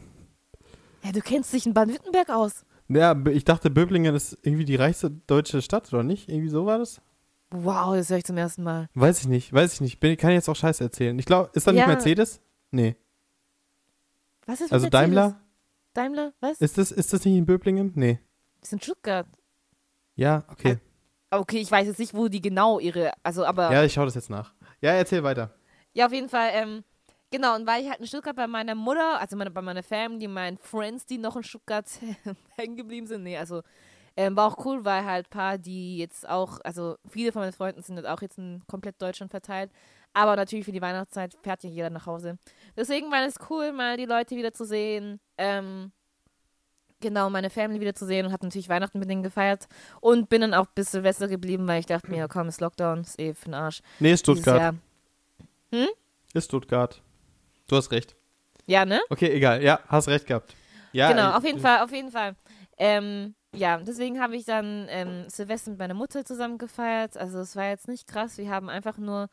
Ja, 1.04 1.12
du 1.12 1.20
kennst 1.20 1.52
dich 1.52 1.66
in 1.66 1.74
Baden-Württemberg 1.74 2.30
aus. 2.30 2.64
Ja, 2.88 3.16
ich 3.26 3.44
dachte, 3.44 3.70
Böblingen 3.70 4.14
ist 4.14 4.38
irgendwie 4.42 4.64
die 4.64 4.76
reichste 4.76 5.10
deutsche 5.10 5.62
Stadt, 5.62 5.92
oder 5.92 6.02
nicht? 6.02 6.28
Irgendwie 6.28 6.48
so 6.48 6.66
war 6.66 6.78
das? 6.78 7.00
Wow, 7.50 7.94
das 7.94 8.08
höre 8.08 8.18
ich 8.18 8.24
zum 8.24 8.36
ersten 8.36 8.62
Mal. 8.62 8.88
Weiß 8.94 9.20
ich 9.20 9.28
nicht, 9.28 9.52
weiß 9.52 9.74
ich 9.74 9.80
nicht. 9.80 10.00
Bin, 10.00 10.16
kann 10.16 10.30
ich 10.30 10.36
jetzt 10.36 10.48
auch 10.48 10.56
Scheiße 10.56 10.82
erzählen. 10.84 11.18
Ich 11.18 11.26
glaube, 11.26 11.50
ist 11.54 11.66
da 11.66 11.72
nicht 11.72 11.80
Ja. 11.80 11.86
Mercedes? 11.86 12.40
Nee. 12.70 12.96
Was 14.46 14.60
ist 14.60 14.72
Also? 14.72 14.88
Daimler? 14.88 15.40
Daimler, 15.94 16.32
was? 16.40 16.60
Ist 16.60 16.78
das, 16.78 16.90
ist 16.90 17.12
das 17.12 17.24
nicht 17.24 17.36
in 17.36 17.46
Böblingen? 17.46 17.92
Nee. 17.94 18.18
Das 18.60 18.68
ist 18.68 18.72
in 18.74 18.80
Stuttgart. 18.80 19.26
Ja, 20.14 20.44
okay. 20.48 20.78
Okay, 21.30 21.58
ich 21.58 21.70
weiß 21.70 21.86
jetzt 21.86 21.98
nicht, 21.98 22.14
wo 22.14 22.28
die 22.28 22.40
genau 22.40 22.78
ihre, 22.78 23.12
also 23.22 23.44
aber, 23.44 23.72
Ja, 23.72 23.82
ich 23.84 23.92
schaue 23.92 24.04
das 24.06 24.14
jetzt 24.14 24.30
nach. 24.30 24.52
Ja, 24.80 24.92
erzähl 24.92 25.22
weiter. 25.22 25.50
ja, 25.94 26.06
auf 26.06 26.12
jeden 26.12 26.28
Fall, 26.28 26.50
ähm, 26.52 26.84
genau, 27.30 27.54
und 27.56 27.66
weil 27.66 27.82
ich 27.82 27.88
halt 27.88 28.00
in 28.00 28.06
Stuttgart 28.06 28.36
bei 28.36 28.46
meiner 28.46 28.74
Mutter, 28.74 29.18
also 29.18 29.36
meine, 29.36 29.50
bei 29.50 29.62
meiner 29.62 29.82
Family, 29.82 30.28
meinen 30.28 30.58
Friends, 30.58 31.06
die 31.06 31.18
noch 31.18 31.36
in 31.36 31.42
Stuttgart 31.42 31.86
hängen 32.56 32.76
geblieben 32.76 33.06
sind, 33.06 33.22
nee, 33.22 33.38
also, 33.38 33.62
ähm, 34.14 34.36
war 34.36 34.48
auch 34.52 34.62
cool, 34.66 34.84
weil 34.84 35.06
halt 35.06 35.26
ein 35.28 35.30
paar, 35.30 35.56
die 35.56 35.96
jetzt 35.96 36.28
auch, 36.28 36.60
also 36.64 36.96
viele 37.08 37.32
von 37.32 37.40
meinen 37.40 37.52
Freunden 37.54 37.80
sind 37.80 37.96
jetzt 37.96 38.06
auch 38.08 38.20
jetzt 38.20 38.36
in 38.36 38.62
komplett 38.66 39.00
Deutschland 39.00 39.30
verteilt, 39.30 39.70
Aber 40.14 40.36
natürlich 40.36 40.64
für 40.64 40.72
die 40.72 40.82
Weihnachtszeit 40.82 41.36
fährt 41.42 41.64
ja 41.64 41.70
jeder 41.70 41.90
nach 41.90 42.06
Hause. 42.06 42.38
Deswegen 42.76 43.10
war 43.10 43.26
es 43.26 43.36
cool, 43.48 43.72
mal 43.72 43.96
die 43.96 44.04
Leute 44.04 44.36
wieder 44.36 44.52
zu 44.52 44.64
sehen. 44.64 45.20
Ähm, 45.38 45.92
genau, 47.00 47.30
meine 47.30 47.50
Family 47.50 47.80
wieder 47.80 47.94
zu 47.94 48.06
sehen 48.06 48.26
und 48.26 48.32
habe 48.32 48.44
natürlich 48.44 48.68
Weihnachten 48.68 48.98
mit 48.98 49.08
denen 49.08 49.22
gefeiert. 49.22 49.68
Und 50.00 50.28
bin 50.28 50.42
dann 50.42 50.54
auch 50.54 50.66
bis 50.66 50.90
Silvester 50.90 51.28
geblieben, 51.28 51.66
weil 51.66 51.80
ich 51.80 51.86
dachte 51.86 52.10
mir, 52.10 52.28
komm, 52.28 52.48
ist 52.48 52.60
Lockdown, 52.60 53.00
ist 53.00 53.18
eh 53.18 53.34
für 53.34 53.46
den 53.46 53.54
Arsch. 53.54 53.80
Nee, 54.00 54.12
ist 54.12 54.20
Stuttgart. 54.20 54.60
Jahr. 54.60 54.74
Ist 56.34 56.46
Stuttgart. 56.46 57.02
Du 57.68 57.76
hast 57.76 57.90
recht. 57.90 58.16
Ja, 58.66 58.84
ne? 58.84 59.00
Okay, 59.10 59.30
egal. 59.30 59.62
Ja, 59.62 59.80
hast 59.88 60.08
recht 60.08 60.26
gehabt. 60.26 60.54
Ja, 60.92 61.10
genau, 61.10 61.30
äh, 61.30 61.34
auf 61.34 61.44
jeden 61.44 61.58
Fall, 61.58 61.80
auf 61.80 61.92
jeden 61.92 62.10
Fall. 62.10 62.36
Ähm, 62.78 63.34
ja, 63.54 63.78
deswegen 63.78 64.20
habe 64.20 64.36
ich 64.36 64.44
dann 64.44 64.86
ähm, 64.88 65.24
Silvester 65.28 65.70
mit 65.70 65.78
meiner 65.78 65.94
Mutter 65.94 66.24
zusammen 66.24 66.58
gefeiert. 66.58 67.16
Also 67.16 67.38
es 67.40 67.56
war 67.56 67.68
jetzt 67.68 67.88
nicht 67.88 68.06
krass. 68.06 68.38
Wir 68.38 68.50
haben 68.50 68.68
einfach 68.68 68.98
nur 68.98 69.28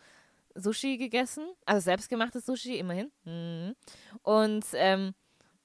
Sushi 0.55 0.97
gegessen, 0.97 1.45
also 1.65 1.81
selbstgemachtes 1.85 2.45
Sushi, 2.45 2.77
immerhin. 2.77 3.11
Mhm. 3.23 3.75
Und 4.23 4.65
ähm, 4.73 5.13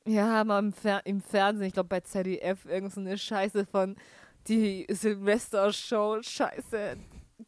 wir 0.05 0.25
haben 0.27 0.51
am 0.51 0.73
Fer 0.73 1.01
im 1.05 1.21
Fernsehen, 1.23 1.67
ich 1.69 1.73
glaube 1.73 1.89
bei 1.89 2.01
ZDF, 2.01 2.65
irgend 2.67 2.93
so 2.93 3.01
eine 3.01 3.17
Scheiße 3.17 3.65
von 3.67 3.97
die 4.49 4.87
Silvester-Show 4.91 6.23
Scheiße 6.23 6.97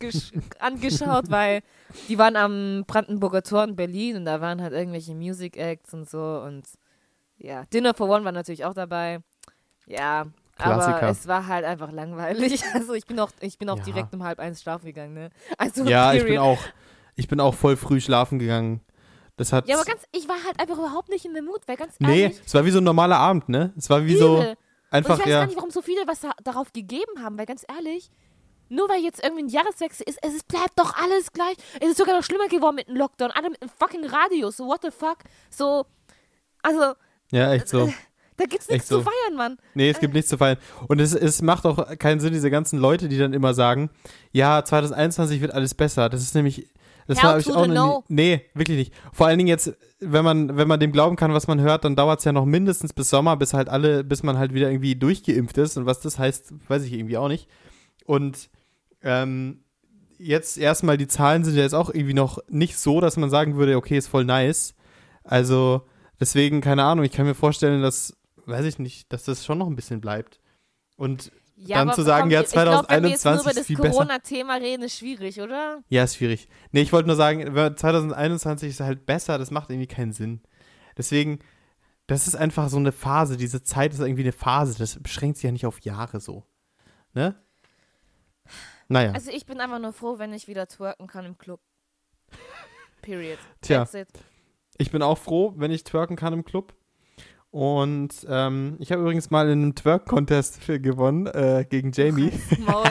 gesch- 0.00 0.32
angeschaut, 0.58 1.30
weil 1.30 1.62
die 2.08 2.18
waren 2.18 2.36
am 2.36 2.84
Brandenburger 2.86 3.42
Tor 3.42 3.64
in 3.64 3.76
Berlin 3.76 4.16
und 4.16 4.24
da 4.24 4.40
waren 4.40 4.62
halt 4.62 4.72
irgendwelche 4.72 5.14
Music 5.14 5.56
Acts 5.56 5.92
und 5.94 6.08
so 6.08 6.42
und 6.44 6.66
ja, 7.38 7.64
Dinner 7.66 7.92
for 7.94 8.08
One 8.08 8.24
war 8.24 8.32
natürlich 8.32 8.64
auch 8.64 8.72
dabei. 8.72 9.20
Ja, 9.86 10.26
aber 10.56 10.74
Klassiker. 10.74 11.10
es 11.10 11.26
war 11.28 11.46
halt 11.46 11.66
einfach 11.66 11.92
langweilig. 11.92 12.62
Also 12.74 12.94
ich 12.94 13.04
bin 13.04 13.20
auch, 13.20 13.30
ich 13.40 13.58
bin 13.58 13.68
auch 13.68 13.76
Ja. 13.76 13.84
direkt 13.84 14.14
um 14.14 14.24
halb 14.24 14.38
eins 14.38 14.62
schlafen 14.62 14.86
gegangen, 14.86 15.12
ne? 15.12 15.30
Also 15.58 15.84
Ja, 15.84 16.14
ich 16.14 16.24
bin 16.24 16.38
auch, 16.38 16.58
ich 17.16 17.28
bin 17.28 17.40
auch 17.40 17.54
voll 17.54 17.76
früh 17.76 18.00
schlafen 18.00 18.38
gegangen. 18.38 18.80
Das 19.36 19.52
hat. 19.52 19.68
Ja, 19.68 19.76
aber 19.76 19.84
ganz, 19.84 20.02
ich 20.12 20.28
war 20.28 20.36
halt 20.44 20.58
einfach 20.60 20.78
überhaupt 20.78 21.08
nicht 21.10 21.24
in 21.24 21.34
der 21.34 21.42
Mut, 21.42 21.60
weil 21.66 21.76
ganz 21.76 21.96
nee, 21.98 22.22
ehrlich, 22.22 22.40
es 22.44 22.54
war 22.54 22.64
wie 22.64 22.70
so 22.70 22.78
ein 22.78 22.84
normaler 22.84 23.18
Abend, 23.18 23.48
ne? 23.48 23.72
Es 23.76 23.90
war 23.90 24.04
wie 24.06 24.16
so 24.16 24.36
übel. 24.36 24.48
Und 24.50 24.56
einfach 24.90 25.18
ich 25.18 25.24
weiß 25.24 25.30
ja. 25.30 25.38
gar 25.40 25.46
nicht, 25.46 25.56
warum 25.56 25.70
so 25.70 25.82
viele 25.82 26.06
was 26.06 26.20
da, 26.20 26.32
darauf 26.42 26.72
gegeben 26.72 27.22
haben, 27.22 27.36
weil 27.36 27.44
ganz 27.44 27.64
ehrlich, 27.68 28.10
nur 28.68 28.88
weil 28.88 29.02
jetzt 29.02 29.22
irgendwie 29.22 29.44
ein 29.44 29.48
Jahreswechsel 29.48 30.06
ist, 30.08 30.18
es 30.22 30.34
ist, 30.34 30.48
bleibt 30.48 30.78
doch 30.78 30.94
alles 30.96 31.32
gleich. 31.32 31.56
Es 31.80 31.90
ist 31.90 31.98
sogar 31.98 32.16
noch 32.16 32.24
schlimmer 32.24 32.48
geworden 32.48 32.76
mit 32.76 32.88
dem 32.88 32.96
Lockdown. 32.96 33.30
Alle 33.30 33.50
mit 33.50 33.62
dem 33.62 33.68
fucking 33.68 34.04
Radio. 34.04 34.50
So, 34.50 34.66
what 34.66 34.80
the 34.82 34.90
fuck? 34.90 35.18
So, 35.50 35.86
also, 36.62 36.94
Ja, 37.30 37.52
echt 37.52 37.68
so. 37.68 37.92
da 38.36 38.44
gibt's 38.44 38.68
nichts 38.68 38.88
so. 38.88 38.98
zu 38.98 39.04
feiern, 39.04 39.36
Mann. 39.36 39.58
Nee, 39.74 39.90
es 39.90 40.00
gibt 40.00 40.14
nichts 40.14 40.30
zu 40.30 40.38
feiern. 40.38 40.58
Und 40.88 41.00
es, 41.00 41.14
es 41.14 41.42
macht 41.42 41.64
auch 41.64 41.96
keinen 41.98 42.20
Sinn, 42.20 42.32
diese 42.32 42.50
ganzen 42.50 42.78
Leute, 42.78 43.08
die 43.08 43.18
dann 43.18 43.34
immer 43.34 43.54
sagen, 43.54 43.90
ja, 44.32 44.64
2021 44.64 45.40
wird 45.40 45.52
alles 45.52 45.74
besser. 45.74 46.08
Das 46.08 46.22
ist 46.22 46.34
nämlich, 46.34 46.68
das 47.06 47.22
Hell 47.22 47.30
war 47.30 47.38
ich 47.38 47.52
auch 47.52 47.66
noch 47.66 48.04
Nee, 48.08 48.42
wirklich 48.54 48.78
nicht. 48.78 48.94
Vor 49.12 49.26
allen 49.26 49.38
Dingen 49.38 49.48
jetzt, 49.48 49.74
wenn 50.00 50.24
man, 50.24 50.56
wenn 50.56 50.68
man 50.68 50.80
dem 50.80 50.92
glauben 50.92 51.16
kann, 51.16 51.32
was 51.32 51.46
man 51.46 51.60
hört, 51.60 51.84
dann 51.84 51.96
dauert 51.96 52.18
es 52.20 52.24
ja 52.24 52.32
noch 52.32 52.44
mindestens 52.44 52.92
bis 52.92 53.10
Sommer, 53.10 53.36
bis 53.36 53.54
halt 53.54 53.68
alle, 53.68 54.04
bis 54.04 54.22
man 54.22 54.38
halt 54.38 54.54
wieder 54.54 54.70
irgendwie 54.70 54.96
durchgeimpft 54.96 55.58
ist. 55.58 55.76
Und 55.76 55.86
was 55.86 56.00
das 56.00 56.18
heißt, 56.18 56.52
weiß 56.68 56.82
ich 56.84 56.92
irgendwie 56.92 57.16
auch 57.16 57.28
nicht. 57.28 57.48
Und 58.04 58.50
ähm, 59.02 59.64
jetzt 60.18 60.58
erstmal, 60.58 60.96
die 60.96 61.08
Zahlen 61.08 61.44
sind 61.44 61.54
ja 61.56 61.62
jetzt 61.62 61.74
auch 61.74 61.90
irgendwie 61.90 62.14
noch 62.14 62.38
nicht 62.48 62.76
so, 62.78 63.00
dass 63.00 63.16
man 63.16 63.30
sagen 63.30 63.56
würde, 63.56 63.76
okay, 63.76 63.96
ist 63.96 64.08
voll 64.08 64.24
nice. 64.24 64.74
Also, 65.22 65.82
deswegen, 66.20 66.60
keine 66.60 66.84
Ahnung, 66.84 67.04
ich 67.04 67.12
kann 67.12 67.26
mir 67.26 67.34
vorstellen, 67.34 67.82
dass, 67.82 68.16
weiß 68.46 68.64
ich 68.64 68.78
nicht, 68.78 69.12
dass 69.12 69.24
das 69.24 69.44
schon 69.44 69.58
noch 69.58 69.66
ein 69.66 69.76
bisschen 69.76 70.00
bleibt. 70.00 70.40
Und 70.96 71.30
Ja, 71.58 71.84
Dann 71.84 71.94
zu 71.94 72.02
sagen, 72.02 72.30
ja, 72.30 72.42
ich 72.42 72.50
glaub, 72.50 72.90
wenn 72.90 73.02
wir 73.02 73.10
jetzt 73.10 73.24
nur 73.24 73.38
2021 73.38 73.70
über 73.70 73.84
das. 73.84 73.92
Corona-Thema 73.92 74.56
reden, 74.56 74.82
ist 74.82 74.98
schwierig, 74.98 75.40
oder? 75.40 75.82
ja, 75.88 76.04
ist 76.04 76.16
schwierig. 76.16 76.48
Nee, 76.70 76.82
ich 76.82 76.92
wollte 76.92 77.06
nur 77.06 77.16
sagen, 77.16 77.46
2021 77.76 78.68
ist 78.68 78.80
halt 78.80 79.06
besser, 79.06 79.38
das 79.38 79.50
macht 79.50 79.70
irgendwie 79.70 79.86
keinen 79.86 80.12
Sinn. 80.12 80.42
Deswegen, 80.98 81.38
das 82.06 82.26
ist 82.26 82.34
einfach 82.34 82.68
so 82.68 82.76
eine 82.76 82.92
Phase, 82.92 83.38
diese 83.38 83.62
Zeit 83.62 83.94
ist 83.94 84.00
irgendwie 84.00 84.22
eine 84.22 84.32
Phase, 84.32 84.76
das 84.78 85.02
beschränkt 85.02 85.38
sich 85.38 85.44
ja 85.44 85.52
nicht 85.52 85.64
auf 85.64 85.80
Jahre 85.80 86.20
so. 86.20 86.44
Ne? 87.14 87.34
Naja, 88.88 89.12
Also 89.12 89.30
ich 89.30 89.46
bin 89.46 89.58
einfach 89.58 89.78
nur 89.78 89.94
froh, 89.94 90.18
wenn 90.18 90.34
ich 90.34 90.48
wieder 90.48 90.68
twerken 90.68 91.06
kann 91.06 91.24
im 91.24 91.38
Club. 91.38 91.60
Period. 93.02 93.38
Tja. 93.62 93.88
Ich 94.76 94.90
bin 94.90 95.00
auch 95.00 95.16
froh, 95.16 95.54
wenn 95.56 95.70
ich 95.70 95.84
twerken 95.84 96.16
kann 96.16 96.34
im 96.34 96.44
Club. 96.44 96.74
Und 97.56 98.10
ähm, 98.28 98.76
ich 98.80 98.92
habe 98.92 99.00
übrigens 99.00 99.30
mal 99.30 99.48
in 99.48 99.62
einem 99.62 99.74
Twerk-Contest 99.74 100.60
gewonnen 100.66 101.26
äh, 101.26 101.64
gegen 101.66 101.90
Jamie. 101.90 102.30
Maul. 102.58 102.84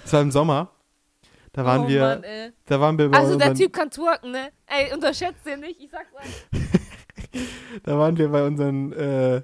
Das 0.00 0.12
war 0.12 0.22
im 0.22 0.30
Sommer. 0.30 0.70
Da 1.50 1.64
waren 1.64 1.86
oh, 1.86 1.88
wir, 1.88 2.00
Mann, 2.00 2.24
da 2.66 2.80
waren 2.80 2.96
wir 2.98 3.08
bei 3.08 3.18
Also 3.18 3.36
der 3.36 3.52
Typ 3.52 3.72
kann 3.72 3.90
twerken, 3.90 4.30
ne? 4.30 4.50
Ey, 4.66 4.94
unterschätzt 4.94 5.44
den 5.44 5.58
nicht, 5.58 5.80
ich 5.80 5.90
sag's 5.90 6.12
euch. 6.14 6.60
Da 7.82 7.98
waren 7.98 8.16
wir 8.16 8.28
bei 8.28 8.46
unseren 8.46 8.92
äh, 8.92 9.42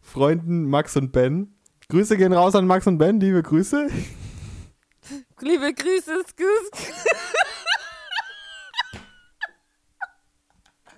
Freunden 0.00 0.70
Max 0.70 0.96
und 0.96 1.12
Ben. 1.12 1.54
Grüße 1.90 2.16
gehen 2.16 2.32
raus 2.32 2.54
an 2.54 2.66
Max 2.66 2.86
und 2.86 2.96
Ben, 2.96 3.20
liebe 3.20 3.42
Grüße. 3.42 3.88
Liebe 5.42 5.74
Grüße, 5.74 6.14
Sküs. 6.30 6.70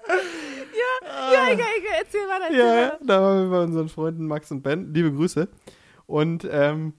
Ja, 0.08 1.32
ja, 1.32 1.52
egal, 1.52 1.66
egal, 1.78 1.94
erzähl 1.98 2.20
weiter, 2.20 2.44
erzähl 2.44 2.58
Ja, 2.58 2.92
weiter. 2.92 2.98
da 3.04 3.22
waren 3.22 3.42
wir 3.42 3.56
bei 3.58 3.64
unseren 3.64 3.88
Freunden 3.88 4.26
Max 4.26 4.50
und 4.50 4.62
Ben, 4.62 4.92
liebe 4.92 5.12
Grüße. 5.12 5.48
Und 6.06 6.46
ähm, 6.50 6.94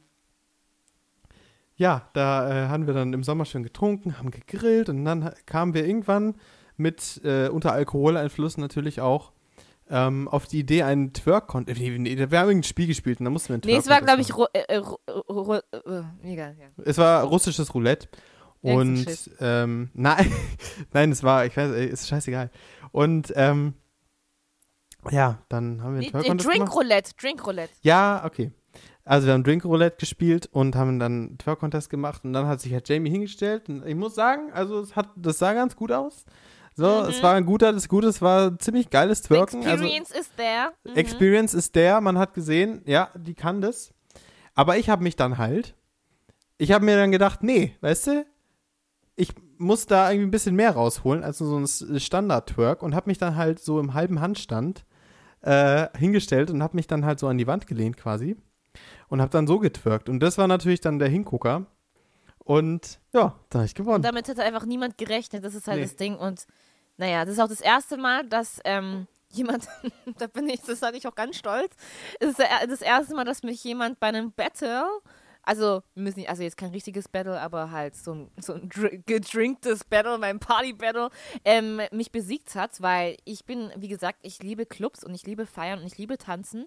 ja, 1.76 2.10
da 2.14 2.50
äh, 2.66 2.68
haben 2.70 2.88
wir 2.88 2.94
dann 2.94 3.14
im 3.14 3.24
Sommer 3.24 3.46
schön 3.46 3.64
getrunken, 3.64 4.18
haben 4.20 4.32
gegrillt 4.32 4.90
und 4.90 5.04
dann 5.06 5.34
kamen 5.46 5.74
wir 5.74 5.86
irgendwann 5.86 6.36
mit 6.78 7.22
äh, 7.24 7.50
unter 7.50 7.74
Alkoholeinfluss 7.74 8.58
natürlich 8.58 9.02
auch 9.02 9.32
ähm, 9.90 10.28
auf 10.28 10.46
die 10.48 10.60
Idee, 10.60 10.84
einen 10.84 11.14
Twerk-Contest. 11.14 11.80
Nee, 11.80 11.98
nee, 11.98 12.18
wir 12.18 12.40
haben 12.40 12.48
irgendein 12.48 12.64
Spiel 12.64 12.88
gespielt 12.88 13.20
und 13.20 13.26
da 13.26 13.30
mussten 13.30 13.50
wir 13.50 13.54
einen 13.56 13.64
Nee, 13.66 13.76
es 13.76 13.90
war, 13.90 14.02
glaube 14.02 14.22
ich, 14.22 14.36
ru 14.36 14.46
äh, 14.54 14.60
äh, 14.68 14.78
ru 14.78 14.98
ru 15.08 15.54
äh, 15.56 16.04
egal, 16.24 16.56
ja. 16.60 16.68
Es 16.84 16.98
war 16.98 17.24
russisches 17.24 17.74
Roulette. 17.74 18.08
Und 18.64 19.30
ähm, 19.40 19.90
nein, 19.94 20.32
nein, 20.94 21.12
es 21.12 21.22
war, 21.24 21.46
ich 21.46 21.56
weiß, 21.56 21.72
ey, 21.72 21.86
ist 21.88 22.08
scheißegal. 22.08 22.50
Und 22.92 23.34
ähm, 23.36 23.74
ja, 25.12 25.40
dann 25.50 25.82
haben 25.84 26.00
wir 26.00 26.14
einen 26.16 26.40
äh, 26.40 26.44
Drink 26.44 26.60
gemacht. 26.60 26.76
Roulette, 26.76 27.12
Drink 27.20 27.46
Roulette. 27.46 27.74
Ja, 27.82 28.24
okay. 28.26 28.52
Also 29.06 29.28
wir 29.28 29.34
haben 29.34 29.44
Drink 29.44 29.66
Roulette 29.66 29.98
gespielt 29.98 30.48
und 30.52 30.78
haben 30.78 30.98
dann 30.98 31.12
einen 31.12 31.38
Twerk 31.38 31.60
Contest 31.60 31.90
gemacht 31.90 32.24
und 32.24 32.32
dann 32.32 32.48
hat 32.48 32.62
sich 32.62 32.72
halt 32.72 32.88
Jamie 32.88 33.10
hingestellt 33.10 33.68
und 33.68 33.86
ich 33.86 33.96
muss 33.96 34.16
sagen, 34.16 34.52
also 34.54 34.80
es 34.80 34.96
hat, 34.96 35.10
das 35.18 35.40
sah 35.40 35.54
ganz 35.54 35.76
gut 35.76 35.92
aus. 35.92 36.24
So, 36.76 36.88
Mhm. 36.88 37.10
es 37.10 37.22
war 37.22 37.34
ein 37.36 37.46
guter, 37.46 37.74
das 37.74 37.90
Gute, 37.90 38.08
es 38.08 38.22
war 38.22 38.48
ein 38.48 38.60
ziemlich 38.60 38.90
geiles 38.90 39.20
The 39.20 39.28
Twerken. 39.28 39.68
Also 39.68 39.84
experience 39.84 40.12
is 40.12 40.30
there. 40.38 40.72
Mhm. 40.86 40.96
Experience 40.96 41.54
ist 41.54 41.76
der, 41.76 42.00
man 42.00 42.18
hat 42.18 42.34
gesehen, 42.34 42.82
ja, 42.86 43.10
die 43.16 43.36
kann 43.36 43.60
das. 43.62 43.94
Aber 44.56 44.78
ich 44.78 44.90
habe 44.90 45.04
mich 45.04 45.18
dann 45.18 45.38
halt, 45.38 45.76
ich 46.58 46.72
habe 46.72 46.86
mir 46.86 46.96
dann 46.96 47.12
gedacht, 47.12 47.44
nee, 47.44 47.76
weißt 47.82 48.08
du, 48.08 48.26
ich 49.16 49.30
muss 49.58 49.86
da 49.86 50.10
irgendwie 50.10 50.28
ein 50.28 50.32
bisschen 50.32 50.56
mehr 50.56 50.72
rausholen 50.72 51.24
als 51.24 51.40
nur 51.40 51.66
so 51.68 51.86
ein 51.94 52.00
Standard-Twerk 52.00 52.82
und 52.82 52.96
habe 52.96 53.10
mich 53.10 53.18
dann 53.18 53.36
halt 53.36 53.60
so 53.60 53.80
im 53.80 53.94
halben 53.94 54.20
Handstand 54.20 54.86
äh, 55.42 55.88
hingestellt 55.98 56.50
und 56.50 56.64
habe 56.64 56.76
mich 56.76 56.88
dann 56.88 57.06
halt 57.06 57.20
so 57.20 57.28
an 57.28 57.38
die 57.38 57.48
Wand 57.48 57.68
gelehnt 57.68 57.98
quasi 57.98 58.38
und 59.10 59.22
habe 59.22 59.30
dann 59.32 59.46
so 59.48 59.60
getwerkt. 59.60 60.10
Und 60.10 60.20
das 60.20 60.38
war 60.38 60.48
natürlich 60.48 60.82
dann 60.82 61.00
der 61.00 61.10
Hingucker. 61.10 61.66
Und 62.40 63.00
ja, 63.14 63.36
da 63.50 63.60
habe 63.60 63.66
ich 63.66 63.72
Und 63.72 63.86
gewonnen. 63.86 64.04
damit 64.04 64.28
hätte 64.28 64.44
einfach 64.44 64.66
niemand 64.66 64.98
gerechnet. 64.98 65.46
Das 65.46 65.56
ist 65.56 65.68
halt 65.68 65.78
Nee. 65.78 65.84
das 65.84 65.96
Ding. 65.96 66.16
Und 66.16 66.46
naja, 66.98 67.24
das 67.26 67.36
ist 67.36 67.40
auch 67.40 67.48
das 67.48 67.62
erste 67.62 67.98
Mal, 67.98 68.28
dass 68.28 68.60
ähm, 68.66 69.08
jemand, 69.30 69.68
da 70.18 70.28
bin 70.28 70.50
ich, 70.50 70.62
das 70.62 70.80
sage 70.80 70.98
ich 70.98 71.08
auch 71.08 71.16
ganz 71.16 71.38
stolz, 71.38 71.74
es 72.20 72.30
ist 72.32 72.40
das 72.68 72.82
erste 72.82 73.16
Mal, 73.16 73.24
dass 73.26 73.44
mich 73.44 73.64
jemand 73.64 74.00
bei 74.00 74.08
einem 74.08 74.32
Battle, 74.32 74.84
also 75.44 75.84
wir 75.94 76.04
müssen 76.04 76.20
nicht, 76.20 76.30
also 76.30 76.42
jetzt 76.44 76.58
kein 76.58 76.72
richtiges 76.72 77.08
Battle, 77.08 77.40
aber 77.40 77.72
halt 77.72 77.96
so 77.96 78.14
ein, 78.14 78.32
so 78.40 78.54
ein 78.54 78.70
dr- 78.70 78.98
gedrinktes 79.06 79.84
Battle, 79.84 80.18
mein 80.18 80.40
Party-Battle, 80.40 81.10
ähm, 81.46 81.82
mich 81.92 82.12
besiegt 82.12 82.56
hat, 82.56 82.82
weil 82.82 83.18
ich 83.26 83.46
bin, 83.46 83.72
wie 83.78 83.88
gesagt, 83.90 84.20
ich 84.22 84.42
liebe 84.42 84.66
Clubs 84.66 85.04
und 85.04 85.14
ich 85.14 85.26
liebe 85.26 85.46
Feiern 85.46 85.80
und 85.80 85.86
ich 85.86 85.98
liebe 85.98 86.18
Tanzen 86.18 86.66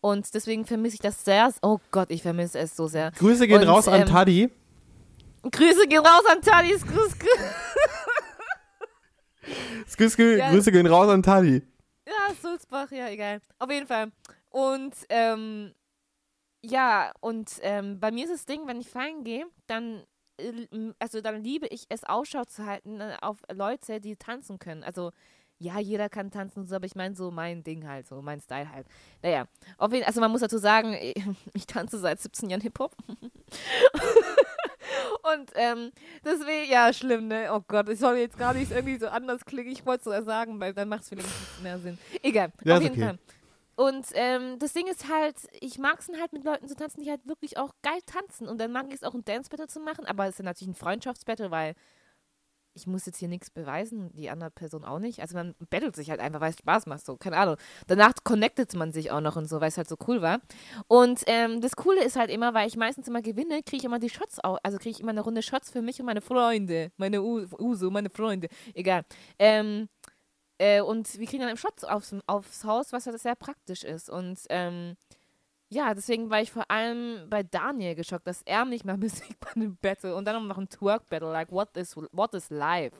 und 0.00 0.32
deswegen 0.34 0.64
vermisse 0.66 0.94
ich 0.94 1.00
das 1.00 1.24
sehr. 1.24 1.52
Oh 1.62 1.78
Gott, 1.90 2.10
ich 2.10 2.22
vermisse 2.22 2.58
es 2.58 2.76
so 2.76 2.86
sehr. 2.86 3.10
Grüße 3.12 3.46
gehen 3.46 3.62
Und, 3.62 3.68
raus 3.68 3.88
an 3.88 4.02
ähm, 4.02 4.06
Taddy. 4.06 4.50
Grüße 5.50 5.86
gehen 5.88 6.04
raus 6.04 6.24
an 6.30 6.42
Tadis, 6.42 6.84
grüß, 6.86 7.18
grüß. 7.18 7.30
Ja. 10.18 10.50
Grüße 10.50 10.72
gehen 10.72 10.86
raus 10.86 11.08
an 11.08 11.22
Taddy. 11.22 11.62
Ja, 12.06 12.34
Sulzbach, 12.42 12.90
ja, 12.90 13.08
egal. 13.08 13.40
Auf 13.58 13.70
jeden 13.70 13.86
Fall. 13.86 14.10
Und, 14.50 14.94
ähm, 15.08 15.72
ja, 16.62 17.12
und 17.20 17.52
ähm, 17.62 18.00
bei 18.00 18.10
mir 18.10 18.24
ist 18.24 18.32
das 18.32 18.46
Ding, 18.46 18.66
wenn 18.66 18.80
ich 18.80 18.88
feiern 18.88 19.24
gehe, 19.24 19.46
dann, 19.66 20.02
äh, 20.38 20.66
also 20.98 21.20
dann 21.20 21.42
liebe 21.42 21.66
ich 21.68 21.86
es, 21.88 22.04
Ausschau 22.04 22.44
zu 22.44 22.66
halten 22.66 23.00
äh, 23.00 23.16
auf 23.20 23.38
Leute, 23.52 24.00
die 24.00 24.16
tanzen 24.16 24.58
können. 24.58 24.82
Also, 24.82 25.12
ja, 25.60 25.78
jeder 25.80 26.08
kann 26.08 26.30
tanzen, 26.30 26.66
so, 26.66 26.76
aber 26.76 26.86
ich 26.86 26.94
meine 26.94 27.16
so 27.16 27.30
mein 27.32 27.64
Ding 27.64 27.86
halt, 27.88 28.06
so 28.06 28.22
mein 28.22 28.40
Style 28.40 28.70
halt. 28.70 28.86
Naja, 29.22 29.46
auf 29.76 29.92
jeden, 29.92 30.04
also 30.04 30.20
man 30.20 30.30
muss 30.30 30.40
dazu 30.40 30.58
sagen, 30.58 30.94
ich 31.54 31.66
tanze 31.66 31.98
seit 31.98 32.20
17 32.20 32.50
Jahren 32.50 32.60
Hip-Hop. 32.60 32.96
Und 35.32 35.50
ähm, 35.54 35.90
deswegen, 36.24 36.70
ja, 36.70 36.92
schlimm, 36.92 37.28
ne? 37.28 37.50
Oh 37.52 37.60
Gott, 37.66 37.88
ich 37.88 37.98
soll 37.98 38.16
jetzt 38.16 38.38
gar 38.38 38.54
nicht 38.54 38.70
irgendwie 38.70 38.98
so 38.98 39.08
anders 39.08 39.44
klingen. 39.44 39.70
Ich 39.70 39.84
wollte 39.84 40.10
es 40.10 40.16
so 40.16 40.24
sagen, 40.24 40.58
weil 40.60 40.72
dann 40.72 40.88
macht 40.88 41.02
es 41.02 41.08
vielleicht 41.08 41.28
mehr 41.62 41.78
Sinn. 41.78 41.98
Egal, 42.22 42.52
Ja, 42.64 42.76
auf 42.76 42.82
jeden 42.82 42.94
okay. 42.94 43.04
Fall. 43.04 43.18
Und 43.78 44.06
ähm, 44.14 44.58
das 44.58 44.72
Ding 44.72 44.88
ist 44.88 45.08
halt, 45.08 45.36
ich 45.60 45.78
mag 45.78 46.00
es 46.00 46.08
halt 46.20 46.32
mit 46.32 46.42
Leuten 46.42 46.66
zu 46.66 46.74
tanzen, 46.74 47.00
die 47.00 47.10
halt 47.10 47.24
wirklich 47.28 47.58
auch 47.58 47.72
geil 47.82 48.00
tanzen. 48.06 48.48
Und 48.48 48.60
dann 48.60 48.72
mag 48.72 48.86
ich 48.88 48.94
es 48.94 49.04
auch 49.04 49.14
ein 49.14 49.24
Dance-Battle 49.24 49.68
zu 49.68 49.78
machen, 49.78 50.04
aber 50.04 50.24
es 50.24 50.30
ist 50.30 50.38
ja 50.40 50.46
natürlich 50.46 50.72
ein 50.72 50.74
Freundschaftsbattle, 50.74 51.52
weil 51.52 51.76
ich 52.74 52.88
muss 52.88 53.06
jetzt 53.06 53.18
hier 53.18 53.28
nichts 53.28 53.50
beweisen, 53.50 54.10
die 54.14 54.30
andere 54.30 54.50
Person 54.50 54.84
auch 54.84 54.98
nicht. 54.98 55.20
Also 55.20 55.36
man 55.36 55.54
battelt 55.70 55.94
sich 55.94 56.10
halt 56.10 56.18
einfach, 56.18 56.40
weil 56.40 56.50
es 56.50 56.58
Spaß 56.58 56.86
macht, 56.86 57.06
so, 57.06 57.16
keine 57.16 57.36
Ahnung. 57.36 57.54
Danach 57.86 58.14
connectet 58.24 58.74
man 58.74 58.90
sich 58.90 59.12
auch 59.12 59.20
noch 59.20 59.36
und 59.36 59.48
so, 59.48 59.60
weil 59.60 59.68
es 59.68 59.76
halt 59.76 59.88
so 59.88 59.96
cool 60.08 60.22
war. 60.22 60.40
Und 60.88 61.22
ähm, 61.26 61.60
das 61.60 61.76
Coole 61.76 62.02
ist 62.02 62.16
halt 62.16 62.30
immer, 62.30 62.54
weil 62.54 62.66
ich 62.66 62.76
meistens 62.76 63.06
immer 63.06 63.22
gewinne, 63.22 63.62
kriege 63.62 63.76
ich 63.76 63.84
immer 63.84 64.00
die 64.00 64.10
Shots 64.10 64.42
auch, 64.42 64.58
also 64.64 64.78
kriege 64.78 64.90
ich 64.90 65.00
immer 65.00 65.10
eine 65.10 65.20
Runde 65.20 65.42
Shots 65.42 65.70
für 65.70 65.82
mich 65.82 66.00
und 66.00 66.06
meine 66.06 66.20
Freunde, 66.20 66.90
meine 66.96 67.22
U 67.22 67.46
Uso, 67.60 67.92
meine 67.92 68.10
Freunde, 68.10 68.48
egal. 68.74 69.02
Ähm, 69.38 69.88
äh, 70.58 70.80
und 70.80 71.18
wir 71.18 71.26
kriegen 71.26 71.42
dann 71.42 71.56
Shots 71.56 71.84
aufs, 71.84 72.14
aufs 72.26 72.64
Haus, 72.64 72.92
was 72.92 73.06
halt 73.06 73.18
sehr 73.20 73.34
praktisch 73.36 73.84
ist. 73.84 74.10
Und 74.10 74.38
ähm, 74.50 74.96
ja, 75.70 75.92
deswegen 75.94 76.30
war 76.30 76.40
ich 76.40 76.50
vor 76.50 76.70
allem 76.70 77.26
bei 77.28 77.42
Daniel 77.42 77.94
geschockt, 77.94 78.26
dass 78.26 78.42
er 78.42 78.64
nicht 78.64 78.84
mal 78.84 78.96
Musik 78.98 79.38
bei 79.40 79.50
einem 79.54 79.76
Battle 79.76 80.14
und 80.14 80.24
dann 80.24 80.36
auch 80.36 80.42
noch 80.42 80.58
ein 80.58 80.68
Twerk-Battle. 80.68 81.30
Like, 81.30 81.50
what 81.52 81.76
is, 81.76 81.96
what 82.12 82.34
is 82.34 82.50
live? 82.50 82.92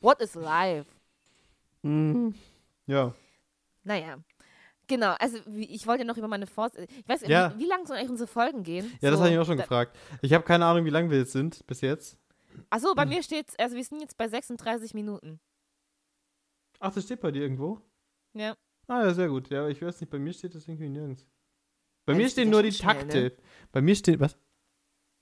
What 0.00 0.20
is 0.20 0.34
live? 0.34 0.86
Mhm. 1.82 2.34
Ja. 2.86 3.14
Naja. 3.84 4.18
Genau, 4.86 5.14
also 5.20 5.38
ich 5.56 5.86
wollte 5.86 6.04
noch 6.04 6.16
über 6.16 6.26
meine 6.26 6.46
Vors... 6.48 6.72
Ich 6.76 7.08
weiß 7.08 7.20
nicht, 7.20 7.30
Ja. 7.30 7.54
wie, 7.56 7.60
wie 7.62 7.66
lang 7.68 7.86
sollen 7.86 8.00
eigentlich 8.00 8.10
unsere 8.10 8.26
Folgen 8.26 8.64
gehen? 8.64 8.92
Ja, 9.00 9.10
das 9.10 9.18
So, 9.20 9.24
habe 9.24 9.32
ich 9.34 9.38
auch 9.38 9.46
schon 9.46 9.56
da- 9.56 9.62
gefragt. 9.62 9.96
Ich 10.20 10.32
habe 10.34 10.44
keine 10.44 10.66
Ahnung, 10.66 10.84
wie 10.84 10.90
lange 10.90 11.10
wir 11.10 11.18
jetzt 11.18 11.32
sind 11.32 11.64
bis 11.68 11.80
jetzt. 11.80 12.18
Achso, 12.70 12.92
bei 12.94 13.06
mir 13.06 13.22
steht 13.22 13.46
also 13.60 13.76
wir 13.76 13.84
sind 13.84 14.00
jetzt 14.00 14.18
bei 14.18 14.26
36 14.28 14.92
Minuten. 14.94 15.38
Ach, 16.80 16.92
das 16.92 17.04
steht 17.04 17.20
bei 17.20 17.30
dir 17.30 17.42
irgendwo? 17.42 17.80
Ja. 18.34 18.56
Ah, 18.88 19.04
ja, 19.04 19.14
sehr 19.14 19.28
gut. 19.28 19.48
Ja, 19.50 19.60
aber 19.60 19.70
ich 19.70 19.80
weiß 19.80 20.00
nicht, 20.00 20.10
bei 20.10 20.18
mir 20.18 20.32
steht 20.32 20.54
das 20.54 20.66
irgendwie 20.66 20.88
nirgends. 20.88 21.26
Bei 22.06 22.12
Ja, 22.14 22.18
mir 22.18 22.28
stehen 22.28 22.50
nur 22.50 22.62
die 22.62 22.72
schnell, 22.72 22.94
Takte. 22.96 23.20
ne? 23.22 23.32
Bei 23.70 23.80
mir 23.80 23.94
steht, 23.94 24.18
was? 24.18 24.36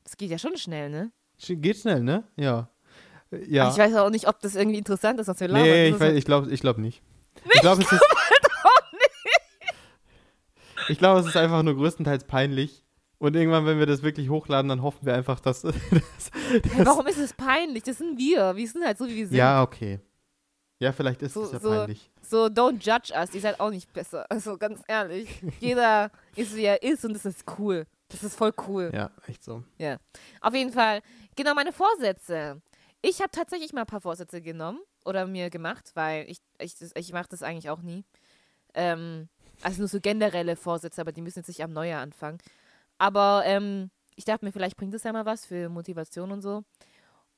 Das 0.04 0.16
geht 0.16 0.30
ja 0.30 0.38
schon 0.38 0.56
schnell, 0.56 0.88
ne? 0.88 1.12
Geht 1.46 1.76
schnell, 1.76 2.02
ne? 2.02 2.24
Ja. 2.36 2.70
Äh, 3.30 3.44
Ja. 3.46 3.70
Ich 3.70 3.76
weiß 3.76 3.94
auch 3.96 4.08
nicht, 4.10 4.26
ob 4.28 4.40
das 4.40 4.54
irgendwie 4.54 4.78
interessant 4.78 5.20
ist, 5.20 5.26
was 5.28 5.38
wir 5.40 5.48
labern. 5.48 5.64
nee, 5.68 5.88
ich, 5.88 5.96
weiß- 5.96 6.14
ich 6.14 6.24
glaube 6.24 6.50
ich 6.50 6.60
glaub 6.60 6.78
nicht. 6.78 7.02
Ich 7.52 7.60
glaube, 7.60 7.82
es 7.82 7.92
ist. 7.92 8.00
Ich 10.88 10.98
glaube, 10.98 11.20
es 11.20 11.26
ist 11.26 11.36
einfach 11.36 11.62
nur 11.62 11.74
größtenteils 11.74 12.24
peinlich. 12.24 12.84
Und 13.18 13.34
irgendwann, 13.36 13.66
wenn 13.66 13.78
wir 13.78 13.86
das 13.86 14.02
wirklich 14.02 14.30
hochladen, 14.30 14.68
dann 14.68 14.80
hoffen 14.82 15.04
wir 15.04 15.14
einfach, 15.14 15.38
dass. 15.40 15.60
dass, 15.62 15.72
dass 15.72 16.86
warum 16.86 17.06
ist 17.08 17.18
es 17.18 17.32
peinlich? 17.34 17.82
Das 17.82 17.98
sind 17.98 18.16
wir. 18.18 18.56
Wir 18.56 18.66
sind 18.68 18.84
halt 18.84 18.96
so, 18.96 19.06
wie 19.06 19.16
wir 19.16 19.26
sind. 19.26 19.36
ja, 19.36 19.62
okay. 19.62 20.00
Ja, 20.80 20.92
vielleicht 20.92 21.22
ist 21.22 21.34
So- 21.34 21.42
es 21.44 21.52
ja 21.52 21.58
so- 21.60 21.70
peinlich. 21.70 22.10
So, 22.22 22.44
don't 22.46 22.78
judge 22.80 23.12
us. 23.18 23.34
Ihr 23.34 23.40
seid 23.40 23.58
auch 23.58 23.70
nicht 23.70 23.92
besser. 23.92 24.26
Also, 24.30 24.56
ganz 24.58 24.80
ehrlich. 24.86 25.42
Jeder 25.60 26.10
ist, 26.36 26.54
wie 26.54 26.64
er 26.64 26.82
ist 26.82 27.04
und 27.04 27.14
das 27.14 27.24
ist 27.24 27.44
cool. 27.58 27.86
Das 28.08 28.22
ist 28.22 28.36
voll 28.36 28.52
cool. 28.68 28.90
Ja, 28.94 29.10
echt 29.26 29.42
so. 29.44 29.64
Auf 30.40 30.54
jeden 30.54 30.72
Fall. 30.72 31.02
Genau, 31.36 31.54
meine 31.54 31.72
Vorsätze. 31.72 32.60
Ich 33.02 33.20
habe 33.20 33.30
tatsächlich 33.30 33.72
mal 33.72 33.82
ein 33.82 33.86
paar 33.86 34.00
Vorsätze 34.00 34.40
genommen 34.40 34.80
oder 35.04 35.26
mir 35.26 35.50
gemacht, 35.50 35.90
weil 35.94 36.28
ich, 36.30 36.38
ich, 36.58 36.74
ich 36.94 37.12
mache 37.12 37.28
das 37.30 37.42
eigentlich 37.42 37.70
auch 37.70 37.82
nie. 37.82 38.04
Ähm, 38.74 39.28
also 39.62 39.80
nur 39.80 39.88
so 39.88 40.00
generelle 40.00 40.56
Vorsätze, 40.56 41.00
aber 41.00 41.12
die 41.12 41.20
müssen 41.22 41.40
jetzt 41.40 41.48
nicht 41.48 41.62
am 41.62 41.72
Neujahr 41.72 42.02
anfangen. 42.02 42.38
Aber 42.98 43.42
ähm, 43.44 43.90
ich 44.16 44.24
dachte 44.24 44.44
mir, 44.44 44.52
vielleicht 44.52 44.76
bringt 44.76 44.94
das 44.94 45.02
ja 45.04 45.12
mal 45.12 45.26
was 45.26 45.44
für 45.46 45.68
Motivation 45.68 46.32
und 46.32 46.42
so. 46.42 46.62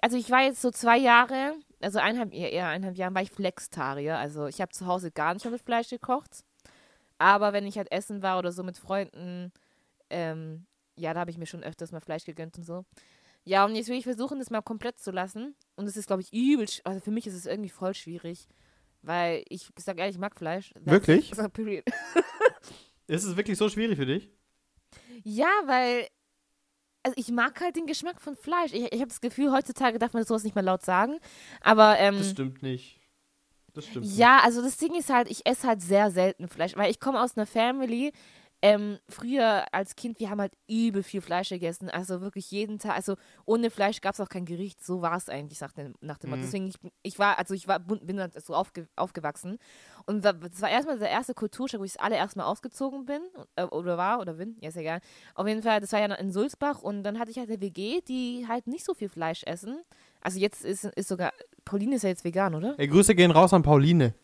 also 0.01 0.17
ich 0.17 0.29
war 0.29 0.43
jetzt 0.43 0.61
so 0.61 0.71
zwei 0.71 0.97
Jahre, 0.97 1.53
also 1.81 1.99
eineinhalb, 1.99 2.33
eher 2.33 2.67
eineinhalb 2.67 2.97
Jahren 2.97 3.15
war 3.15 3.21
ich 3.21 3.31
Flextarier. 3.31 4.17
Also 4.17 4.47
ich 4.47 4.61
habe 4.61 4.71
zu 4.71 4.87
Hause 4.87 5.11
gar 5.11 5.33
nicht 5.33 5.45
mehr 5.45 5.51
mit 5.51 5.61
Fleisch 5.61 5.89
gekocht. 5.89 6.43
Aber 7.17 7.53
wenn 7.53 7.65
ich 7.65 7.77
halt 7.77 7.91
essen 7.91 8.21
war 8.21 8.39
oder 8.39 8.51
so 8.51 8.63
mit 8.63 8.77
Freunden, 8.77 9.51
ähm, 10.09 10.65
ja, 10.95 11.13
da 11.13 11.21
habe 11.21 11.31
ich 11.31 11.37
mir 11.37 11.45
schon 11.45 11.63
öfters 11.63 11.91
mal 11.91 11.99
Fleisch 11.99 12.25
gegönnt 12.25 12.57
und 12.57 12.63
so. 12.63 12.85
Ja, 13.43 13.65
und 13.65 13.75
jetzt 13.75 13.87
will 13.87 13.97
ich 13.97 14.03
versuchen, 14.03 14.39
das 14.39 14.49
mal 14.49 14.61
komplett 14.61 14.99
zu 14.99 15.11
lassen. 15.11 15.55
Und 15.75 15.87
es 15.87 15.95
ist, 15.95 16.07
glaube 16.07 16.21
ich, 16.21 16.33
übel, 16.33 16.67
also 16.83 16.99
für 16.99 17.11
mich 17.11 17.27
ist 17.27 17.33
es 17.33 17.45
irgendwie 17.45 17.69
voll 17.69 17.93
schwierig. 17.93 18.47
Weil 19.03 19.43
ich, 19.47 19.69
ich 19.77 19.83
sag 19.83 19.97
ehrlich, 19.99 20.15
ich 20.15 20.19
mag 20.19 20.35
Fleisch. 20.35 20.73
Wirklich? 20.79 21.31
Ist 23.07 23.23
es 23.23 23.37
wirklich 23.37 23.57
so 23.57 23.69
schwierig 23.69 23.97
für 23.97 24.05
dich? 24.05 24.29
Ja, 25.23 25.47
weil 25.65 26.07
also 27.07 27.15
ich 27.17 27.31
mag 27.31 27.61
halt 27.61 27.77
den 27.77 27.85
Geschmack 27.87 28.19
von 28.21 28.35
Fleisch. 28.35 28.73
Ich, 28.73 28.83
ich 28.91 28.99
habe 28.99 29.07
das 29.07 29.21
Gefühl, 29.21 29.51
heutzutage 29.53 29.97
darf 29.97 30.13
man 30.13 30.25
sowas 30.25 30.43
nicht 30.43 30.55
mehr 30.55 30.63
laut 30.63 30.83
sagen. 30.83 31.17
Aber 31.61 31.97
ähm, 31.99 32.17
Das 32.17 32.31
stimmt 32.31 32.61
nicht. 32.61 32.99
Das 33.73 33.85
stimmt 33.85 34.05
nicht. 34.05 34.17
ja, 34.17 34.39
also 34.43 34.61
das 34.61 34.75
Ding 34.75 34.93
ist 34.93 35.09
halt, 35.09 35.31
ich 35.31 35.45
esse 35.45 35.67
halt 35.67 35.81
sehr 35.81 36.11
selten 36.11 36.49
Fleisch, 36.49 36.75
weil 36.75 36.91
ich 36.91 36.99
komme 36.99 37.21
aus 37.21 37.37
einer 37.37 37.45
Family. 37.45 38.11
Ähm, 38.63 38.97
früher 39.07 39.71
als 39.71 39.95
Kind, 39.95 40.19
wir 40.19 40.31
haben 40.31 40.41
halt 40.41 40.53
übel 40.67 41.03
viel 41.03 41.21
Fleisch 41.21 41.49
gegessen, 41.49 41.91
also 41.91 42.21
wirklich 42.21 42.49
jeden 42.49 42.79
Tag, 42.79 42.95
also 42.95 43.15
ohne 43.45 43.69
Fleisch 43.69 44.01
gab 44.01 44.15
es 44.15 44.19
auch 44.19 44.29
kein 44.29 44.45
Gericht, 44.45 44.83
so 44.83 45.03
war 45.03 45.15
es 45.15 45.29
eigentlich 45.29 45.61
nach 45.61 45.73
dem, 45.73 45.93
nach 46.01 46.17
dem. 46.17 46.31
Mhm. 46.31 46.41
Deswegen, 46.41 46.67
ich, 46.67 46.79
bin- 46.79 46.91
ich 47.03 47.19
war, 47.19 47.37
also 47.37 47.53
ich 47.53 47.67
war, 47.67 47.77
bin 47.79 48.19
halt 48.19 48.33
so 48.43 48.55
aufge, 48.55 48.87
aufgewachsen 48.95 49.59
und 50.07 50.25
da- 50.25 50.33
das 50.33 50.59
war 50.59 50.71
erstmal 50.71 50.97
der 50.97 51.11
erste 51.11 51.35
Kulturschock, 51.35 51.79
wo 51.81 51.83
ich 51.83 51.93
das 51.93 52.01
allererste 52.01 52.39
Mal 52.39 52.45
ausgezogen 52.45 53.05
bin, 53.05 53.21
äh, 53.57 53.63
oder 53.65 53.95
war, 53.95 54.19
oder 54.19 54.33
bin, 54.33 54.57
ja 54.59 54.69
ist 54.69 54.77
egal. 54.77 55.01
Auf 55.35 55.47
jeden 55.47 55.61
Fall, 55.61 55.79
das 55.79 55.91
war 55.91 55.99
ja 55.99 56.11
in 56.15 56.31
Sulzbach 56.31 56.81
und 56.81 57.03
dann 57.03 57.19
hatte 57.19 57.29
ich 57.29 57.37
halt 57.37 57.49
eine 57.49 57.61
WG, 57.61 58.01
die 58.01 58.45
halt 58.47 58.65
nicht 58.65 58.83
so 58.85 58.95
viel 58.95 59.09
Fleisch 59.09 59.43
essen. 59.43 59.81
Also 60.21 60.39
jetzt 60.39 60.65
ist, 60.65 60.83
ist 60.83 61.09
sogar, 61.09 61.31
Pauline 61.63 61.97
ist 61.97 62.01
ja 62.01 62.09
jetzt 62.09 62.23
vegan, 62.23 62.55
oder? 62.55 62.73
Ey, 62.79 62.87
Grüße 62.87 63.13
gehen 63.13 63.29
raus 63.29 63.53
an 63.53 63.61
Pauline. 63.61 64.15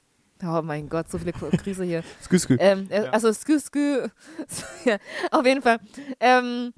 Oh 0.45 0.61
mein 0.61 0.89
Gott, 0.89 1.09
so 1.09 1.17
viele 1.17 1.31
Krise 1.33 1.83
hier. 1.85 2.03
Skü, 2.21 2.39
skü. 2.39 2.57
Ähm, 2.59 2.87
äh, 2.89 3.03
Ja. 3.05 3.09
Also 3.11 3.31
skü, 3.33 3.59
skü. 3.59 4.07
ja, 4.85 4.97
auf 5.31 5.45
jeden 5.45 5.61
Fall. 5.61 5.79
Ähm, 6.19 6.73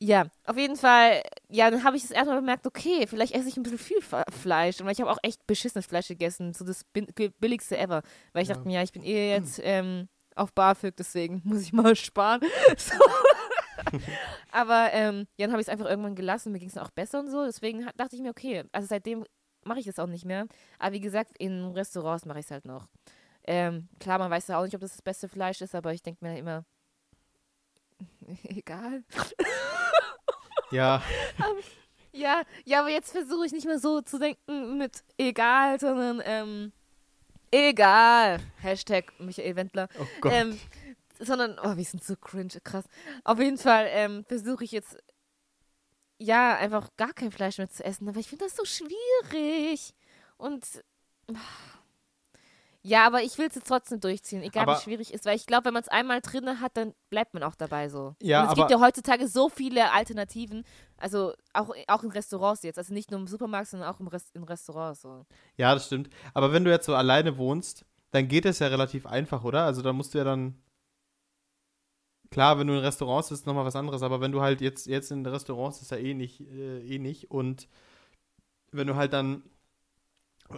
ja, 0.00 0.26
auf 0.44 0.56
jeden 0.56 0.76
Fall, 0.76 1.22
ja, 1.48 1.70
dann 1.70 1.82
habe 1.82 1.96
ich 1.96 2.02
das 2.02 2.12
erstmal 2.12 2.36
bemerkt, 2.38 2.66
okay, 2.66 3.06
vielleicht 3.08 3.34
esse 3.34 3.48
ich 3.48 3.56
ein 3.56 3.64
bisschen 3.64 3.78
viel 3.78 3.98
Fleisch. 4.30 4.80
Und 4.80 4.88
ich 4.88 5.00
habe 5.00 5.10
auch 5.10 5.18
echt 5.22 5.44
beschissenes 5.46 5.86
Fleisch 5.86 6.06
gegessen, 6.08 6.54
so 6.54 6.64
das 6.64 6.84
billigste 7.40 7.76
ever. 7.76 8.02
Weil 8.32 8.42
ich 8.42 8.48
Ja. 8.48 8.54
dachte 8.54 8.68
mir, 8.68 8.74
ja, 8.74 8.82
ich 8.84 8.92
bin 8.92 9.02
eh 9.02 9.32
jetzt 9.32 9.60
ähm, 9.64 10.08
auf 10.36 10.52
BAföG, 10.52 10.94
deswegen 10.96 11.42
muss 11.44 11.62
ich 11.62 11.72
mal 11.72 11.96
sparen. 11.96 12.40
so. 12.76 12.94
Aber 14.52 14.88
ähm, 14.92 15.26
ja, 15.36 15.46
dann 15.46 15.52
habe 15.52 15.60
ich 15.62 15.68
es 15.68 15.72
einfach 15.72 15.86
irgendwann 15.86 16.14
gelassen, 16.14 16.52
mir 16.52 16.58
ging 16.58 16.68
es 16.68 16.78
auch 16.78 16.90
besser 16.90 17.20
und 17.20 17.30
so. 17.30 17.44
Deswegen 17.44 17.86
dachte 17.96 18.16
ich 18.16 18.22
mir, 18.22 18.30
okay, 18.30 18.64
also 18.72 18.86
seitdem 18.88 19.24
mache 19.68 19.80
ich 19.80 19.86
es 19.86 19.98
auch 19.98 20.06
nicht 20.06 20.24
mehr. 20.24 20.46
Aber 20.78 20.92
wie 20.92 21.00
gesagt, 21.00 21.32
in 21.38 21.66
Restaurants 21.72 22.24
mache 22.24 22.40
ich 22.40 22.46
es 22.46 22.50
halt 22.50 22.64
noch. 22.64 22.88
Ähm, 23.46 23.88
klar, 24.00 24.18
man 24.18 24.30
weiß 24.30 24.48
ja 24.48 24.58
auch 24.58 24.64
nicht, 24.64 24.74
ob 24.74 24.80
das 24.80 24.92
das 24.92 25.02
beste 25.02 25.28
Fleisch 25.28 25.60
ist, 25.60 25.74
aber 25.74 25.92
ich 25.92 26.02
denke 26.02 26.24
mir 26.24 26.38
immer, 26.38 26.64
egal. 28.44 29.04
Ja, 30.70 31.02
Ja, 32.12 32.42
ja, 32.64 32.80
aber 32.80 32.88
jetzt 32.88 33.12
versuche 33.12 33.46
ich 33.46 33.52
nicht 33.52 33.66
mehr 33.66 33.78
so 33.78 34.00
zu 34.00 34.18
denken 34.18 34.78
mit 34.78 35.04
egal, 35.18 35.78
sondern 35.78 36.20
ähm, 36.24 36.72
egal. 37.50 38.40
Hashtag 38.60 39.12
Michael 39.20 39.54
Wendler. 39.54 39.88
oh 40.00 40.06
Gott. 40.20 40.32
Ähm, 40.34 40.58
sondern, 41.20 41.58
oh, 41.62 41.76
wir 41.76 41.84
sind 41.84 42.02
so 42.02 42.16
cringe, 42.16 42.60
krass. 42.64 42.84
Auf 43.24 43.38
jeden 43.38 43.58
Fall 43.58 43.86
ähm, 43.90 44.24
versuche 44.24 44.64
ich 44.64 44.72
jetzt, 44.72 44.96
ja, 46.18 46.56
einfach 46.56 46.88
gar 46.96 47.12
kein 47.12 47.30
Fleisch 47.32 47.58
mehr 47.58 47.68
zu 47.70 47.84
essen, 47.84 48.08
aber 48.08 48.20
ich 48.20 48.28
finde 48.28 48.44
das 48.46 48.56
so 48.56 48.64
schwierig. 48.64 49.94
Und, 50.36 50.64
ah. 51.32 51.38
ja, 52.82 53.06
aber 53.06 53.22
ich 53.22 53.36
will 53.38 53.46
es 53.48 53.54
jetzt 53.56 53.66
trotzdem 53.68 54.00
durchziehen, 54.00 54.42
egal 54.42 54.62
Aber- 54.64 54.78
wie 54.78 54.82
schwierig 54.82 55.08
es 55.08 55.16
ist, 55.20 55.26
weil 55.26 55.36
ich 55.36 55.46
glaube, 55.46 55.66
wenn 55.66 55.74
man 55.74 55.82
es 55.82 55.88
einmal 55.88 56.20
drin 56.20 56.60
hat, 56.60 56.76
dann 56.76 56.94
bleibt 57.10 57.34
man 57.34 57.42
auch 57.42 57.54
dabei 57.54 57.88
so. 57.88 58.14
Ja, 58.22 58.40
Und 58.40 58.46
es 58.46 58.52
aber- 58.52 58.62
gibt 58.62 58.70
ja 58.70 58.80
heutzutage 58.80 59.28
so 59.28 59.48
viele 59.48 59.92
Alternativen, 59.92 60.64
also 60.96 61.32
auch, 61.52 61.74
auch 61.88 62.02
in 62.04 62.10
Restaurants 62.10 62.62
jetzt, 62.62 62.78
also 62.78 62.94
nicht 62.94 63.10
nur 63.10 63.20
im 63.20 63.26
Supermarkt, 63.26 63.68
sondern 63.68 63.88
auch 63.88 64.00
im 64.00 64.06
Rest, 64.08 64.34
in 64.34 64.44
Restaurants 64.44 65.02
so. 65.02 65.26
Ja, 65.56 65.74
das 65.74 65.86
stimmt. 65.86 66.08
Aber 66.34 66.52
wenn 66.52 66.64
du 66.64 66.70
jetzt 66.70 66.86
so 66.86 66.94
alleine 66.94 67.36
wohnst, 67.36 67.84
dann 68.12 68.26
geht 68.28 68.46
es 68.46 68.58
ja 68.60 68.68
relativ 68.68 69.06
einfach, 69.06 69.44
oder? 69.44 69.64
Also 69.64 69.82
da 69.82 69.92
musst 69.92 70.14
du 70.14 70.18
ja 70.18 70.24
dann. 70.24 70.60
Klar, 72.30 72.58
wenn 72.58 72.66
du 72.66 72.74
in 72.74 72.80
Restaurants 72.80 73.30
bist, 73.30 73.42
ist 73.42 73.46
nochmal 73.46 73.64
was 73.64 73.76
anderes, 73.76 74.02
aber 74.02 74.20
wenn 74.20 74.32
du 74.32 74.42
halt 74.42 74.60
jetzt, 74.60 74.86
jetzt 74.86 75.10
in 75.10 75.24
Restaurants 75.24 75.80
ist 75.80 75.90
ja 75.90 75.96
eh 75.96 76.14
nicht, 76.14 76.40
äh, 76.40 76.80
eh 76.80 76.98
nicht. 76.98 77.30
Und 77.30 77.68
wenn 78.70 78.86
du 78.86 78.96
halt 78.96 79.12
dann 79.14 79.42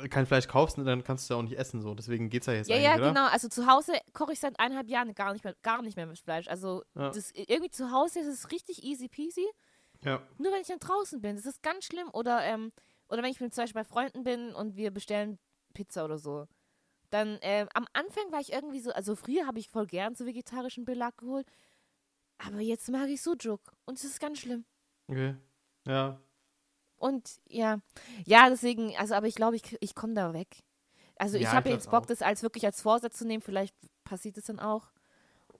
kein 0.08 0.26
Fleisch 0.26 0.46
kaufst, 0.46 0.78
ne, 0.78 0.84
dann 0.84 1.02
kannst 1.02 1.28
du 1.28 1.34
ja 1.34 1.38
auch 1.38 1.42
nicht 1.42 1.58
essen, 1.58 1.80
so. 1.80 1.94
Deswegen 1.94 2.30
geht's 2.30 2.46
ja 2.46 2.52
jetzt 2.52 2.68
Ja, 2.68 2.76
ja, 2.76 2.94
oder? 2.94 3.08
genau. 3.08 3.26
Also 3.26 3.48
zu 3.48 3.66
Hause 3.66 3.94
koche 4.12 4.32
ich 4.32 4.40
seit 4.40 4.58
eineinhalb 4.60 4.88
Jahren 4.88 5.14
gar 5.14 5.32
nicht 5.32 5.44
mehr, 5.44 5.54
gar 5.62 5.82
nicht 5.82 5.96
mehr 5.96 6.06
mit 6.06 6.18
Fleisch. 6.18 6.48
Also 6.48 6.82
Ja. 6.94 7.10
das, 7.10 7.32
irgendwie 7.34 7.70
zu 7.70 7.90
Hause 7.90 8.20
ist 8.20 8.26
es 8.28 8.50
richtig 8.52 8.84
easy 8.84 9.08
peasy. 9.08 9.46
Ja. 10.04 10.22
Nur 10.38 10.52
wenn 10.52 10.60
ich 10.60 10.68
dann 10.68 10.78
draußen 10.78 11.20
bin, 11.20 11.36
das 11.36 11.44
ist 11.44 11.62
ganz 11.62 11.84
schlimm. 11.84 12.08
Oder, 12.12 12.42
ähm, 12.44 12.72
oder 13.08 13.22
wenn 13.22 13.30
ich 13.30 13.40
mit, 13.40 13.52
zum 13.54 13.64
Beispiel 13.64 13.82
bei 13.82 13.88
Freunden 13.88 14.22
bin 14.22 14.54
und 14.54 14.76
wir 14.76 14.90
bestellen 14.90 15.38
Pizza 15.74 16.04
oder 16.04 16.18
so. 16.18 16.46
Dann 17.10 17.38
ähm, 17.42 17.68
am 17.74 17.86
Anfang 17.92 18.30
war 18.30 18.40
ich 18.40 18.52
irgendwie 18.52 18.80
so, 18.80 18.92
also 18.92 19.16
früher 19.16 19.46
habe 19.46 19.58
ich 19.58 19.68
voll 19.68 19.86
gern 19.86 20.14
so 20.14 20.26
vegetarischen 20.26 20.84
Belag 20.84 21.18
geholt. 21.18 21.46
Aber 22.38 22.60
jetzt 22.60 22.88
mag 22.88 23.08
ich 23.08 23.20
Sujuk. 23.20 23.60
Und 23.84 23.98
es 23.98 24.04
ist 24.04 24.20
ganz 24.20 24.38
schlimm. 24.38 24.64
Okay. 25.08 25.34
Ja. 25.86 26.20
Und 26.96 27.40
ja, 27.48 27.80
ja, 28.26 28.48
deswegen, 28.48 28.94
also 28.96 29.14
aber 29.14 29.26
ich 29.26 29.34
glaube, 29.34 29.56
ich, 29.56 29.76
ich 29.80 29.94
komme 29.94 30.14
da 30.14 30.32
weg. 30.32 30.62
Also 31.16 31.36
ich 31.36 31.44
Ja, 31.44 31.52
habe 31.52 31.68
ich 31.68 31.74
jetzt 31.74 31.88
glaub 31.88 32.02
Bock, 32.02 32.08
das 32.08 32.22
als 32.22 32.42
wirklich 32.42 32.64
als 32.64 32.80
Vorsatz 32.80 33.18
zu 33.18 33.26
nehmen. 33.26 33.42
Vielleicht 33.42 33.74
passiert 34.04 34.38
es 34.38 34.44
dann 34.44 34.60
auch. 34.60 34.90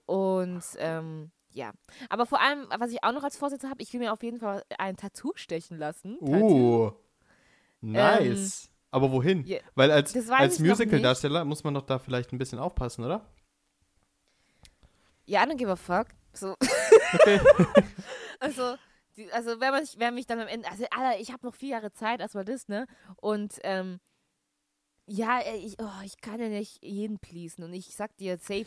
Und 0.07 0.63
ähm, 0.79 1.31
ja. 1.53 1.73
Aber 2.09 2.27
vor 2.27 2.41
allem, 2.41 2.67
was 2.79 2.93
ich 2.93 3.03
auch 3.03 3.13
noch 3.13 3.25
als 3.25 3.37
Vorsatz 3.37 3.65
habe, 3.65 3.83
ich 3.83 3.93
will 3.93 4.01
mir 4.01 4.13
auf 4.13 4.23
jeden 4.23 4.39
Fall 4.39 4.65
ein 4.79 4.97
Tattoo 4.97 5.33
stechen 5.35 5.79
lassen. 5.79 6.19
Tattoo. 6.21 6.89
Uh. 6.89 6.93
Nice. 7.81 8.71
Aber 8.91 9.13
wohin? 9.13 9.45
ja, 9.47 9.59
Weil 9.75 9.91
als, 9.91 10.15
als 10.31 10.59
Musical-Darsteller 10.59 11.45
muss 11.45 11.63
man 11.63 11.75
doch 11.75 11.83
da 11.87 11.99
vielleicht 11.99 12.33
ein 12.33 12.39
bisschen 12.39 12.59
aufpassen, 12.59 13.05
oder? 13.05 13.25
Ja, 15.27 15.45
I 15.45 15.47
don't 15.47 15.57
give 15.57 15.71
a 15.71 15.77
fuck. 15.77 16.09
So. 16.33 16.57
Okay. 17.15 17.41
Also, 18.43 18.77
die, 19.19 19.31
also 19.33 19.61
wenn, 19.61 19.71
man, 19.71 19.87
wer 19.99 20.11
mich 20.13 20.27
dann 20.27 20.41
am 20.41 20.49
Ende, 20.49 20.67
also 20.71 20.87
Alter, 20.91 21.21
ich 21.21 21.31
habe 21.31 21.47
noch 21.47 21.55
vier 21.55 21.73
Jahre 21.73 21.93
Zeit, 21.93 22.21
erstmal 22.21 22.47
das, 22.47 22.69
ne? 22.69 22.87
Und 23.17 23.59
ähm, 23.65 24.01
ja, 25.05 25.41
äh, 25.41 25.59
ich, 25.59 25.77
oh, 25.79 26.05
ich 26.07 26.23
kann 26.23 26.41
ja 26.41 26.49
nicht 26.49 26.83
jeden 26.83 27.19
pleasen. 27.19 27.65
Und 27.65 27.75
ich 27.75 27.95
sag 27.95 28.17
dir, 28.17 28.39
safe, 28.39 28.65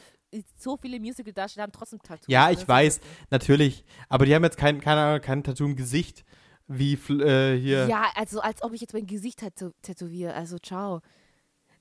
so 0.59 0.77
viele 0.77 0.99
Musical-Darsteller 0.99 1.63
haben 1.63 1.71
trotzdem 1.71 2.03
Tattoos. 2.03 2.27
Ja, 2.27 2.51
ich 2.51 2.59
Das 2.59 2.67
weiß, 2.67 2.99
natürlich. 3.31 3.83
Aber 4.09 4.27
die 4.27 4.35
haben 4.35 4.43
jetzt 4.43 4.57
kein, 4.57 4.79
keine 4.79 5.01
Ahnung, 5.01 5.21
kein 5.21 5.43
Tattoo 5.43 5.65
im 5.65 5.75
Gesicht, 5.75 6.23
wie 6.67 6.93
äh, 6.93 7.59
hier. 7.59 7.87
Ja, 7.87 8.11
also 8.15 8.39
als 8.41 8.63
ob 8.63 8.73
ich 8.73 8.81
jetzt 8.81 8.93
mein 8.93 9.05
Gesicht 9.05 9.39
tätow 9.39 9.71
tätowiere. 9.81 10.33
Also, 10.33 10.57
ciao. 10.59 11.01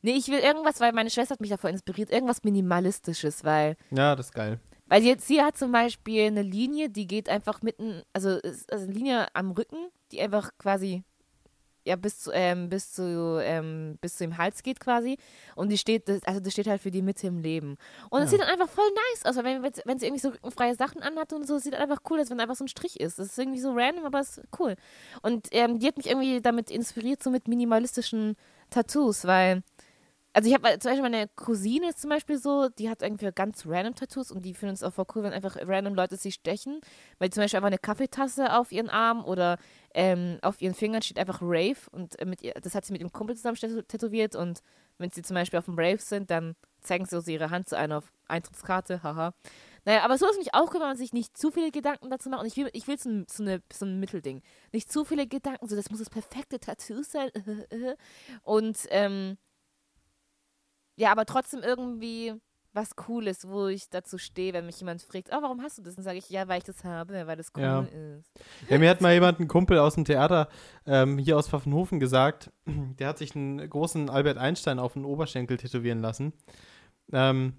Nee, 0.02 0.12
ich 0.16 0.28
will 0.28 0.40
irgendwas, 0.40 0.80
weil 0.80 0.92
meine 0.92 1.10
Schwester 1.10 1.34
hat 1.34 1.40
mich 1.40 1.50
davor 1.50 1.70
inspiriert, 1.70 2.10
irgendwas 2.10 2.42
Minimalistisches, 2.42 3.44
weil 3.44 3.76
Ja, 3.90 4.16
das 4.16 4.26
ist 4.26 4.34
geil. 4.34 4.58
Weil 4.86 5.04
jetzt 5.04 5.26
sie 5.26 5.40
hat 5.40 5.56
zum 5.56 5.72
Beispiel 5.72 6.26
eine 6.26 6.42
Linie, 6.42 6.90
die 6.90 7.06
geht 7.06 7.28
einfach 7.28 7.62
mitten, 7.62 8.02
also, 8.12 8.40
also 8.42 8.84
eine 8.84 8.92
Linie 8.92 9.34
am 9.34 9.52
Rücken, 9.52 9.88
die 10.10 10.20
einfach 10.20 10.50
quasi 10.58 11.04
ja 11.84 11.96
bis 11.96 12.20
zu, 12.20 12.30
ähm, 12.32 12.68
bis 12.68 12.92
zu 12.92 13.38
ähm, 13.42 13.98
bis 14.00 14.16
zu 14.16 14.24
dem 14.24 14.36
Hals 14.38 14.62
geht 14.62 14.80
quasi 14.80 15.18
und 15.56 15.68
die 15.70 15.78
steht, 15.78 16.08
das- 16.08 16.22
also 16.24 16.40
das 16.40 16.52
steht 16.52 16.66
halt 16.68 16.80
für 16.80 16.90
die 16.90 17.02
Mitte 17.02 17.26
im 17.26 17.38
Leben 17.38 17.76
und 18.10 18.20
das 18.20 18.30
Ja. 18.30 18.38
sieht 18.38 18.40
dann 18.40 18.48
einfach 18.48 18.68
voll 18.68 18.88
nice 19.12 19.24
aus, 19.26 19.36
weil 19.36 19.62
wenn, 19.62 19.72
wenn 19.84 19.98
sie 19.98 20.06
irgendwie 20.06 20.20
so 20.22 20.28
rückenfreie 20.28 20.74
Sachen 20.74 21.02
anhat 21.02 21.32
und 21.32 21.46
so, 21.46 21.58
sieht 21.58 21.74
einfach 21.74 21.98
cool 22.10 22.20
aus, 22.20 22.30
wenn 22.30 22.40
einfach 22.40 22.54
so 22.56 22.64
ein 22.64 22.68
Strich 22.68 23.00
ist. 23.00 23.18
Das 23.18 23.26
ist 23.28 23.38
irgendwie 23.38 23.60
so 23.60 23.72
random, 23.72 24.04
aber 24.04 24.20
es 24.20 24.38
ist 24.38 24.46
cool. 24.58 24.76
Und 25.22 25.48
ähm, 25.50 25.78
die 25.78 25.86
hat 25.88 25.96
mich 25.96 26.06
irgendwie 26.08 26.40
damit 26.40 26.70
inspiriert, 26.70 27.22
so 27.22 27.30
mit 27.30 27.48
minimalistischen 27.48 28.36
Tattoos, 28.70 29.24
weil 29.26 29.62
also 30.32 30.48
ich 30.48 30.54
habe 30.54 30.78
zum 30.78 30.90
Beispiel 30.90 31.02
meine 31.02 31.28
Cousine 31.36 31.90
ist 31.90 32.00
zum 32.00 32.10
Beispiel 32.10 32.38
so, 32.38 32.68
die 32.70 32.88
hat 32.88 33.02
irgendwie 33.02 33.30
ganz 33.34 33.64
random 33.66 33.94
Tattoos 33.94 34.30
und 34.30 34.44
die 34.44 34.54
finden 34.54 34.74
es 34.74 34.82
auch 34.82 34.92
voll 34.92 35.04
cool, 35.14 35.24
wenn 35.24 35.32
einfach 35.32 35.56
random 35.56 35.94
Leute 35.94 36.16
sie 36.16 36.32
stechen, 36.32 36.80
weil 37.18 37.30
zum 37.30 37.42
Beispiel 37.42 37.58
einfach 37.58 37.68
eine 37.68 37.78
Kaffeetasse 37.78 38.56
auf 38.56 38.72
ihren 38.72 38.88
Arm 38.88 39.24
oder 39.24 39.58
ähm, 39.94 40.38
auf 40.42 40.62
ihren 40.62 40.74
Fingern 40.74 41.02
steht 41.02 41.18
einfach 41.18 41.40
Rave 41.42 41.76
und 41.90 42.18
äh, 42.18 42.26
ihr, 42.40 42.54
das 42.54 42.74
hat 42.74 42.84
sie 42.84 42.92
mit 42.92 43.02
ihrem 43.02 43.12
Kumpel 43.12 43.36
zusammen 43.36 43.56
tätow- 43.56 43.86
tätowiert 43.86 44.34
und 44.34 44.60
wenn 44.98 45.10
sie 45.10 45.22
zum 45.22 45.34
Beispiel 45.34 45.58
auf 45.58 45.66
dem 45.66 45.78
Rave 45.78 45.98
sind, 45.98 46.30
dann 46.30 46.54
zeigen 46.80 47.04
sie 47.04 47.20
so 47.20 47.30
ihre 47.30 47.50
Hand 47.50 47.68
zu 47.68 47.76
einer 47.76 47.98
auf 47.98 48.12
Eintrittskarte, 48.28 49.02
haha. 49.02 49.34
Naja, 49.84 50.04
aber 50.04 50.16
so 50.16 50.28
ist 50.28 50.38
mich 50.38 50.54
auch 50.54 50.72
cool, 50.72 50.80
wenn 50.80 50.88
man 50.88 50.96
sich 50.96 51.12
nicht 51.12 51.36
zu 51.36 51.50
viele 51.50 51.70
Gedanken 51.70 52.08
dazu 52.08 52.30
macht. 52.30 52.42
Und 52.42 52.46
ich 52.46 52.56
will, 52.56 52.70
ich 52.72 52.86
will 52.86 52.98
so 52.98 53.24
so, 53.28 53.42
eine, 53.42 53.62
so 53.72 53.84
ein 53.84 53.98
Mittelding. 53.98 54.42
Nicht 54.72 54.92
zu 54.92 55.04
viele 55.04 55.26
Gedanken, 55.26 55.66
so 55.66 55.74
das 55.74 55.90
muss 55.90 55.98
das 55.98 56.10
perfekte 56.10 56.60
Tattoo 56.60 57.02
sein. 57.02 57.30
Und 58.44 58.78
ähm, 58.90 59.38
ja, 60.96 61.10
aber 61.12 61.24
trotzdem 61.26 61.60
irgendwie 61.62 62.34
was 62.74 62.96
Cooles, 62.96 63.46
wo 63.48 63.66
ich 63.66 63.90
dazu 63.90 64.16
stehe, 64.16 64.54
wenn 64.54 64.64
mich 64.64 64.80
jemand 64.80 65.02
fragt, 65.02 65.28
oh, 65.30 65.42
warum 65.42 65.60
hast 65.60 65.76
du 65.76 65.82
das? 65.82 65.94
Dann 65.94 66.04
sage 66.04 66.16
ich, 66.18 66.30
ja, 66.30 66.48
weil 66.48 66.56
ich 66.58 66.64
das 66.64 66.84
habe, 66.84 67.26
weil 67.26 67.36
das 67.36 67.52
cool 67.54 67.62
Ja. 67.62 67.80
ist. 67.82 68.30
Ja, 68.70 68.78
mir 68.78 68.88
hat 68.88 69.02
mal 69.02 69.12
jemand, 69.12 69.40
ein 69.40 69.48
Kumpel 69.48 69.78
aus 69.78 69.94
dem 69.94 70.06
Theater 70.06 70.48
ähm, 70.86 71.18
hier 71.18 71.36
aus 71.36 71.48
Pfaffenhofen 71.48 72.00
gesagt, 72.00 72.50
der 72.66 73.08
hat 73.08 73.18
sich 73.18 73.36
einen 73.36 73.68
großen 73.68 74.08
Albert 74.08 74.38
Einstein 74.38 74.78
auf 74.78 74.94
den 74.94 75.04
Oberschenkel 75.04 75.58
tätowieren 75.58 76.00
lassen. 76.00 76.32
Ähm, 77.12 77.54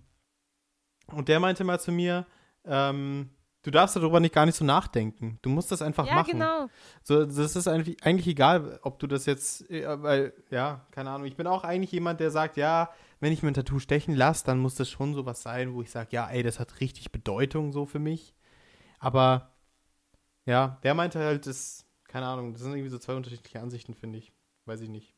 und 1.12 1.28
der 1.28 1.40
meinte 1.40 1.64
mal 1.64 1.80
zu 1.80 1.92
mir, 1.92 2.26
ähm, 2.66 3.30
du 3.64 3.72
darfst 3.72 3.96
darüber 3.96 4.20
nicht 4.20 4.34
gar 4.36 4.46
nicht 4.46 4.56
so 4.56 4.64
nachdenken. 4.66 5.40
Du 5.42 5.50
musst 5.50 5.72
das 5.72 5.82
einfach 5.82 6.06
Ja, 6.06 6.16
machen. 6.16 6.32
genau. 6.34 6.68
So, 7.02 7.26
das 7.26 7.56
ist 7.56 7.68
eigentlich, 7.68 8.04
eigentlich 8.04 8.28
egal, 8.28 8.80
ob 8.84 9.00
du 9.00 9.08
das 9.08 9.26
jetzt, 9.26 9.70
äh, 9.72 10.02
weil, 10.02 10.34
ja, 10.52 10.86
keine 10.92 11.10
Ahnung. 11.10 11.26
Ich 11.26 11.36
bin 11.36 11.48
auch 11.48 11.64
eigentlich 11.64 11.92
jemand, 11.92 12.20
der 12.20 12.30
sagt, 12.32 12.58
ja, 12.58 12.90
wenn 13.20 13.34
ich 13.34 13.42
mir 13.42 13.50
ein 13.50 13.54
Tattoo 13.54 13.80
stechen 13.80 14.16
lasse, 14.16 14.46
dann 14.46 14.60
muss 14.60 14.76
das 14.76 14.90
schon 14.90 15.14
sowas 15.14 15.42
sein, 15.42 15.74
wo 15.74 15.82
ich 15.82 15.90
sage, 15.90 16.10
ja, 16.12 16.30
ey, 16.30 16.44
das 16.44 16.60
hat 16.60 16.80
richtig 16.82 17.12
Bedeutung 17.12 17.72
so 17.72 17.86
für 17.86 18.00
mich. 18.00 18.36
Aber, 19.00 19.52
ja, 20.46 20.78
der 20.84 20.94
meinte 20.94 21.20
halt, 21.20 21.48
das, 21.48 21.86
keine 22.08 22.28
Ahnung, 22.28 22.54
das 22.54 22.62
sind 22.62 22.72
irgendwie 22.74 22.90
so 22.90 23.00
zwei 23.00 23.16
unterschiedliche 23.16 23.60
Ansichten, 23.62 23.94
finde 23.96 24.20
ich. 24.20 24.34
Weiß 24.66 24.82
ich 24.82 24.90
nicht. 24.90 25.13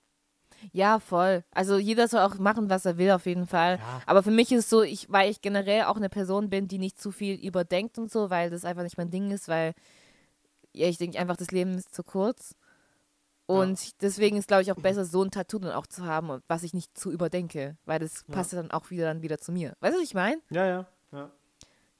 Ja, 0.74 0.99
voll. 0.99 1.43
Also 1.51 1.78
jeder 1.78 2.07
soll 2.07 2.22
auch 2.22 2.36
machen, 2.38 2.70
was 2.70 2.86
er 2.86 2.97
will, 2.97 3.11
auf 3.11 3.26
jeden 3.26 3.47
Fall. 3.47 3.78
Ja. 3.78 4.01
Aber 4.05 4.24
für 4.24 4.32
mich 4.32 4.51
ist 4.51 4.66
es 4.66 4.70
so, 4.70 4.82
ich, 4.82 5.11
weil 5.11 5.30
ich 5.30 5.41
generell 5.41 5.84
auch 5.84 5.97
eine 5.97 6.09
Person 6.09 6.49
bin, 6.49 6.68
die 6.68 6.78
nicht 6.80 6.99
zu 6.99 7.11
viel 7.11 7.36
überdenkt 7.36 7.97
und 7.97 8.11
so, 8.11 8.30
weil 8.30 8.49
das 8.49 8.66
einfach 8.66 8.84
nicht 8.84 8.97
mein 8.97 9.09
Ding 9.11 9.32
ist, 9.32 9.47
weil 9.47 9.74
ja, 10.74 10.88
ich 10.88 10.97
denke 10.97 11.18
einfach, 11.20 11.38
das 11.38 11.51
Leben 11.51 11.78
ist 11.78 11.93
zu 11.95 12.03
kurz. 12.03 12.55
Und 13.47 14.01
deswegen 14.01 14.38
ist, 14.38 14.47
glaube 14.47 14.63
ich, 14.63 14.72
auch 14.72 14.76
besser, 14.78 15.05
so 15.05 15.24
ein 15.24 15.30
Tattoo 15.30 15.59
dann 15.59 15.72
auch 15.74 15.86
zu 15.86 16.05
haben, 16.05 16.41
was 16.47 16.63
ich 16.63 16.74
nicht 16.74 16.97
zu 16.97 17.11
überdenke, 17.11 17.78
weil 17.86 17.99
das 17.99 18.26
Ja. 18.28 18.34
passt 18.34 18.53
ja 18.53 18.61
dann 18.61 18.72
auch 18.72 18.89
wieder 18.89 19.05
dann 19.05 19.22
wieder 19.22 19.38
zu 19.38 19.51
mir. 19.51 19.74
Weißt 19.82 19.93
du, 19.95 19.99
was 19.99 20.07
ich 20.07 20.16
meine? 20.16 20.41
Ja, 20.49 20.66
ja, 20.66 20.86
ja. 21.11 21.32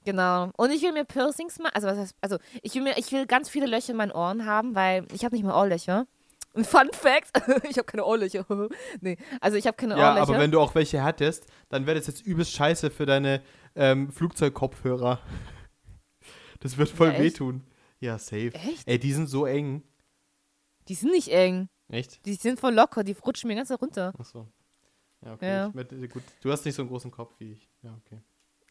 Genau. 0.06 0.50
Und 0.58 0.72
ich 0.72 0.82
will 0.82 0.92
mir 0.92 1.06
Piercings 1.06 1.60
machen. 1.60 1.74
Also 1.74 1.88
was 1.88 1.98
heißt, 1.98 2.16
also 2.22 2.38
ich 2.62 2.74
will 2.76 2.82
mir, 2.84 2.98
ich 2.98 3.12
will 3.12 3.26
ganz 3.28 3.50
viele 3.50 3.66
Löcher 3.68 3.92
in 3.92 3.98
meinen 3.98 4.12
Ohren 4.12 4.46
haben, 4.46 4.76
weil 4.76 5.06
ich 5.14 5.24
habe 5.24 5.36
nicht 5.36 5.46
mal 5.46 5.60
Ohrlöcher. 5.60 6.08
Ein 6.56 6.64
Fun 6.66 6.90
Fact, 6.94 7.32
ich 7.70 7.78
habe 7.78 7.86
keine 7.86 8.06
Ohrlöcher. 8.06 8.46
nee, 9.02 9.18
also 9.42 9.58
ich 9.58 9.68
habe 9.68 9.76
keine 9.78 9.98
Ja, 9.98 10.12
Ohrlöcher. 10.12 10.30
aber 10.30 10.40
wenn 10.40 10.52
du 10.52 10.60
auch 10.60 10.74
welche 10.76 11.04
hattest, 11.04 11.46
dann 11.70 11.86
wäre 11.86 11.98
das 11.98 12.08
jetzt 12.08 12.26
übelst 12.26 12.52
scheiße 12.54 12.90
für 12.92 13.06
deine 13.06 13.42
ähm, 13.76 14.12
Flugzeugkopfhörer. 14.12 15.20
Das 16.62 16.78
wird 16.78 16.90
voll 16.90 17.10
Ja, 17.10 17.20
wehtun. 17.20 17.64
Ja, 18.00 18.18
safe. 18.18 18.52
Echt? 18.54 18.88
Ey, 18.88 18.98
die 18.98 19.12
sind 19.14 19.28
so 19.28 19.46
eng. 19.46 19.84
Die 20.88 20.96
sind 20.96 21.12
nicht 21.12 21.28
eng. 21.28 21.68
Echt? 21.90 22.26
Die 22.26 22.34
sind 22.34 22.60
voll 22.60 22.74
locker, 22.74 23.04
die 23.04 23.12
rutschen 23.12 23.50
mir 23.50 23.56
ganz 23.56 23.70
runter. 23.72 24.14
Achso. 24.18 24.48
Ja, 25.24 25.34
okay. 25.34 25.48
Ja. 25.48 25.74
Ich, 26.02 26.10
gut. 26.10 26.24
Du 26.42 26.52
hast 26.52 26.66
nicht 26.66 26.74
so 26.74 26.82
einen 26.82 26.90
großen 26.90 27.12
Kopf 27.12 27.34
wie 27.40 27.52
ich. 27.52 27.70
Ja, 27.84 27.94
okay. 28.04 28.20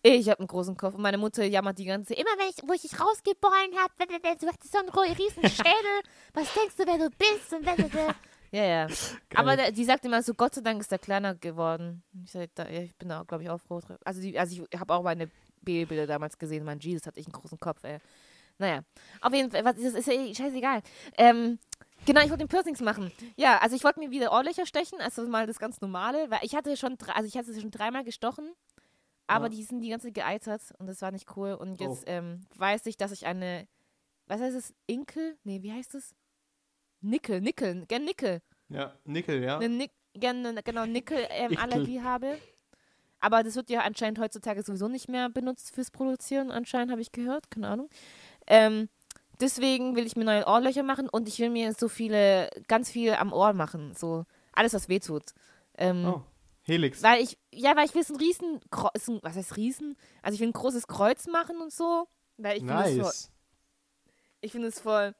Ich 0.06 0.28
habe 0.28 0.40
einen 0.40 0.48
großen 0.48 0.76
Kopf 0.76 0.96
und 0.96 1.00
meine 1.00 1.16
Mutter 1.16 1.44
jammert 1.44 1.78
die 1.78 1.86
ganze 1.86 2.08
Zeit. 2.08 2.18
Immer 2.18 2.36
wenn 2.36 2.50
ich, 2.50 2.56
wo 2.68 2.74
ich 2.74 2.82
dich 2.82 3.00
rausgeboren 3.00 3.72
habe, 3.78 4.36
du 4.38 4.46
hattest 4.46 4.70
so 4.70 4.78
einen 4.78 4.90
riesen 4.90 5.48
Schädel. 5.48 6.02
Was 6.34 6.52
denkst 6.52 6.76
du, 6.76 6.86
wer 6.86 6.98
du 6.98 7.08
bist? 7.08 7.50
Und 7.54 7.62
blablabla. 7.62 8.14
ja, 8.50 8.64
ja. 8.64 8.86
Aber 9.34 9.56
der, 9.56 9.72
die 9.72 9.82
sagt 9.82 10.04
immer 10.04 10.22
so, 10.22 10.34
Gott 10.34 10.56
sei 10.56 10.60
Dank 10.60 10.82
ist 10.82 10.92
der 10.92 10.98
kleiner 10.98 11.34
geworden. 11.34 12.02
Ich, 12.22 12.32
sag, 12.32 12.54
da, 12.54 12.68
ja, 12.68 12.80
ich 12.80 12.94
bin 12.96 13.08
da, 13.08 13.22
glaube 13.26 13.44
ich, 13.44 13.48
auch 13.48 13.56
froh. 13.56 13.80
drüber. 13.80 13.98
Also, 14.04 14.20
die, 14.20 14.38
also 14.38 14.66
ich 14.70 14.78
habe 14.78 14.92
auch 14.92 15.02
meine 15.02 15.30
Babybilder 15.62 16.06
damals 16.06 16.36
gesehen. 16.36 16.66
Mein 16.66 16.80
Jesus 16.80 17.06
hatte 17.06 17.18
ich 17.18 17.26
einen 17.26 17.32
großen 17.32 17.58
Kopf, 17.58 17.82
ey. 17.84 17.96
Naja, 18.58 18.82
auf 19.22 19.32
jeden 19.32 19.50
Fall, 19.50 19.64
was, 19.64 19.76
das 19.76 19.94
ist 19.94 20.06
ja 20.06 20.12
eh 20.12 20.34
scheißegal. 20.34 20.82
Ähm, 21.16 21.58
genau, 22.04 22.20
ich 22.20 22.28
wollte 22.28 22.44
den 22.44 22.48
Piercings 22.48 22.82
machen. 22.82 23.10
Ja, 23.36 23.56
also 23.56 23.74
ich 23.74 23.82
wollte 23.82 24.00
mir 24.00 24.10
wieder 24.10 24.32
Ohrlöcher 24.32 24.66
stechen, 24.66 25.00
also 25.00 25.26
mal 25.26 25.46
das 25.46 25.58
ganz 25.58 25.80
normale, 25.80 26.30
weil 26.30 26.40
ich 26.42 26.54
hatte 26.54 26.76
schon, 26.76 26.98
also 27.14 27.26
ich 27.26 27.38
hatte 27.38 27.58
schon 27.58 27.70
dreimal 27.70 28.04
gestochen, 28.04 28.52
aber 29.26 29.46
Ja. 29.46 29.50
die 29.50 29.62
sind 29.64 29.80
die 29.80 29.88
ganze 29.90 30.08
Zeit 30.08 30.14
geeitert 30.14 30.62
und 30.78 30.86
das 30.86 31.00
war 31.02 31.10
nicht 31.12 31.36
cool. 31.36 31.52
Und 31.54 31.80
Oh. 31.80 31.84
jetzt 31.84 32.04
ähm, 32.06 32.46
weiß 32.56 32.86
ich, 32.86 32.96
dass 32.96 33.12
ich 33.12 33.26
eine, 33.26 33.66
was 34.26 34.40
heißt 34.40 34.56
es, 34.56 34.74
Inkel? 34.86 35.36
Nee, 35.44 35.62
wie 35.62 35.72
heißt 35.72 35.94
es? 35.94 36.14
Nickel, 37.00 37.40
Nickel, 37.40 37.84
gern 37.86 38.04
Nickel. 38.04 38.40
Ja, 38.68 38.94
Nickel, 39.04 39.42
ja. 39.42 39.58
Eine 39.58 39.68
Nick, 39.68 39.92
gerne, 40.14 40.54
genau, 40.62 40.86
Nickel. 40.86 41.18
Nickel-Allergie 41.48 42.00
habe. 42.00 42.38
Aber 43.20 43.42
das 43.42 43.56
wird 43.56 43.70
ja 43.70 43.80
anscheinend 43.82 44.18
heutzutage 44.18 44.62
sowieso 44.62 44.88
nicht 44.88 45.08
mehr 45.08 45.28
benutzt 45.30 45.74
fürs 45.74 45.90
Produzieren, 45.90 46.50
anscheinend 46.50 46.90
habe 46.92 47.00
ich 47.00 47.10
gehört, 47.12 47.50
keine 47.50 47.68
Ahnung. 47.68 47.88
Ähm, 48.46 48.88
deswegen 49.40 49.96
will 49.96 50.06
ich 50.06 50.14
mir 50.16 50.24
neue 50.24 50.46
Ohrlöcher 50.46 50.82
machen 50.82 51.08
und 51.08 51.26
ich 51.28 51.38
will 51.38 51.48
mir 51.50 51.72
so 51.72 51.88
viele, 51.88 52.50
ganz 52.68 52.90
viel 52.90 53.14
am 53.14 53.32
Ohr 53.32 53.52
machen, 53.54 53.94
so 53.94 54.24
alles, 54.52 54.74
was 54.74 54.88
weh 54.90 54.98
tut. 55.00 55.32
Ähm, 55.78 56.04
Oh, 56.06 56.22
Helix. 56.64 57.02
Weil 57.02 57.22
ich, 57.22 57.38
ja, 57.52 57.76
weil 57.76 57.86
ich 57.86 57.94
will 57.94 58.02
so 58.02 58.14
ein 58.14 58.20
Riesen, 58.20 58.60
was 59.22 59.36
heißt 59.36 59.56
Riesen? 59.56 59.96
Also 60.22 60.34
ich 60.34 60.40
will 60.40 60.48
ein 60.48 60.52
großes 60.52 60.86
Kreuz 60.86 61.26
machen 61.26 61.58
und 61.60 61.72
so. 61.72 62.08
Weil 62.36 62.56
ich 62.56 62.64
finde 62.64 62.82
es 62.82 62.90
voll, 62.96 63.02
nice. 63.02 63.30
ich 64.40 64.52
finde 64.52 64.68
es 64.68 64.80
voll, 64.80 65.14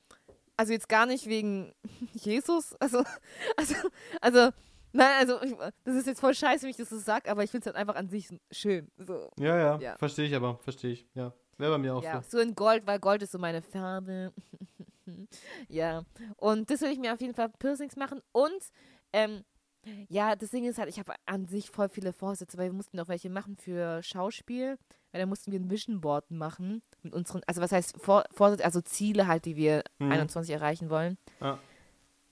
also 0.57 0.73
jetzt 0.73 0.89
gar 0.89 1.07
nicht 1.07 1.27
wegen 1.27 1.73
Jesus, 2.13 2.75
also, 2.81 3.05
also, 3.57 3.75
also, 4.21 4.51
nein, 4.93 5.13
also, 5.21 5.41
ich, 5.43 5.55
das 5.85 5.95
ist 5.95 6.07
jetzt 6.07 6.21
voll 6.21 6.35
scheiße, 6.35 6.67
wie 6.67 6.71
ich 6.71 6.77
das 6.77 6.89
so 6.89 6.99
sag, 6.99 7.29
aber 7.29 7.45
ich 7.45 7.51
finde 7.51 7.63
es 7.63 7.67
halt 7.67 7.77
einfach 7.77 7.95
an 7.95 8.09
sich 8.09 8.29
schön, 8.51 8.91
so. 8.97 9.31
Ja, 9.39 9.57
ja, 9.57 9.79
Ja. 9.79 9.97
verstehe 9.99 10.27
ich 10.27 10.35
aber, 10.35 10.59
verstehe 10.59 10.93
ich. 10.93 11.07
Ja, 11.15 11.33
wäre 11.59 11.73
bei 11.73 11.79
mir 11.79 11.95
auch 11.95 12.03
Ja, 12.03 12.23
so. 12.23 12.39
so 12.39 12.43
in 12.43 12.55
Gold, 12.55 12.85
weil 12.87 12.99
Gold 12.99 13.23
ist 13.23 13.33
so 13.33 13.39
meine 13.39 13.63
Farbe. 13.63 14.33
ja, 15.69 16.03
und 16.37 16.69
das 16.71 16.81
will 16.81 16.91
ich 16.91 16.99
mir 16.99 17.13
auf 17.13 17.21
jeden 17.21 17.35
Fall 17.35 17.51
Piercings 17.59 17.95
machen 17.97 18.21
und, 18.33 18.61
ähm, 19.13 19.45
Ja, 20.09 20.37
das 20.37 20.51
Ding 20.51 20.65
ist 20.65 20.79
halt, 20.79 20.89
ich 20.89 20.99
habe 20.99 21.13
an 21.27 21.47
sich 21.47 21.71
voll 21.71 21.89
viele 21.89 22.13
Vorsätze, 22.13 22.57
weil 22.59 22.67
wir 22.67 22.73
mussten 22.75 22.99
auch 23.01 23.09
welche 23.09 23.31
machen 23.31 23.57
für 23.57 24.03
Schauspiel, 24.03 24.79
weil 25.13 25.21
da 25.21 25.27
mussten 25.27 25.53
wir 25.53 25.61
ein 25.61 25.71
Vision 25.71 26.01
Board 26.01 26.31
machen 26.31 26.83
mit 27.03 27.13
unseren, 27.13 27.43
also 27.47 27.61
was 27.61 27.73
heißt 27.73 27.97
Vor 28.01 28.25
Vorsätze, 28.33 28.65
also 28.65 28.81
Ziele 28.81 29.27
halt, 29.27 29.45
die 29.45 29.57
wir 29.57 29.83
Mhm. 29.99 30.13
21 30.13 30.53
erreichen 30.55 30.91
wollen. 30.91 31.19
Ja. 31.41 31.59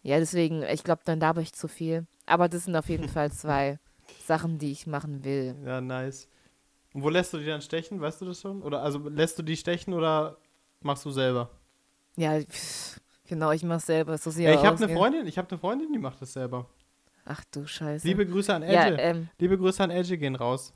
Ja, 0.03 0.19
deswegen, 0.19 0.63
ich 0.65 0.83
glaube, 0.83 1.03
dann 1.05 1.21
laber 1.21 1.41
ich 1.43 1.53
zu 1.53 1.69
viel. 1.69 2.07
Aber 2.27 2.49
das 2.49 2.65
sind 2.65 2.75
auf 2.77 2.89
jeden 2.89 3.09
Fall 3.09 3.31
zwei 3.31 3.79
Sachen, 4.25 4.59
die 4.59 4.73
ich 4.73 4.87
machen 4.87 5.25
will. 5.25 5.57
Ja, 5.65 5.81
nice. 5.81 6.29
Und 6.93 7.03
wo 7.03 7.09
lässt 7.09 7.33
du 7.33 7.39
die 7.39 7.47
dann 7.47 7.63
stechen? 7.63 8.01
Weißt 8.01 8.21
du 8.21 8.27
das 8.27 8.41
schon? 8.41 8.63
Oder 8.63 8.83
also 8.83 8.99
lässt 9.09 9.39
du 9.39 9.43
die 9.43 9.57
stechen 9.57 9.95
oder 9.95 10.37
machst 10.81 11.05
du 11.05 11.11
selber? 11.11 11.51
Ja, 12.17 12.41
pff, 12.41 13.01
genau, 13.27 13.53
ich 13.53 13.63
mach's 13.63 13.87
selber. 13.87 14.19
So 14.19 14.31
Ja, 14.31 14.53
ich 14.53 14.65
habe 14.65 14.77
eine? 14.77 14.95
Freundin, 14.95 15.27
ich 15.27 15.39
habe 15.39 15.49
eine 15.51 15.59
Freundin, 15.59 15.93
die 15.93 15.99
macht 15.99 16.21
das 16.21 16.33
selber. 16.33 16.69
Ach 17.25 17.45
du 17.51 17.67
Scheiße. 17.67 18.07
Liebe 18.07 18.27
Grüße 18.27 18.53
an 18.53 18.63
ja, 18.63 18.87
Edge. 18.89 18.97
ähm, 19.01 19.29
Liebe 19.39 19.57
Grüße 19.59 19.83
an 19.83 19.91
Edge 19.91 20.19
gehen 20.19 20.35
raus. 20.35 20.75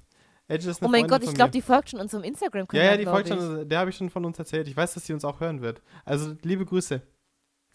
Edge 0.48 0.70
ist 0.70 0.80
eine 0.80 0.88
oh 0.88 0.90
mein 0.90 1.00
Freundin 1.08 1.20
Gott, 1.20 1.28
ich 1.28 1.34
glaube, 1.34 1.50
die 1.50 1.62
folgt 1.62 1.90
schon 1.90 1.98
unserem 2.00 2.22
Instagram-Kanal. 2.22 2.84
Ja, 2.84 2.92
ja, 2.92 2.96
die 2.96 3.04
folgt 3.04 3.28
ich. 3.28 3.34
schon, 3.34 3.68
der 3.68 3.78
habe 3.80 3.90
ich 3.90 3.96
schon 3.96 4.10
von 4.10 4.24
uns 4.24 4.38
erzählt. 4.38 4.68
Ich 4.68 4.76
weiß, 4.76 4.94
dass 4.94 5.04
sie 5.04 5.12
uns 5.12 5.24
auch 5.24 5.40
hören 5.40 5.60
wird. 5.60 5.82
Also, 6.04 6.36
liebe 6.42 6.64
Grüße. 6.64 7.02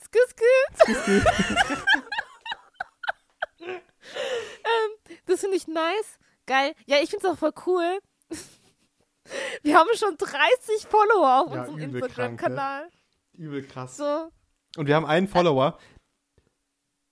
Skü, 0.02 0.20
skü. 0.30 0.44
ähm, 3.60 5.18
das 5.26 5.42
finde 5.42 5.58
ich 5.58 5.68
nice. 5.68 6.18
Geil. 6.46 6.74
Ja, 6.86 6.98
ich 7.04 7.10
finde 7.10 7.28
es 7.28 7.34
auch 7.34 7.38
voll 7.38 7.54
cool. 7.66 8.00
Wir 9.64 9.78
haben 9.78 9.90
schon 9.96 10.16
30 10.18 10.88
Follower 10.90 11.42
auf 11.42 11.54
Ja, 11.54 11.62
unserem 11.62 11.80
übel 11.80 12.02
Instagram-Kanal. 12.04 12.90
Übel 13.34 13.64
krass. 13.64 13.98
So. 13.98 14.30
Und 14.78 14.88
wir 14.88 14.96
haben 14.96 15.06
einen 15.06 15.28
Follower. 15.28 15.78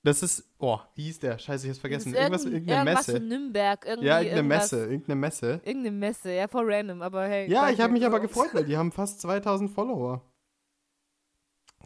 Das 0.02 0.24
ist, 0.24 0.46
oh, 0.60 0.80
wie 0.96 1.04
hieß 1.04 1.20
der? 1.20 1.38
Scheiße, 1.38 1.66
ich 1.66 1.72
hab's 1.72 1.80
vergessen. 1.80 2.14
Irgendwas, 2.14 2.46
irgendein- 2.46 2.62
irgendeine 2.70 2.90
irgendwas 2.92 3.08
Messe. 3.08 3.20
von 3.20 3.28
Nürnberg. 3.28 3.86
Irgendwie 3.86 4.08
Ja, 4.08 4.20
irgendeine 4.22 4.40
irgendwas- 4.48 4.72
Messe, 4.72 4.86
irgendeine 4.86 5.16
Messe. 5.16 5.62
Irgendeine 5.66 5.92
Messe, 5.92 6.32
ja, 6.34 6.48
voll 6.48 6.74
random, 6.74 7.02
aber 7.02 7.26
hey. 7.28 7.50
Ja, 7.52 7.70
ich 7.70 7.82
habe 7.82 7.92
mich 7.94 8.06
aber 8.06 8.20
gefreut, 8.22 8.50
weil 8.54 8.64
die 8.66 8.78
haben 8.78 8.92
fast 8.94 9.20
2000 9.22 9.70
Follower. 9.72 10.22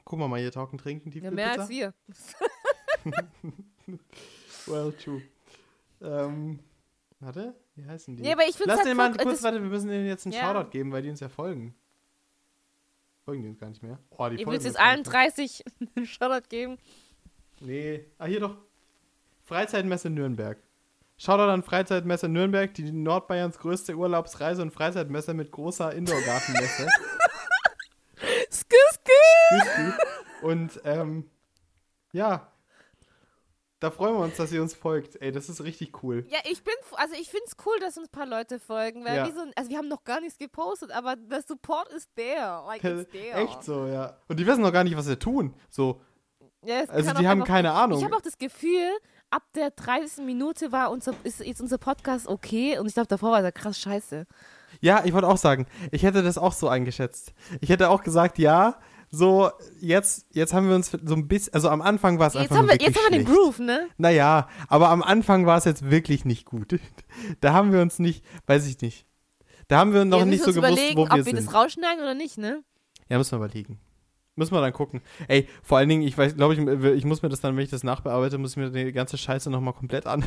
Guck 0.05 0.19
mal, 0.19 0.27
mal 0.27 0.39
hier 0.39 0.51
talken, 0.51 0.77
trinken, 0.77 1.11
Ja, 1.11 1.31
mehr 1.31 1.51
als 1.59 1.67
Tiefkühlpizza. 1.67 2.37
wir. 3.05 3.13
Well, 4.67 4.93
true. 4.93 5.21
Ähm, 6.01 6.59
warte, 7.19 7.53
wie 7.75 7.85
heißen 7.85 8.15
die? 8.15 8.23
Ja, 8.23 8.33
aber 8.33 8.43
ich 8.47 8.57
Lass 8.59 8.77
halt 8.77 8.87
den 8.87 8.95
mal 8.97 9.13
kurz, 9.15 9.43
warte, 9.43 9.61
wir 9.61 9.69
müssen 9.69 9.89
denen 9.89 10.05
jetzt 10.07 10.25
einen 10.25 10.33
Ja. 10.33 10.41
Shoutout 10.53 10.69
geben, 10.69 10.91
weil 10.91 11.01
die 11.01 11.09
uns 11.09 11.19
ja 11.19 11.29
folgen. 11.29 11.75
Folgen 13.25 13.41
die 13.41 13.49
uns 13.49 13.59
gar 13.59 13.69
nicht 13.69 13.83
mehr? 13.83 13.99
Oh, 14.11 14.27
die 14.29 14.37
willst 14.37 14.47
uns 14.47 14.63
jetzt 14.65 14.79
allen 14.79 14.99
nicht 14.99 15.11
mehr. 15.11 15.21
30 15.29 15.63
einen 15.95 16.05
Shoutout 16.05 16.47
geben? 16.49 16.77
Nee. 17.59 18.05
Ah, 18.17 18.25
hier 18.25 18.39
doch. 18.39 18.55
Freizeitmesse 19.43 20.09
Nürnberg. 20.09 20.57
Shoutout 21.17 21.49
an 21.51 21.63
Freizeitmesse 21.63 22.27
Nürnberg, 22.27 22.73
die 22.73 22.91
Nordbayerns 22.91 23.57
größte 23.59 23.95
Urlaubsreise 23.95 24.61
und 24.61 24.71
Freizeitmesse 24.71 25.33
mit 25.33 25.51
großer 25.51 25.93
Indoor-Gartenmesse. 25.93 26.87
Skü, 28.51 28.75
skü. 28.93 29.91
Und 30.41 30.81
ähm, 30.85 31.29
ja, 32.11 32.51
da 33.79 33.91
freuen 33.91 34.15
wir 34.15 34.23
uns, 34.23 34.37
dass 34.37 34.51
ihr 34.51 34.61
uns 34.61 34.73
folgt. 34.73 35.21
Ey, 35.21 35.31
das 35.31 35.49
ist 35.49 35.63
richtig 35.63 36.03
cool. 36.03 36.25
Ja, 36.29 36.39
ich 36.49 36.63
bin, 36.63 36.73
also 36.95 37.15
ich 37.19 37.29
finde 37.29 37.45
es 37.47 37.55
cool, 37.65 37.79
dass 37.79 37.97
uns 37.97 38.07
ein 38.07 38.11
paar 38.11 38.25
Leute 38.27 38.59
folgen, 38.59 39.03
weil 39.03 39.17
Ja. 39.17 39.25
wir 39.25 39.33
so, 39.33 39.41
also 39.55 39.69
wir 39.69 39.77
haben 39.77 39.87
noch 39.89 40.03
gar 40.03 40.21
nichts 40.21 40.37
gepostet, 40.37 40.91
aber 40.91 41.15
der 41.15 41.41
Support 41.41 41.89
ist 41.89 42.09
there, 42.15 42.63
like 42.65 42.81
there. 42.81 43.05
Echt 43.33 43.63
so, 43.63 43.87
ja. 43.87 44.17
Und 44.27 44.39
die 44.39 44.47
wissen 44.47 44.61
noch 44.61 44.71
gar 44.73 44.83
nicht, 44.83 44.95
was 44.97 45.07
wir 45.07 45.19
tun. 45.19 45.53
So, 45.69 46.01
Ja, 46.65 46.83
also 46.87 47.11
die 47.13 47.27
haben 47.27 47.41
einfach- 47.41 47.47
keine 47.47 47.71
Ahnung. 47.71 47.97
Ich 47.99 48.03
habe 48.05 48.15
auch 48.15 48.21
das 48.21 48.37
Gefühl, 48.37 48.89
ab 49.29 49.43
der 49.55 49.71
30. 49.71 50.25
Minute 50.25 50.71
war 50.71 50.91
unser, 50.91 51.13
ist 51.23 51.39
jetzt 51.39 51.61
unser 51.61 51.77
Podcast 51.77 52.27
okay 52.27 52.77
und 52.79 52.87
ich 52.87 52.93
glaube, 52.93 53.07
davor 53.07 53.31
war 53.31 53.41
der 53.41 53.51
krass 53.51 53.79
scheiße. 53.79 54.25
Ja, 54.81 55.03
ich 55.05 55.13
wollte 55.13 55.27
auch 55.27 55.37
sagen, 55.37 55.67
ich 55.91 56.03
hätte 56.03 56.23
das 56.23 56.37
auch 56.37 56.53
so 56.53 56.67
eingeschätzt. 56.67 57.33
Ich 57.61 57.69
hätte 57.69 57.89
auch 57.89 58.03
gesagt, 58.03 58.37
ja, 58.37 58.79
so, 59.11 59.51
jetzt, 59.79 60.25
jetzt 60.31 60.53
haben 60.53 60.67
wir 60.67 60.75
uns 60.75 60.89
so 60.89 61.13
ein 61.13 61.27
bisschen, 61.27 61.53
also 61.53 61.69
am 61.69 61.81
Anfang 61.83 62.17
war 62.17 62.27
es 62.27 62.33
Jetzt 62.33 62.43
einfach 62.43 62.57
haben, 62.57 62.65
nur 62.65 62.73
wir, 62.79 62.81
jetzt 62.81 62.97
haben 62.97 63.11
wir 63.13 63.19
den. 63.19 63.25
Groove, 63.25 63.59
ne? 63.59 63.87
Naja, 63.97 64.47
aber 64.67 64.89
am 64.89 65.03
Anfang 65.03 65.45
war 65.45 65.57
es 65.57 65.65
jetzt 65.65 65.89
wirklich 65.91 66.25
nicht 66.25 66.45
gut. 66.45 66.79
Da 67.39 67.53
haben 67.53 67.71
wir 67.71 67.81
uns 67.81 67.99
nicht, 67.99 68.25
weiß 68.47 68.65
ich 68.67 68.81
nicht. 68.81 69.05
Da 69.67 69.77
haben 69.77 69.93
wir 69.93 70.03
noch 70.03 70.19
ja, 70.19 70.25
nicht 70.25 70.43
so 70.43 70.51
gewusst, 70.51 70.57
überlegen, 70.57 70.97
wo 70.97 71.05
wir 71.05 71.11
ob 71.11 71.17
wir 71.17 71.23
sind. 71.23 71.37
das 71.37 71.53
rausschneiden 71.53 72.01
oder 72.01 72.15
nicht, 72.15 72.37
ne? 72.39 72.63
Ja, 73.07 73.17
müssen 73.19 73.33
wir 73.39 73.45
überlegen. 73.45 73.79
Müssen 74.35 74.53
wir 74.53 74.61
dann 74.61 74.73
gucken. 74.73 75.01
Ey, 75.27 75.47
vor 75.61 75.77
allen 75.77 75.89
Dingen, 75.89 76.01
ich 76.01 76.17
weiß, 76.17 76.35
glaube 76.35 76.55
ich, 76.55 76.59
ich 76.97 77.05
muss 77.05 77.21
mir 77.21 77.29
das 77.29 77.41
dann, 77.41 77.55
wenn 77.55 77.63
ich 77.63 77.69
das 77.69 77.83
nachbearbeite, 77.83 78.37
muss 78.37 78.51
ich 78.51 78.57
mir 78.57 78.71
die 78.71 78.91
ganze 78.91 79.17
Scheiße 79.17 79.49
nochmal 79.49 79.73
komplett 79.73 80.07
an. 80.07 80.25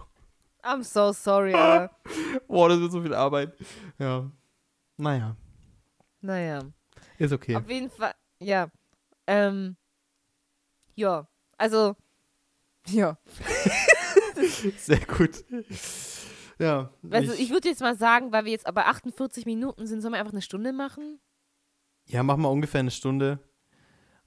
I'm 0.62 0.82
so 0.82 1.12
sorry, 1.12 1.54
aber 1.54 1.90
Boah, 2.46 2.68
das 2.68 2.80
wird 2.80 2.92
so 2.92 3.02
viel 3.02 3.14
Arbeit. 3.14 3.54
Ja. 3.98 4.30
Naja, 4.96 5.36
naja. 6.20 6.60
ist 7.18 7.32
okay. 7.32 7.56
Auf 7.56 7.70
jeden 7.70 7.88
Fall, 7.88 8.12
ja. 8.40 8.68
Ähm, 9.26 9.76
ja, 10.96 11.28
also, 11.56 11.94
ja. 12.86 13.16
Sehr 14.78 15.00
gut. 15.06 15.44
Ja. 16.58 16.90
Also 17.10 17.32
ich 17.32 17.50
würde 17.50 17.68
jetzt 17.68 17.80
mal 17.80 17.96
sagen, 17.96 18.32
weil 18.32 18.44
wir 18.44 18.52
jetzt 18.52 18.66
aber 18.66 18.86
48 18.86 19.46
Minuten 19.46 19.86
sind, 19.86 20.00
sollen 20.00 20.14
wir 20.14 20.18
einfach 20.18 20.32
eine 20.32 20.42
Stunde 20.42 20.72
machen? 20.72 21.20
Ja, 22.08 22.22
machen 22.22 22.42
wir 22.42 22.50
ungefähr 22.50 22.80
eine 22.80 22.90
Stunde 22.90 23.38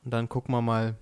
und 0.04 0.12
dann 0.12 0.30
gucken 0.30 0.54
wir 0.54 0.62
mal, 0.62 0.98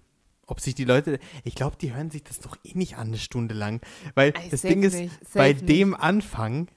ob 0.48 0.60
sich 0.60 0.76
die 0.76 0.86
Leute. 0.86 1.20
Ich 1.44 1.56
glaube, 1.56 1.76
die 1.78 1.94
hören 1.94 2.10
sich 2.10 2.24
das 2.24 2.40
doch 2.40 2.58
eh 2.64 2.74
nicht 2.74 2.98
an, 2.98 3.08
eine 3.08 3.18
Stunde 3.18 3.54
lang. 3.54 3.82
Weil 4.16 4.34
Ey, 4.36 4.50
das 4.50 4.62
Ding 4.62 4.82
ist, 4.84 4.96
nicht, 4.96 5.14
safe 5.26 5.38
bei 5.38 5.54
nicht. 5.54 5.70
dem 5.70 5.94
Anfang. 5.94 6.70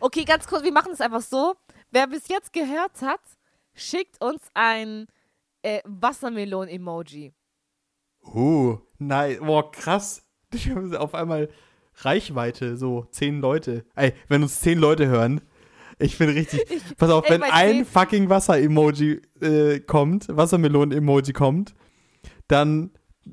Okay, 0.00 0.24
ganz 0.24 0.46
kurz, 0.46 0.62
wir 0.62 0.72
machen 0.72 0.92
es 0.92 1.00
einfach 1.00 1.22
so. 1.22 1.54
Wer 1.90 2.06
bis 2.06 2.28
jetzt 2.28 2.52
gehört 2.52 3.00
hat, 3.02 3.20
schickt 3.74 4.22
uns 4.22 4.42
ein 4.54 5.06
äh, 5.62 5.80
Wassermelon-Emoji. 5.84 7.32
Oh, 8.22 8.78
nein, 8.98 9.38
boah, 9.40 9.70
krass. 9.70 10.22
Auf 10.98 11.14
einmal 11.14 11.50
Reichweite, 11.96 12.76
so 12.76 13.06
zehn 13.10 13.40
Leute. 13.40 13.84
Ey, 13.94 14.14
wenn 14.28 14.42
uns 14.42 14.60
zehn 14.60 14.78
Leute 14.78 15.06
hören, 15.06 15.40
ich 15.98 16.18
bin 16.18 16.30
richtig. 16.30 16.64
pass 16.96 17.10
auf, 17.10 17.24
ey, 17.24 17.30
wenn 17.32 17.42
ein 17.42 17.68
zehn- 17.70 17.84
fucking 17.84 18.28
Wasser-Emoji 18.28 19.22
äh, 19.40 19.80
kommt, 19.80 20.26
Wassermelonen-Emoji 20.28 21.32
kommt, 21.32 21.74
dann 22.48 22.90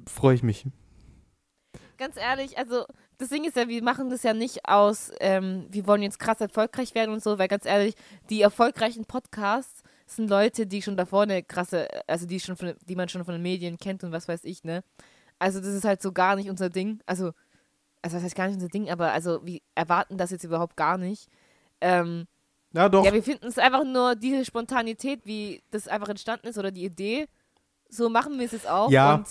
freue 0.08 0.36
ich 0.36 0.44
mich. 0.44 0.66
Ganz 1.98 2.18
ehrlich, 2.18 2.58
also 2.58 2.86
das 3.18 3.30
Ding 3.30 3.44
ist 3.46 3.56
ja, 3.56 3.68
wir 3.68 3.84
machen 3.84 4.10
das 4.10 4.24
ja 4.24 4.34
nicht 4.34 4.66
aus, 4.68 5.12
ähm, 5.20 5.68
wir 5.70 5.86
wollen 5.86 6.02
jetzt 6.02 6.20
krass 6.20 6.42
erfolgreich 6.42 6.96
werden 6.96 7.14
und 7.14 7.22
so, 7.22 7.38
weil 7.38 7.48
ganz 7.48 7.66
ehrlich, 7.66 7.94
die 8.30 8.42
erfolgreichen 8.42 9.06
Podcasts 9.06 9.84
sind 10.08 10.30
Leute, 10.30 10.66
die 10.66 10.82
schon 10.82 10.98
davor 10.98 11.24
eine 11.24 11.44
krasse, 11.44 11.88
also 12.08 12.26
die 12.26 12.40
schon 12.40 12.56
von, 12.56 12.74
die 12.88 12.96
man 12.96 13.08
schon 13.08 13.24
von 13.24 13.34
den 13.36 13.44
Medien 13.44 13.78
kennt 13.78 14.04
und 14.04 14.12
was 14.12 14.28
weiß 14.28 14.44
ich, 14.46 14.64
ne? 14.64 14.84
Also 15.38 15.60
das 15.60 15.70
ist 15.70 15.86
halt 15.86 16.02
so 16.02 16.12
gar 16.12 16.36
nicht 16.36 16.50
unser 16.50 16.70
Ding. 16.70 17.00
Also, 17.06 17.32
also 18.02 18.18
was 18.18 18.24
heißt 18.24 18.36
gar 18.36 18.48
nicht 18.48 18.56
unser 18.56 18.68
Ding, 18.68 18.90
aber 18.90 19.12
also 19.12 19.46
wir 19.46 19.60
erwarten 19.76 20.18
das 20.18 20.32
jetzt 20.32 20.44
überhaupt 20.44 20.76
gar 20.76 20.98
nicht. 20.98 21.28
Ähm, 21.82 22.26
Ja, 22.74 22.88
doch. 22.90 23.06
ja, 23.06 23.14
wir 23.14 23.24
finden 23.24 23.48
es 23.48 23.58
einfach 23.58 23.84
nur 23.84 24.16
diese 24.16 24.46
Spontanität, 24.46 25.22
wie 25.26 25.62
das 25.72 25.88
einfach 25.88 26.10
entstanden 26.10 26.48
ist 26.48 26.58
oder 26.58 26.72
die 26.72 26.86
Idee. 26.86 27.28
So 27.94 28.10
machen 28.10 28.40
wir 28.40 28.46
es 28.46 28.54
jetzt 28.54 28.70
auch. 28.70 28.90
Ja, 28.90 29.26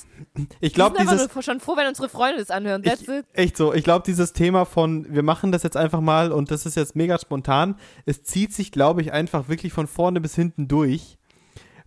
ich 0.61 0.75
glaube, 0.75 0.97
wir 0.97 1.01
sind 1.01 1.13
dieses. 1.13 1.23
einfach 1.23 1.35
nur 1.37 1.43
schon 1.43 1.61
froh, 1.61 1.77
wenn 1.79 1.87
unsere 1.87 2.11
Freunde 2.11 2.41
das 2.41 2.51
anhören. 2.51 2.83
Ich, 2.85 3.09
echt 3.33 3.57
so, 3.57 3.73
ich 3.73 3.85
glaube, 3.85 4.05
dieses 4.05 4.35
Thema 4.35 4.67
von, 4.67 5.07
wir 5.09 5.23
machen 5.23 5.51
das 5.51 5.63
jetzt 5.63 5.79
einfach 5.79 6.03
mal 6.03 6.31
und 6.31 6.51
das 6.51 6.67
ist 6.67 6.77
jetzt 6.77 6.95
mega 6.95 7.19
spontan, 7.19 7.77
es 8.05 8.23
zieht 8.23 8.53
sich, 8.53 8.71
glaube 8.71 9.01
ich, 9.01 9.13
einfach 9.13 9.49
wirklich 9.49 9.73
von 9.73 9.87
vorne 9.87 10.21
bis 10.21 10.35
hinten 10.35 10.69
durch. 10.69 11.17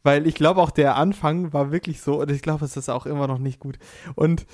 Weil 0.02 0.26
ich 0.26 0.34
glaube 0.34 0.62
auch, 0.62 0.72
der 0.72 0.96
Anfang 0.98 1.54
war 1.54 1.72
wirklich 1.72 2.02
so 2.02 2.20
und 2.22 2.32
ich 2.32 2.42
glaube, 2.42 2.66
es 2.66 2.76
ist 2.76 2.90
auch 2.90 3.06
immer 3.06 3.28
noch 3.28 3.38
nicht 3.38 3.60
gut. 3.60 3.78
Und 4.16 4.48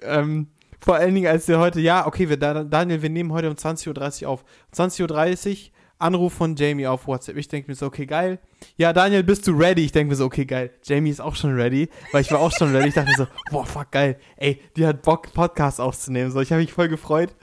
ähm, 0.00 0.48
vor 0.80 0.96
allen 0.96 1.14
Dingen, 1.14 1.28
als 1.28 1.46
wir 1.46 1.58
heute, 1.58 1.80
ja, 1.80 2.06
okay, 2.06 2.30
wir, 2.30 2.38
Da- 2.38 2.64
Daniel, 2.64 3.02
wir 3.02 3.10
nehmen 3.10 3.32
heute 3.32 3.48
um 3.50 3.54
20.30 3.54 4.22
Uhr 4.24 4.30
auf. 4.30 4.44
20.30 4.74 5.50
Uhr, 5.50 5.70
Anruf 5.98 6.34
von 6.34 6.56
Jamie 6.56 6.86
auf 6.86 7.06
WhatsApp. 7.06 7.36
Ich 7.36 7.48
denke 7.48 7.70
mir 7.70 7.74
so, 7.74 7.86
okay, 7.86 8.06
geil. 8.06 8.38
Ja, 8.76 8.92
Daniel, 8.92 9.22
bist 9.22 9.46
du 9.46 9.52
ready? 9.52 9.84
Ich 9.84 9.92
denke 9.92 10.10
mir 10.10 10.16
so, 10.16 10.26
okay, 10.26 10.44
geil. 10.44 10.70
Jamie 10.84 11.10
ist 11.10 11.20
auch 11.20 11.34
schon 11.34 11.54
ready, 11.54 11.88
weil 12.12 12.20
ich 12.20 12.30
war 12.30 12.40
auch 12.40 12.52
schon 12.52 12.74
ready. 12.74 12.88
Ich 12.88 12.94
dachte 12.94 13.10
mir 13.10 13.16
so, 13.16 13.26
boah, 13.50 13.64
fuck, 13.64 13.90
geil. 13.90 14.18
Ey, 14.36 14.60
die 14.76 14.86
hat 14.86 15.02
Bock, 15.02 15.32
Podcast 15.32 15.80
aufzunehmen. 15.80 16.30
So, 16.30 16.40
ich 16.40 16.52
habe 16.52 16.60
mich 16.60 16.72
voll 16.72 16.88
gefreut. 16.88 17.34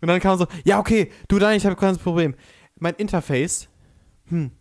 Und 0.00 0.08
dann 0.08 0.20
kam 0.20 0.38
so, 0.38 0.46
ja, 0.64 0.78
okay, 0.78 1.10
du 1.28 1.38
Daniel, 1.38 1.58
ich 1.58 1.64
habe 1.64 1.74
ein 1.74 1.78
kleines 1.78 1.98
Problem. 1.98 2.34
Mein 2.76 2.94
Interface, 2.94 3.68
hm, 4.28 4.52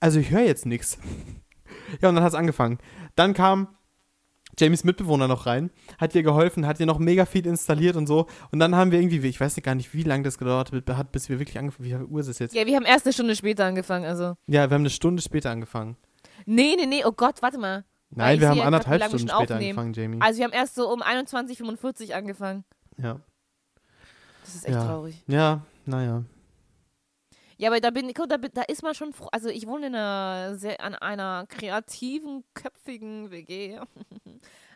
also 0.00 0.20
ich 0.20 0.30
höre 0.30 0.42
jetzt 0.42 0.66
nichts. 0.66 0.98
Ja, 2.02 2.10
und 2.10 2.16
dann 2.16 2.24
hat 2.24 2.32
es 2.32 2.38
angefangen. 2.38 2.78
Dann 3.16 3.32
kam 3.32 3.68
Jamies 4.60 4.84
Mitbewohner 4.84 5.28
noch 5.28 5.46
rein, 5.46 5.70
hat 5.98 6.14
ihr 6.14 6.22
geholfen, 6.22 6.66
hat 6.66 6.80
ihr 6.80 6.86
noch 6.86 6.98
mega 6.98 7.24
viel 7.26 7.46
installiert 7.46 7.96
und 7.96 8.06
so. 8.06 8.26
Und 8.50 8.58
dann 8.58 8.74
haben 8.74 8.90
wir 8.90 9.00
irgendwie, 9.00 9.26
ich 9.28 9.40
weiß 9.40 9.56
nicht 9.56 9.64
gar 9.64 9.74
nicht, 9.74 9.94
wie 9.94 10.02
lange 10.02 10.24
das 10.24 10.38
gedauert 10.38 10.72
hat, 10.72 11.12
bis 11.12 11.28
wir 11.28 11.38
wirklich 11.38 11.58
angefangen 11.58 11.84
Wie 11.86 11.90
viel 11.94 12.02
Uhr 12.04 12.20
ist 12.20 12.28
es 12.28 12.38
jetzt? 12.38 12.54
Ja, 12.54 12.66
wir 12.66 12.76
haben 12.76 12.84
erst 12.84 13.06
eine 13.06 13.12
Stunde 13.12 13.36
später 13.36 13.64
angefangen, 13.64 14.04
also. 14.04 14.34
Ja, 14.46 14.68
wir 14.70 14.74
haben 14.74 14.82
eine 14.82 14.90
Stunde 14.90 15.22
später 15.22 15.50
angefangen. 15.50 15.96
Nee, 16.46 16.74
nee, 16.78 16.86
nee, 16.86 17.04
oh 17.04 17.12
Gott, 17.12 17.42
warte 17.42 17.58
mal. 17.58 17.84
Nein, 18.10 18.36
ich 18.36 18.40
wir 18.40 18.48
haben 18.48 18.56
grad, 18.56 18.66
anderthalb 18.66 19.00
wie 19.02 19.04
Stunden 19.06 19.28
später 19.28 19.38
aufnehmen. 19.54 19.78
angefangen, 19.78 19.92
Jamie. 19.92 20.18
Also 20.20 20.38
wir 20.38 20.44
haben 20.46 20.52
erst 20.52 20.74
so 20.76 20.90
um 20.90 21.02
21.45 21.02 22.12
angefangen. 22.12 22.64
ja. 22.96 23.20
Das 24.44 24.54
ist 24.54 24.64
echt 24.66 24.74
Ja. 24.76 24.84
traurig. 24.86 25.22
Ja, 25.26 25.60
naja. 25.84 26.22
Ja, 27.60 27.68
aber 27.70 27.80
da 27.80 27.90
bin 27.90 28.12
guck, 28.14 28.28
da, 28.28 28.36
bin- 28.36 28.52
da 28.54 28.62
ist 28.62 28.82
man 28.82 28.94
schon 28.94 29.12
froh. 29.12 29.28
Also 29.32 29.48
ich 29.48 29.66
wohne 29.66 29.88
in 29.88 29.94
einer 29.96 30.54
sehr, 30.56 30.80
an 30.80 30.94
einer 30.94 31.44
kreativen, 31.48 32.44
köpfigen 32.54 33.30
WG. 33.30 33.78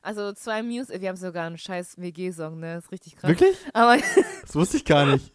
Also 0.05 0.33
zwei 0.33 0.65
Music, 0.65 1.01
wir 1.01 1.11
haben 1.11 1.17
sogar 1.17 1.47
einen 1.47 1.57
scheiß 1.59 1.97
WG-Song, 1.97 2.59
ne? 2.59 2.75
Das 2.75 2.87
ist 2.87 2.91
richtig 2.91 3.15
krass. 3.15 3.31
Wirklich? 3.31 3.57
Aber 3.73 3.97
Das 4.43 4.53
wusste 4.57 4.77
ich 4.79 4.85
gar 4.85 5.07
nicht. 5.07 5.33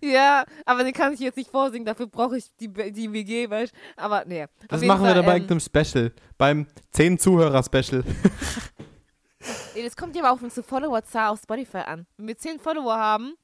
ja, 0.00 0.46
aber 0.64 0.84
den 0.84 0.94
kann 0.94 1.12
ich 1.12 1.20
jetzt 1.20 1.36
nicht 1.36 1.50
vorsingen, 1.50 1.84
dafür 1.84 2.06
brauche 2.06 2.38
ich 2.38 2.46
die, 2.56 2.68
die 2.92 3.12
WG, 3.12 3.50
weißt 3.50 3.74
du? 3.74 4.02
Aber 4.02 4.24
nee. 4.24 4.46
Das 4.68 4.80
machen 4.80 5.02
wir 5.02 5.08
Fall, 5.08 5.14
dann 5.16 5.26
bei 5.26 5.36
ähm, 5.36 5.42
irgendeinem 5.42 5.60
Special. 5.84 6.12
Beim 6.38 6.66
10 6.92 7.18
Zuhörer-Special. 7.18 8.02
nee, 9.74 9.82
Das 9.84 9.96
kommt 9.96 10.16
ja 10.16 10.22
aber 10.22 10.32
auf 10.32 10.42
unsere 10.42 10.62
Followerzahl 10.66 11.28
auf 11.30 11.40
Spotify 11.42 11.78
an. 11.78 12.06
Wenn 12.16 12.28
wir 12.28 12.38
10 12.38 12.58
Follower 12.58 12.96
haben, 12.96 13.34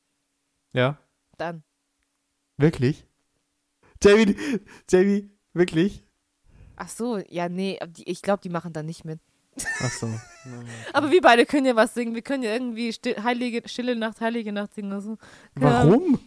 Ja? 0.73 0.97
dann. 1.37 1.65
Wirklich? 2.57 3.05
Jamie, 4.07 4.37
Jamie, 4.89 5.31
wirklich? 5.53 6.05
Ach 6.77 6.89
so, 6.89 7.19
ja, 7.29 7.49
nee, 7.49 7.79
ich 8.05 8.23
glaube, 8.23 8.41
die 8.43 8.49
machen 8.49 8.73
da 8.73 8.83
nicht 8.83 9.05
mit. 9.05 9.19
Ach 9.81 9.91
so. 9.91 10.09
Aber 10.93 11.11
wir 11.11 11.21
beide 11.21 11.47
können 11.47 11.67
ja 11.67 11.75
was 11.75 11.95
singen. 11.95 12.15
Wir 12.15 12.23
können 12.23 12.43
ja 12.43 12.53
irgendwie 12.53 12.93
still, 12.93 13.17
heilige, 13.23 13.67
Stille 13.67 13.97
Nacht, 13.97 14.21
Heilige 14.21 14.53
Nacht 14.53 14.75
singen 14.75 14.93
oder 14.93 15.01
so. 15.01 15.19
Warum? 15.55 16.19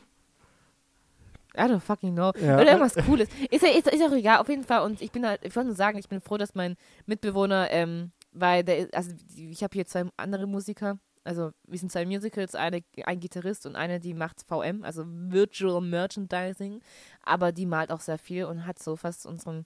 I 1.56 1.62
don't 1.62 1.80
fucking 1.80 2.14
know. 2.14 2.32
Ja. 2.40 2.56
Oder 2.56 2.74
irgendwas 2.74 2.96
Cooles. 3.06 3.30
Ist 3.50 3.64
ja, 3.64 3.70
ist, 3.70 3.88
ist 3.88 4.04
auch 4.04 4.12
egal, 4.12 4.40
auf 4.40 4.50
jeden 4.50 4.64
Fall. 4.64 4.82
Und 4.82 5.02
ich 5.02 5.12
bin 5.12 5.26
halt, 5.26 5.42
ich 5.44 5.56
wollte 5.56 5.68
nur 5.68 5.76
sagen, 5.76 5.98
ich 5.98 6.08
bin 6.08 6.22
froh, 6.22 6.38
dass 6.38 6.56
mein 6.56 6.76
Mitbewohner, 7.06 7.70
ähm, 7.72 8.12
weil 8.32 8.64
der, 8.64 8.88
also 8.94 9.12
ich 9.36 9.64
habe 9.64 9.74
hier 9.74 9.86
zwei 9.86 10.06
andere 10.18 10.48
Musiker. 10.48 11.00
Also 11.24 11.52
wir 11.68 11.78
sind 11.78 11.92
zwei 11.92 12.06
Musicals, 12.06 12.56
eine, 12.56 12.82
ein 13.04 13.20
Gitarrist 13.20 13.66
und 13.66 13.76
eine, 13.76 14.00
die 14.00 14.14
macht 14.14 14.42
VM, 14.48 14.84
also 14.84 15.04
Virtual 15.06 15.82
Merchandising, 15.82 16.82
aber 17.24 17.52
die 17.52 17.66
malt 17.66 17.92
auch 17.92 18.00
sehr 18.00 18.18
viel 18.18 18.46
und 18.46 18.66
hat 18.66 18.80
so 18.80 18.96
fast 18.96 19.26
unseren, 19.26 19.66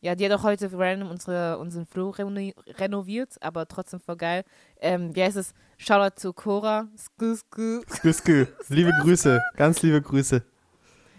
ja, 0.00 0.14
die 0.14 0.24
hat 0.24 0.32
auch 0.32 0.42
heute 0.42 0.70
random 0.72 1.10
unsere, 1.10 1.58
unseren 1.58 1.86
Flur 1.86 2.18
reno 2.18 2.52
renoviert, 2.78 3.36
aber 3.40 3.68
trotzdem 3.68 4.00
voll 4.00 4.16
geil. 4.16 4.44
Ähm, 4.80 5.14
wie 5.14 5.22
heißt 5.22 5.36
es? 5.36 5.52
Shoutout 5.78 6.16
zu 6.16 6.32
Cora. 6.32 6.88
Skü, 6.96 7.36
skü. 7.36 8.12
Skü, 8.12 8.46
Liebe 8.68 8.92
Grüße. 9.02 9.40
Ganz 9.56 9.82
liebe 9.82 10.00
Grüße. 10.00 10.42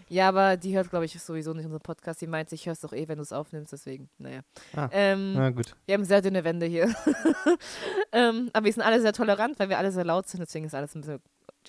Ja, 0.09 0.29
aber 0.29 0.57
die 0.57 0.75
hört, 0.75 0.89
glaube 0.89 1.05
ich, 1.05 1.19
sowieso 1.21 1.53
nicht 1.53 1.65
unseren 1.65 1.81
Podcast. 1.81 2.21
Die 2.21 2.27
meint, 2.27 2.51
ich 2.51 2.65
höre 2.65 2.73
es 2.73 2.81
doch 2.81 2.93
eh, 2.93 3.07
wenn 3.07 3.17
du 3.17 3.23
es 3.23 3.33
aufnimmst, 3.33 3.73
deswegen, 3.73 4.09
naja. 4.17 4.41
Ah. 4.75 4.89
Ähm, 4.91 5.33
Na 5.33 5.49
gut. 5.49 5.75
Wir 5.85 5.95
haben 5.95 6.05
sehr 6.05 6.21
dünne 6.21 6.43
Wände 6.43 6.65
hier. 6.65 6.93
ähm, 8.11 8.49
aber 8.53 8.65
wir 8.65 8.73
sind 8.73 8.83
alle 8.83 9.01
sehr 9.01 9.13
tolerant, 9.13 9.59
weil 9.59 9.69
wir 9.69 9.77
alle 9.77 9.91
sehr 9.91 10.05
laut 10.05 10.27
sind, 10.27 10.39
deswegen 10.39 10.65
ist 10.65 10.75
alles 10.75 10.95
ein 10.95 11.01
bisschen 11.01 11.21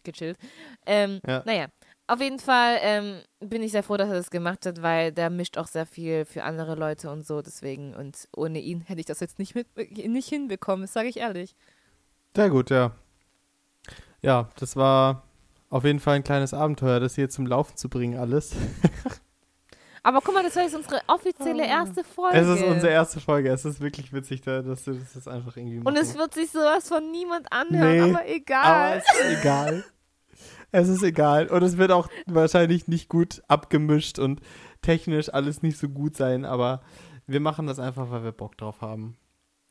gechillt. 0.05 0.39
Ähm, 0.87 1.21
Ja. 1.27 1.43
Naja, 1.45 1.67
auf 2.07 2.21
jeden 2.21 2.39
Fall 2.39 2.79
ähm, 2.81 3.21
bin 3.41 3.63
ich 3.63 3.73
sehr 3.73 3.83
froh, 3.83 3.97
dass 3.97 4.09
er 4.09 4.15
das 4.15 4.31
gemacht 4.31 4.65
hat, 4.65 4.81
weil 4.83 5.13
der 5.13 5.29
mischt 5.29 5.59
auch 5.59 5.67
sehr 5.67 5.85
viel 5.85 6.25
für 6.25 6.43
andere 6.43 6.75
Leute 6.75 7.11
und 7.11 7.27
so, 7.27 7.43
deswegen. 7.43 7.95
Und 7.95 8.29
ohne 8.35 8.61
ihn 8.61 8.81
hätte 8.81 9.01
ich 9.01 9.07
das 9.07 9.21
jetzt 9.21 9.39
nicht, 9.39 9.55
mit, 9.55 9.67
nicht 9.77 10.29
hinbekommen, 10.29 10.87
sage 10.87 11.09
ich 11.09 11.19
ehrlich. 11.19 11.55
Sehr 12.35 12.49
gut, 12.51 12.71
ja. 12.71 12.93
Ja, 14.23 14.49
das 14.57 14.75
war 14.75 15.28
auf 15.71 15.85
jeden 15.85 16.01
Fall 16.01 16.17
ein 16.17 16.25
kleines 16.25 16.55
Abenteuer, 16.55 17.01
das 17.01 17.15
hier 17.15 17.29
zum 17.29 17.47
Laufen 17.47 17.77
zu 17.77 17.89
bringen, 17.89 18.19
alles. 18.19 18.53
Aber 20.03 20.21
guck 20.23 20.33
mal, 20.35 20.43
das 20.43 20.57
war 20.57 20.63
jetzt 20.63 20.77
unsere 20.77 21.01
offizielle 21.09 21.67
erste 21.67 22.05
Folge. 22.05 22.37
Ah. 22.39 22.41
Es 22.41 22.49
ist 22.49 22.63
unsere 22.65 22.93
erste 22.93 23.21
Folge. 23.21 23.51
Es 23.51 23.65
ist 23.65 23.81
wirklich 23.81 24.13
witzig, 24.13 24.41
da- 24.41 24.63
dass 24.63 24.85
du 24.85 24.93
das 24.95 25.15
jetzt 25.15 25.29
einfach 25.29 25.57
irgendwie 25.57 25.79
Und 25.79 25.97
es 25.99 26.09
machen. 26.11 26.21
wird 26.21 26.35
sich 26.35 26.51
sowas 26.51 26.89
von 26.89 27.11
niemand 27.11 27.53
anhören, 27.53 27.93
Nee, 27.93 28.01
aber 28.01 28.21
Aber 28.21 28.29
egal. 28.29 29.03
es 29.07 29.21
ist 29.21 29.41
egal. 29.41 29.85
Es 30.71 30.89
ist 30.89 31.03
egal. 31.03 31.49
Und 31.49 31.63
es 31.63 31.77
wird 31.79 31.91
auch 31.91 32.09
wahrscheinlich 32.27 32.87
nicht 32.89 33.09
gut 33.09 33.43
abgemischt 33.49 34.19
und 34.19 34.41
technisch 34.83 35.33
alles 35.35 35.63
nicht 35.63 35.79
so 35.79 35.89
gut 35.89 36.17
sein, 36.17 36.45
aber 36.45 36.81
wir 37.27 37.41
machen 37.41 37.67
das 37.67 37.79
einfach, 37.79 38.11
weil 38.11 38.23
wir 38.23 38.33
Bock 38.33 38.57
drauf 38.57 38.81
haben. 38.81 39.17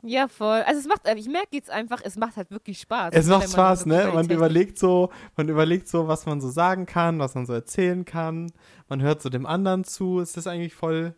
Ja, 0.04 0.28
voll. 0.28 0.62
Also 0.62 0.80
es 0.80 0.88
macht, 0.88 1.02
ich 1.16 1.28
merke 1.28 1.50
jetzt 1.52 1.72
einfach, 1.72 2.02
es 2.04 2.18
macht 2.18 2.38
halt 2.38 2.52
wirklich 2.52 2.80
Spaß. 2.80 3.14
Es 3.14 3.28
macht 3.28 3.50
Spaß, 3.50 3.88
ne? 3.88 4.12
Man 4.14 4.30
überlegt 4.30 4.78
so, 4.78 5.10
man 5.36 5.50
überlegt 5.50 5.88
so, 5.88 6.08
was 6.08 6.26
man 6.26 6.40
so 6.40 6.50
sagen 6.50 6.86
kann, 6.86 7.20
was 7.20 7.34
man 7.34 7.46
so 7.46 7.54
erzählen 7.54 8.06
kann. 8.06 8.52
Man 8.88 9.02
hört 9.02 9.22
so 9.22 9.30
dem 9.30 9.46
anderen 9.46 9.84
zu. 9.84 10.20
Es 10.20 10.38
ist 10.38 10.48
eigentlich 10.48 10.76
voll. 10.76 11.16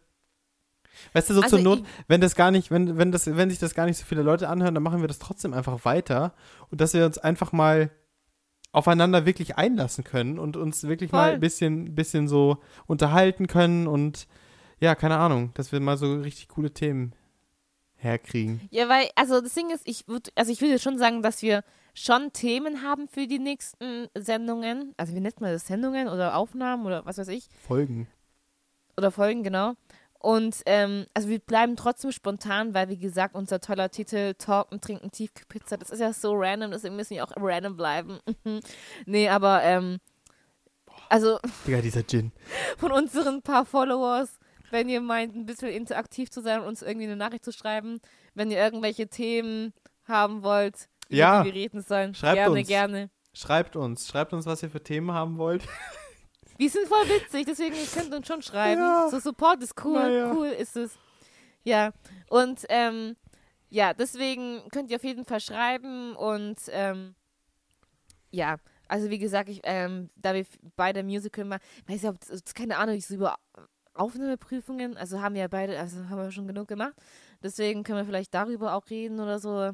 Weißt 1.13 1.29
du, 1.29 1.33
so 1.33 1.41
Also 1.41 1.57
zur 1.57 1.63
Not, 1.63 1.83
wenn 2.07 2.21
das 2.21 2.35
gar 2.35 2.51
nicht, 2.51 2.71
wenn, 2.71 2.97
wenn 2.97 3.11
das, 3.11 3.27
wenn 3.27 3.49
sich 3.49 3.59
das 3.59 3.73
gar 3.73 3.85
nicht 3.85 3.97
so 3.97 4.05
viele 4.05 4.21
Leute 4.21 4.49
anhören, 4.49 4.73
dann 4.73 4.83
machen 4.83 5.01
wir 5.01 5.07
das 5.07 5.19
trotzdem 5.19 5.53
einfach 5.53 5.83
weiter. 5.83 6.33
Und 6.71 6.79
dass 6.81 6.93
wir 6.93 7.05
uns 7.05 7.17
einfach 7.17 7.51
mal 7.51 7.91
aufeinander 8.71 9.25
wirklich 9.25 9.57
einlassen 9.57 10.03
können 10.03 10.39
und 10.39 10.55
uns 10.55 10.83
wirklich 10.83 11.11
mal 11.11 11.25
Voll. 11.25 11.33
ein 11.35 11.39
bisschen, 11.39 11.95
bisschen 11.95 12.27
so 12.27 12.59
unterhalten 12.85 13.47
können 13.47 13.87
und 13.87 14.27
ja, 14.79 14.95
keine 14.95 15.17
Ahnung, 15.17 15.51
dass 15.55 15.71
wir 15.71 15.79
mal 15.79 15.97
so 15.97 16.13
richtig 16.21 16.47
coole 16.49 16.71
Themen 16.71 17.13
herkriegen. 17.99 18.61
Ja, 18.71 18.89
weil, 18.89 19.09
also 19.15 19.41
das 19.41 19.53
Ding 19.53 19.69
ist, 19.69 19.87
ich 19.87 20.07
würde, 20.07 20.31
also 20.35 20.51
ich 20.51 20.61
würde 20.61 20.79
schon 20.79 20.97
sagen, 20.97 21.21
dass 21.21 21.41
wir 21.41 21.63
schon 21.93 22.31
Themen 22.33 22.81
haben 22.81 23.07
für 23.07 23.27
die 23.27 23.39
nächsten 23.39 24.07
Sendungen. 24.15 24.93
Also 24.97 25.13
wie 25.13 25.19
nennt 25.19 25.41
man 25.41 25.51
das? 25.51 25.67
Sendungen 25.67 26.07
oder 26.07 26.35
Aufnahmen 26.35 26.85
oder 26.85 27.05
was 27.05 27.17
weiß 27.17 27.27
ich. 27.29 27.47
Folgen. 27.67 28.07
Oder 28.97 29.11
Folgen, 29.11 29.43
genau. 29.43 29.73
Und 30.19 30.63
ähm, 30.65 31.05
also 31.13 31.29
wir 31.29 31.39
bleiben 31.39 31.77
trotzdem 31.77 32.11
spontan, 32.11 32.73
weil 32.73 32.89
wie 32.89 32.97
gesagt, 32.97 33.35
unser 33.35 33.61
toller 33.61 33.89
Titel 33.89 34.33
Talken, 34.33 34.81
Trinken, 34.81 35.11
Tiefkühlpizza, 35.11 35.77
das 35.77 35.89
ist 35.89 36.01
ja 36.01 36.11
so 36.11 36.33
random, 36.35 36.71
deswegen 36.71 36.97
müssen 36.97 37.15
wir 37.15 37.23
auch 37.23 37.31
random 37.37 37.77
bleiben. 37.77 38.19
nee, 39.05 39.29
aber 39.29 39.63
ähm, 39.63 39.99
also 41.07 41.39
Digga, 41.65 41.81
dieser 41.81 42.05
Gin. 42.05 42.33
von 42.77 42.91
unseren 42.91 43.41
paar 43.41 43.65
Followers, 43.65 44.39
wenn 44.71 44.89
ihr 44.89 45.01
meint, 45.01 45.35
ein 45.35 45.45
bisschen 45.45 45.69
interaktiv 45.69 46.29
zu 46.29 46.41
sein 46.41 46.61
und 46.61 46.67
uns 46.67 46.81
irgendwie 46.81 47.05
eine 47.07 47.15
Nachricht 47.15 47.45
zu 47.45 47.51
schreiben, 47.51 47.99
wenn 48.33 48.51
ihr 48.51 48.57
irgendwelche 48.57 49.07
Themen 49.07 49.73
haben 50.05 50.43
wollt, 50.43 50.87
Ja, 51.09 51.43
die 51.43 51.47
wir 51.47 51.53
reden 51.53 51.81
sollen, 51.81 52.13
schreibt 52.15 52.35
gerne, 52.35 52.59
uns. 52.59 52.67
gerne. 52.67 53.09
Schreibt 53.33 53.75
uns, 53.75 54.07
schreibt 54.07 54.33
uns, 54.33 54.45
was 54.45 54.63
ihr 54.63 54.69
für 54.69 54.81
Themen 54.83 55.11
haben 55.11 55.37
wollt. 55.37 55.63
Wir 56.57 56.69
sind 56.69 56.87
voll 56.89 57.07
witzig, 57.07 57.45
deswegen 57.45 57.73
ihr 57.73 57.85
könnt 57.87 58.13
uns 58.13 58.27
schon 58.27 58.41
schreiben. 58.41 58.81
Ja. 58.81 59.07
So 59.09 59.17
Support 59.19 59.63
ist 59.63 59.75
cool, 59.85 59.93
Naja. 59.93 60.33
cool 60.35 60.47
ist 60.47 60.75
es. 60.75 60.97
Ja, 61.63 61.91
und 62.27 62.65
ähm, 62.67 63.15
ja, 63.69 63.93
deswegen 63.93 64.67
könnt 64.69 64.89
ihr 64.91 64.97
auf 64.97 65.03
jeden 65.05 65.23
Fall 65.23 65.39
schreiben 65.39 66.17
und 66.17 66.57
ähm, 66.71 67.15
ja, 68.31 68.57
also 68.89 69.09
wie 69.09 69.19
gesagt, 69.19 69.47
ich, 69.47 69.61
ähm, 69.63 70.09
da 70.17 70.33
wir 70.33 70.45
beide 70.75 71.01
Musical 71.03 71.45
machen, 71.45 71.61
weiß 71.87 72.01
ja, 72.01 72.09
ob 72.09 72.17
keine 72.55 72.77
Ahnung, 72.77 72.99
so 72.99 73.13
über 73.13 73.37
Aufnahmeprüfungen, 73.93 74.97
also 74.97 75.21
haben 75.21 75.35
wir 75.35 75.41
ja 75.41 75.47
beide, 75.47 75.79
also 75.79 76.09
haben 76.09 76.17
wir 76.17 76.31
schon 76.31 76.47
genug 76.47 76.67
gemacht. 76.67 76.93
Deswegen 77.43 77.83
können 77.83 77.99
wir 77.99 78.05
vielleicht 78.05 78.33
darüber 78.33 78.73
auch 78.75 78.89
reden 78.89 79.19
oder 79.19 79.39
so. 79.39 79.71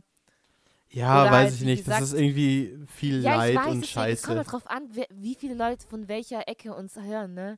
Ja, 0.90 1.22
Oder 1.24 1.32
weiß 1.32 1.44
halt, 1.52 1.54
ich 1.56 1.62
nicht. 1.62 1.88
Das 1.88 2.00
gesagt- 2.00 2.04
ist 2.04 2.14
irgendwie 2.14 2.78
viel 2.88 3.22
Ja, 3.22 3.36
Leid 3.38 3.56
weiß, 3.56 3.68
und 3.68 3.82
deswegen, 3.82 4.12
es 4.12 4.22
kommt 4.22 4.38
Scheiße. 4.38 4.38
halt 4.38 4.52
drauf 4.52 4.70
an, 4.70 4.84
wer, 4.92 5.06
wie 5.12 5.36
viele 5.36 5.56
Leute 5.56 5.86
von 5.88 6.08
welcher 6.08 6.48
Ecke 6.48 6.74
uns 6.74 6.96
hören, 6.96 7.34
ne? 7.34 7.58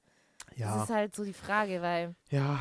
Das 0.52 0.58
Ja, 0.60 0.84
ist 0.84 0.90
halt 0.90 1.16
so 1.16 1.24
die 1.24 1.34
Frage, 1.34 1.82
weil 1.82 2.16
ja. 2.30 2.60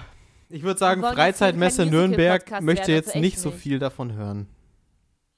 Ich 0.49 0.63
würde 0.63 0.79
sagen, 0.79 1.03
Freizeitmesse 1.03 1.87
Nürnberg 1.87 2.61
möchte 2.61 2.93
jetzt 2.93 3.09
also 3.09 3.19
nicht 3.19 3.39
so 3.41 3.49
nicht. 3.51 3.59
viel 3.61 3.79
davon 3.81 4.13
hören. 4.13 4.47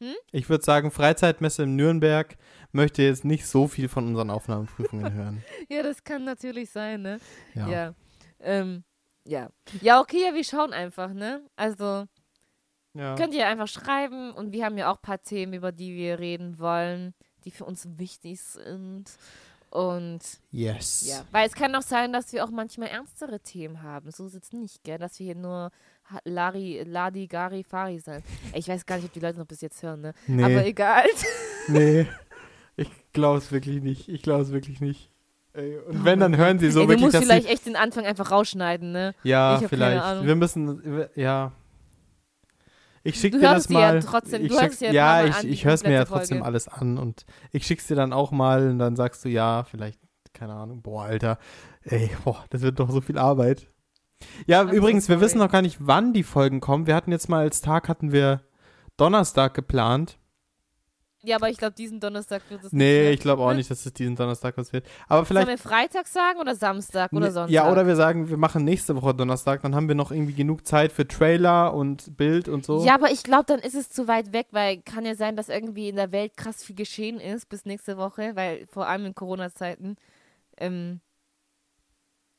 Hm? 0.02 0.14
Ich 0.32 0.48
würde 0.50 0.62
sagen, 0.64 0.90
Freizeitmesse 0.90 1.62
in 1.62 1.76
Nürnberg 1.76 2.36
möchte 2.72 3.02
jetzt 3.02 3.24
nicht 3.24 3.46
so 3.46 3.68
viel 3.68 3.88
von 3.88 4.06
unseren 4.06 4.28
Aufnahmeprüfungen 4.30 5.12
hören. 5.14 5.42
Ja, 5.70 5.82
das 5.82 6.04
kann 6.04 6.24
natürlich 6.24 6.70
sein, 6.70 7.02
ne? 7.02 7.18
Ja. 7.54 7.68
Ja. 7.68 7.94
Ähm, 8.40 8.84
ja. 9.24 9.50
Ja, 9.80 10.00
okay, 10.00 10.22
ja, 10.26 10.34
wir 10.34 10.44
schauen 10.44 10.72
einfach, 10.72 11.12
ne? 11.12 11.42
Also, 11.56 12.06
ja. 12.94 13.14
könnt 13.16 13.34
ihr 13.34 13.46
einfach 13.46 13.68
schreiben 13.68 14.32
und 14.32 14.52
wir 14.52 14.64
haben 14.64 14.78
ja 14.78 14.90
auch 14.90 14.96
ein 14.96 15.02
paar 15.02 15.22
Themen, 15.22 15.52
über 15.52 15.72
die 15.72 15.94
wir 15.94 16.18
reden 16.18 16.58
wollen, 16.58 17.14
die 17.44 17.50
für 17.50 17.64
uns 17.64 17.86
wichtig 17.98 18.40
sind. 18.40 19.04
Und 19.70 20.20
Yes. 20.50 21.04
ja, 21.06 21.24
weil 21.30 21.46
es 21.46 21.54
kann 21.54 21.74
auch 21.74 21.82
sein, 21.82 22.12
dass 22.12 22.32
wir 22.32 22.42
auch 22.42 22.50
manchmal 22.50 22.88
ernstere 22.88 23.38
Themen 23.40 23.82
haben. 23.82 24.10
So 24.10 24.26
ist 24.26 24.34
es 24.34 24.52
nicht, 24.52 24.82
gell? 24.82 24.96
Dass 24.98 25.18
wir 25.18 25.26
hier 25.26 25.34
nur 25.34 25.70
Lari, 26.24 26.82
Ladi, 26.86 27.26
Gari, 27.26 27.64
Fari 27.64 27.98
sein. 27.98 28.22
Ich 28.54 28.66
weiß 28.66 28.86
gar 28.86 28.96
nicht, 28.96 29.04
ob 29.04 29.12
die 29.12 29.20
Leute 29.20 29.38
noch 29.38 29.46
bis 29.46 29.60
jetzt 29.60 29.82
hören, 29.82 30.00
ne? 30.00 30.14
Nee, 30.26 30.44
Aber 30.44 30.64
egal. 30.64 31.04
nee. 31.68 32.06
Ich 32.80 32.90
glaube 33.12 33.38
es 33.38 33.50
wirklich 33.50 33.82
nicht. 33.82 34.08
Ich 34.08 34.22
glaube 34.22 34.42
es 34.42 34.52
wirklich 34.52 34.80
nicht. 34.80 35.10
Ey, 35.54 35.78
und 35.78 36.04
wenn, 36.04 36.20
dann 36.20 36.36
hören 36.36 36.58
sie 36.58 36.70
so 36.70 36.80
Ey, 36.80 36.86
du 36.86 36.90
wirklich, 36.90 37.04
musst 37.06 37.14
dass 37.16 37.24
vielleicht 37.24 37.48
echt 37.48 37.66
den 37.66 37.76
Anfang 37.76 38.04
einfach 38.04 38.30
rausschneiden, 38.30 38.92
ne? 38.92 39.14
Ja, 39.22 39.56
Ich 39.56 39.64
hab 39.64 39.70
keine 39.70 39.90
vielleicht. 40.00 40.26
Wir 40.26 40.36
müssen, 40.36 41.06
ja. 41.14 41.52
Ich 43.02 43.18
schicke 43.18 43.36
Du 43.36 43.42
dir 43.42 43.50
hörst 43.50 43.66
das 43.70 43.74
dir 43.74 43.80
ja 43.80 43.92
mal. 43.94 44.00
trotzdem- 44.00 44.42
ich 44.44 44.48
du 44.50 44.58
ein 44.58 44.94
ja, 44.94 45.04
Mal 45.06 45.28
ich, 45.28 45.34
an, 45.36 45.48
ich 45.48 45.64
höre 45.64 45.72
es 45.74 45.82
mir 45.84 45.92
ja 45.92 46.04
trotzdem 46.04 46.38
Folge. 46.38 46.46
alles 46.46 46.68
an 46.68 46.98
und 46.98 47.24
ich 47.52 47.66
schick's 47.66 47.86
dir 47.86 47.94
dann 47.94 48.12
auch 48.12 48.32
mal 48.32 48.68
und 48.70 48.78
dann 48.78 48.96
sagst 48.96 49.24
du 49.24 49.28
ja, 49.28 49.64
vielleicht, 49.64 49.98
keine 50.34 50.52
Ahnung, 50.54 50.82
boah, 50.82 51.04
Alter, 51.04 51.38
ey, 51.84 52.10
boah, 52.24 52.44
das 52.50 52.60
wird 52.62 52.78
doch 52.80 52.90
so 52.90 53.00
viel 53.00 53.16
Arbeit. 53.18 53.68
Ja, 54.46 54.60
I'm 54.62 54.68
so 54.70 54.74
übrigens, 54.74 55.08
wir 55.08 55.14
sorry. 55.16 55.24
wissen 55.26 55.38
noch 55.38 55.50
gar 55.50 55.62
nicht, 55.62 55.78
wann 55.80 56.12
die 56.12 56.24
Folgen 56.24 56.60
kommen. 56.60 56.86
Wir 56.86 56.94
hatten 56.96 57.12
jetzt 57.12 57.28
mal 57.28 57.40
als 57.40 57.60
Tag 57.62 57.88
hatten 57.88 58.12
wir 58.12 58.42
Donnerstag 58.96 59.54
geplant. 59.54 60.17
Ja, 61.24 61.34
aber 61.36 61.50
ich 61.50 61.58
glaube, 61.58 61.74
diesen 61.74 61.98
Donnerstag 61.98 62.42
wird 62.48 62.62
es 62.62 62.72
Nee, 62.72 63.10
ich 63.10 63.18
glaube 63.20 63.42
auch 63.42 63.50
ne? 63.50 63.56
nicht, 63.56 63.68
dass 63.68 63.84
es 63.84 63.92
diesen 63.92 64.14
Donnerstag 64.14 64.56
was 64.56 64.72
wird. 64.72 64.86
Aber 65.08 65.24
vielleicht. 65.24 65.46
Sollen 65.48 65.58
wir 65.58 65.62
Freitag 65.62 66.06
sagen 66.06 66.38
oder 66.38 66.54
Samstag 66.54 67.12
oder 67.12 67.26
Ne- 67.26 67.32
Sonntag? 67.32 67.50
Ja, 67.50 67.70
oder 67.72 67.88
wir 67.88 67.96
sagen, 67.96 68.28
wir 68.28 68.36
machen 68.36 68.64
nächste 68.64 68.94
Woche 68.94 69.14
Donnerstag, 69.14 69.62
dann 69.62 69.74
haben 69.74 69.88
wir 69.88 69.96
noch 69.96 70.12
irgendwie 70.12 70.34
genug 70.34 70.64
Zeit 70.64 70.92
für 70.92 71.08
Trailer 71.08 71.74
und 71.74 72.16
Bild 72.16 72.48
und 72.48 72.64
so. 72.64 72.84
Ja, 72.84 72.94
aber 72.94 73.10
ich 73.10 73.24
glaube, 73.24 73.44
dann 73.48 73.58
ist 73.58 73.74
es 73.74 73.90
zu 73.90 74.06
weit 74.06 74.32
weg, 74.32 74.46
weil 74.52 74.80
kann 74.82 75.04
ja 75.04 75.16
sein, 75.16 75.34
dass 75.34 75.48
irgendwie 75.48 75.88
in 75.88 75.96
der 75.96 76.12
Welt 76.12 76.36
krass 76.36 76.62
viel 76.62 76.76
geschehen 76.76 77.18
ist 77.18 77.48
bis 77.48 77.64
nächste 77.64 77.96
Woche, 77.96 78.36
weil 78.36 78.66
vor 78.68 78.86
allem 78.86 79.04
in 79.06 79.14
Corona-Zeiten. 79.16 79.96
Ähm, 80.56 81.00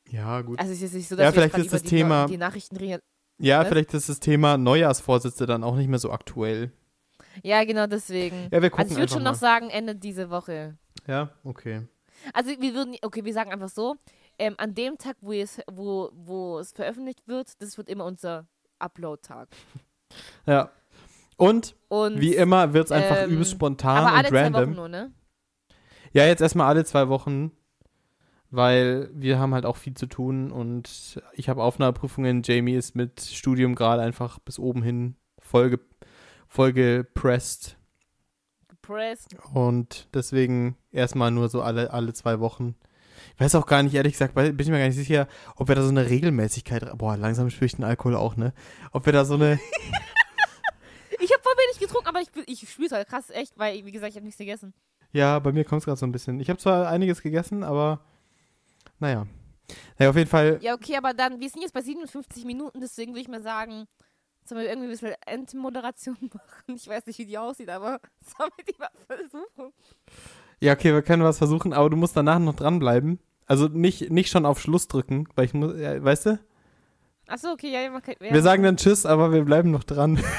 Ja, 0.08 0.40
gut. 0.40 0.58
also 0.58 0.72
es 0.72 0.80
ist 0.80 0.94
nicht 0.94 1.08
so, 1.08 1.16
Ja, 1.16 1.24
dass 1.24 1.34
wir 1.34 1.42
vielleicht 1.42 1.58
ist 1.66 1.72
das 1.74 1.82
die, 1.82 1.88
Thema- 1.90 2.26
die 2.26 2.38
Nachrichten 2.38 2.76
reden. 2.76 3.02
Ja, 3.38 3.60
was? 3.60 3.68
vielleicht 3.68 3.94
ist 3.94 4.08
das 4.08 4.20
Thema 4.20 4.56
Neujahrsvorsätze 4.58 5.44
dann 5.46 5.64
auch 5.64 5.76
nicht 5.76 5.88
mehr 5.88 5.98
so 5.98 6.10
aktuell. 6.10 6.72
Ja, 7.42 7.64
genau 7.64 7.86
deswegen. 7.86 8.48
Ja, 8.50 8.62
wir 8.62 8.70
gucken 8.70 8.84
also 8.84 8.94
ich 8.94 8.98
würde 8.98 9.12
schon 9.12 9.20
einfach 9.20 9.32
noch 9.32 9.38
sagen, 9.38 9.70
Ende 9.70 9.94
diese 9.94 10.30
Woche. 10.30 10.76
Ja, 11.06 11.30
okay. 11.44 11.86
Also 12.34 12.50
wir 12.50 12.74
würden, 12.74 12.96
okay, 13.02 13.24
wir 13.24 13.32
sagen 13.32 13.52
einfach 13.52 13.68
so, 13.68 13.96
ähm, 14.38 14.54
an 14.58 14.74
dem 14.74 14.98
Tag, 14.98 15.16
wo 15.20 15.32
es, 15.32 15.60
wo, 15.70 16.10
wo 16.14 16.58
es 16.58 16.72
veröffentlicht 16.72 17.26
wird, 17.28 17.60
das 17.60 17.78
wird 17.78 17.88
immer 17.88 18.04
unser 18.04 18.46
Upload-Tag. 18.78 19.48
Ja. 20.44 20.72
Und 21.36 21.76
Und 21.88 22.20
wie 22.20 22.34
immer 22.34 22.72
wird 22.72 22.86
es 22.86 22.90
einfach 22.92 23.22
ähm, 23.22 23.30
übelst 23.30 23.52
spontan 23.52 23.98
aber 23.98 24.12
alle 24.16 24.26
und 24.26 24.28
zwei 24.30 24.42
random. 24.42 24.62
Wochen 24.62 24.74
nur, 24.74 24.88
ne? 24.88 25.12
Ja, 26.12 26.26
jetzt 26.26 26.40
erstmal 26.40 26.66
alle 26.66 26.84
zwei 26.84 27.08
Wochen, 27.08 27.52
weil 28.50 29.08
wir 29.12 29.38
haben 29.38 29.54
halt 29.54 29.64
auch 29.64 29.76
viel 29.76 29.94
zu 29.94 30.06
tun 30.06 30.50
und 30.50 31.22
ich 31.34 31.48
habe 31.48 31.62
Aufnahmeprüfungen. 31.62 32.42
Jamie 32.44 32.74
ist 32.74 32.96
mit 32.96 33.20
Studium 33.20 33.76
gerade 33.76 34.02
einfach 34.02 34.40
bis 34.40 34.58
oben 34.58 34.82
hin 34.82 35.14
voll, 35.38 35.78
ge 36.50 36.54
voll 36.54 36.72
gepresst 36.72 37.76
und 39.54 40.08
deswegen 40.14 40.76
erstmal 40.90 41.30
nur 41.30 41.48
so 41.48 41.62
alle, 41.62 41.92
alle 41.92 42.12
zwei 42.12 42.40
Wochen. 42.40 42.74
Ich 43.34 43.40
weiß 43.40 43.54
auch 43.54 43.66
gar 43.66 43.82
nicht, 43.82 43.94
ehrlich 43.94 44.14
gesagt, 44.14 44.34
bin 44.34 44.58
ich 44.58 44.68
mir 44.68 44.78
gar 44.78 44.86
nicht 44.86 44.96
sicher, 44.96 45.28
ob 45.56 45.68
wir 45.68 45.74
da 45.74 45.82
so 45.82 45.88
eine 45.90 46.08
Regelmäßigkeit, 46.08 46.96
boah, 46.98 47.16
langsam 47.16 47.50
spüre 47.50 47.66
ich 47.66 47.76
den 47.76 47.84
Alkohol 47.84 48.16
auch, 48.16 48.36
ne? 48.36 48.52
Ob 48.92 49.06
wir 49.06 49.12
da 49.12 49.24
so 49.24 49.34
eine, 49.34 49.60
Ich 51.20 51.30
habe 51.32 51.42
voll 51.42 51.52
wenig 51.52 51.78
getrunken, 51.78 52.08
aber 52.08 52.20
ich, 52.20 52.28
ich 52.46 52.68
spüre 52.70 52.96
halt 52.96 53.08
krass 53.08 53.30
echt, 53.30 53.58
weil, 53.58 53.84
wie 53.84 53.92
gesagt, 53.92 54.10
ich 54.10 54.16
habe 54.16 54.24
nichts 54.24 54.38
gegessen. 54.38 54.72
ja, 55.12 55.38
bei 55.38 55.52
mir 55.52 55.64
kommt 55.64 55.80
es 55.82 55.84
gerade 55.84 55.98
so 55.98 56.06
ein 56.06 56.12
bisschen. 56.12 56.40
Ich 56.40 56.48
habe 56.48 56.58
zwar 56.58 56.88
einiges 56.88 57.22
gegessen, 57.22 57.62
aber 57.62 58.00
naja. 58.98 59.26
Naja, 59.98 60.10
auf 60.10 60.16
jeden 60.16 60.30
Fall, 60.30 60.58
Ja, 60.62 60.74
okay, 60.74 60.96
aber 60.96 61.14
dann, 61.14 61.38
wir 61.40 61.48
sind 61.48 61.62
jetzt 61.62 61.74
bei 61.74 61.82
57 61.82 62.44
Minuten, 62.44 62.80
deswegen 62.80 63.12
würde 63.12 63.20
ich 63.20 63.28
mal 63.28 63.42
sagen, 63.42 63.86
sollen 64.44 64.62
wir 64.62 64.68
irgendwie 64.68 64.88
ein 64.88 64.90
bisschen 64.90 65.14
Endmoderation 65.26 66.16
machen? 66.32 66.76
Ich 66.76 66.88
weiß 66.88 67.06
nicht, 67.06 67.18
wie 67.18 67.26
die 67.26 67.38
aussieht, 67.38 67.68
aber 67.68 68.00
sollen 68.38 68.50
wir 68.56 68.64
die 68.64 68.78
mal 68.78 68.90
versuchen? 69.06 69.72
Ja, 70.60 70.74
okay, 70.74 70.92
wir 70.92 71.02
können 71.02 71.22
was 71.22 71.38
versuchen, 71.38 71.72
aber 71.72 71.88
du 71.88 71.96
musst 71.96 72.16
danach 72.16 72.38
noch 72.38 72.54
dranbleiben. 72.54 73.18
Also 73.46 73.68
nicht, 73.68 74.10
nicht 74.10 74.30
schon 74.30 74.46
auf 74.46 74.60
Schluss 74.60 74.88
drücken, 74.88 75.26
weil 75.34 75.46
ich 75.46 75.54
muss, 75.54 75.78
ja, 75.78 76.02
weißt 76.02 76.26
du? 76.26 76.40
Achso, 77.26 77.52
okay, 77.52 77.72
ja, 77.72 77.90
man 77.90 78.02
kann, 78.02 78.14
ja, 78.20 78.32
Wir 78.32 78.42
sagen 78.42 78.62
dann 78.62 78.76
Tschüss, 78.76 79.06
aber 79.06 79.32
wir 79.32 79.44
bleiben 79.44 79.70
noch 79.70 79.84
dran. 79.84 80.22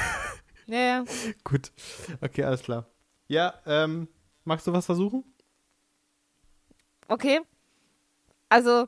Ja, 0.66 0.78
ja. 0.78 1.04
Gut. 1.44 1.72
Okay, 2.20 2.44
alles 2.44 2.62
klar. 2.62 2.86
Ja, 3.26 3.52
ähm, 3.66 4.08
magst 4.44 4.66
du 4.66 4.72
was 4.72 4.86
versuchen? 4.86 5.24
Okay. 7.08 7.40
Also, 8.48 8.86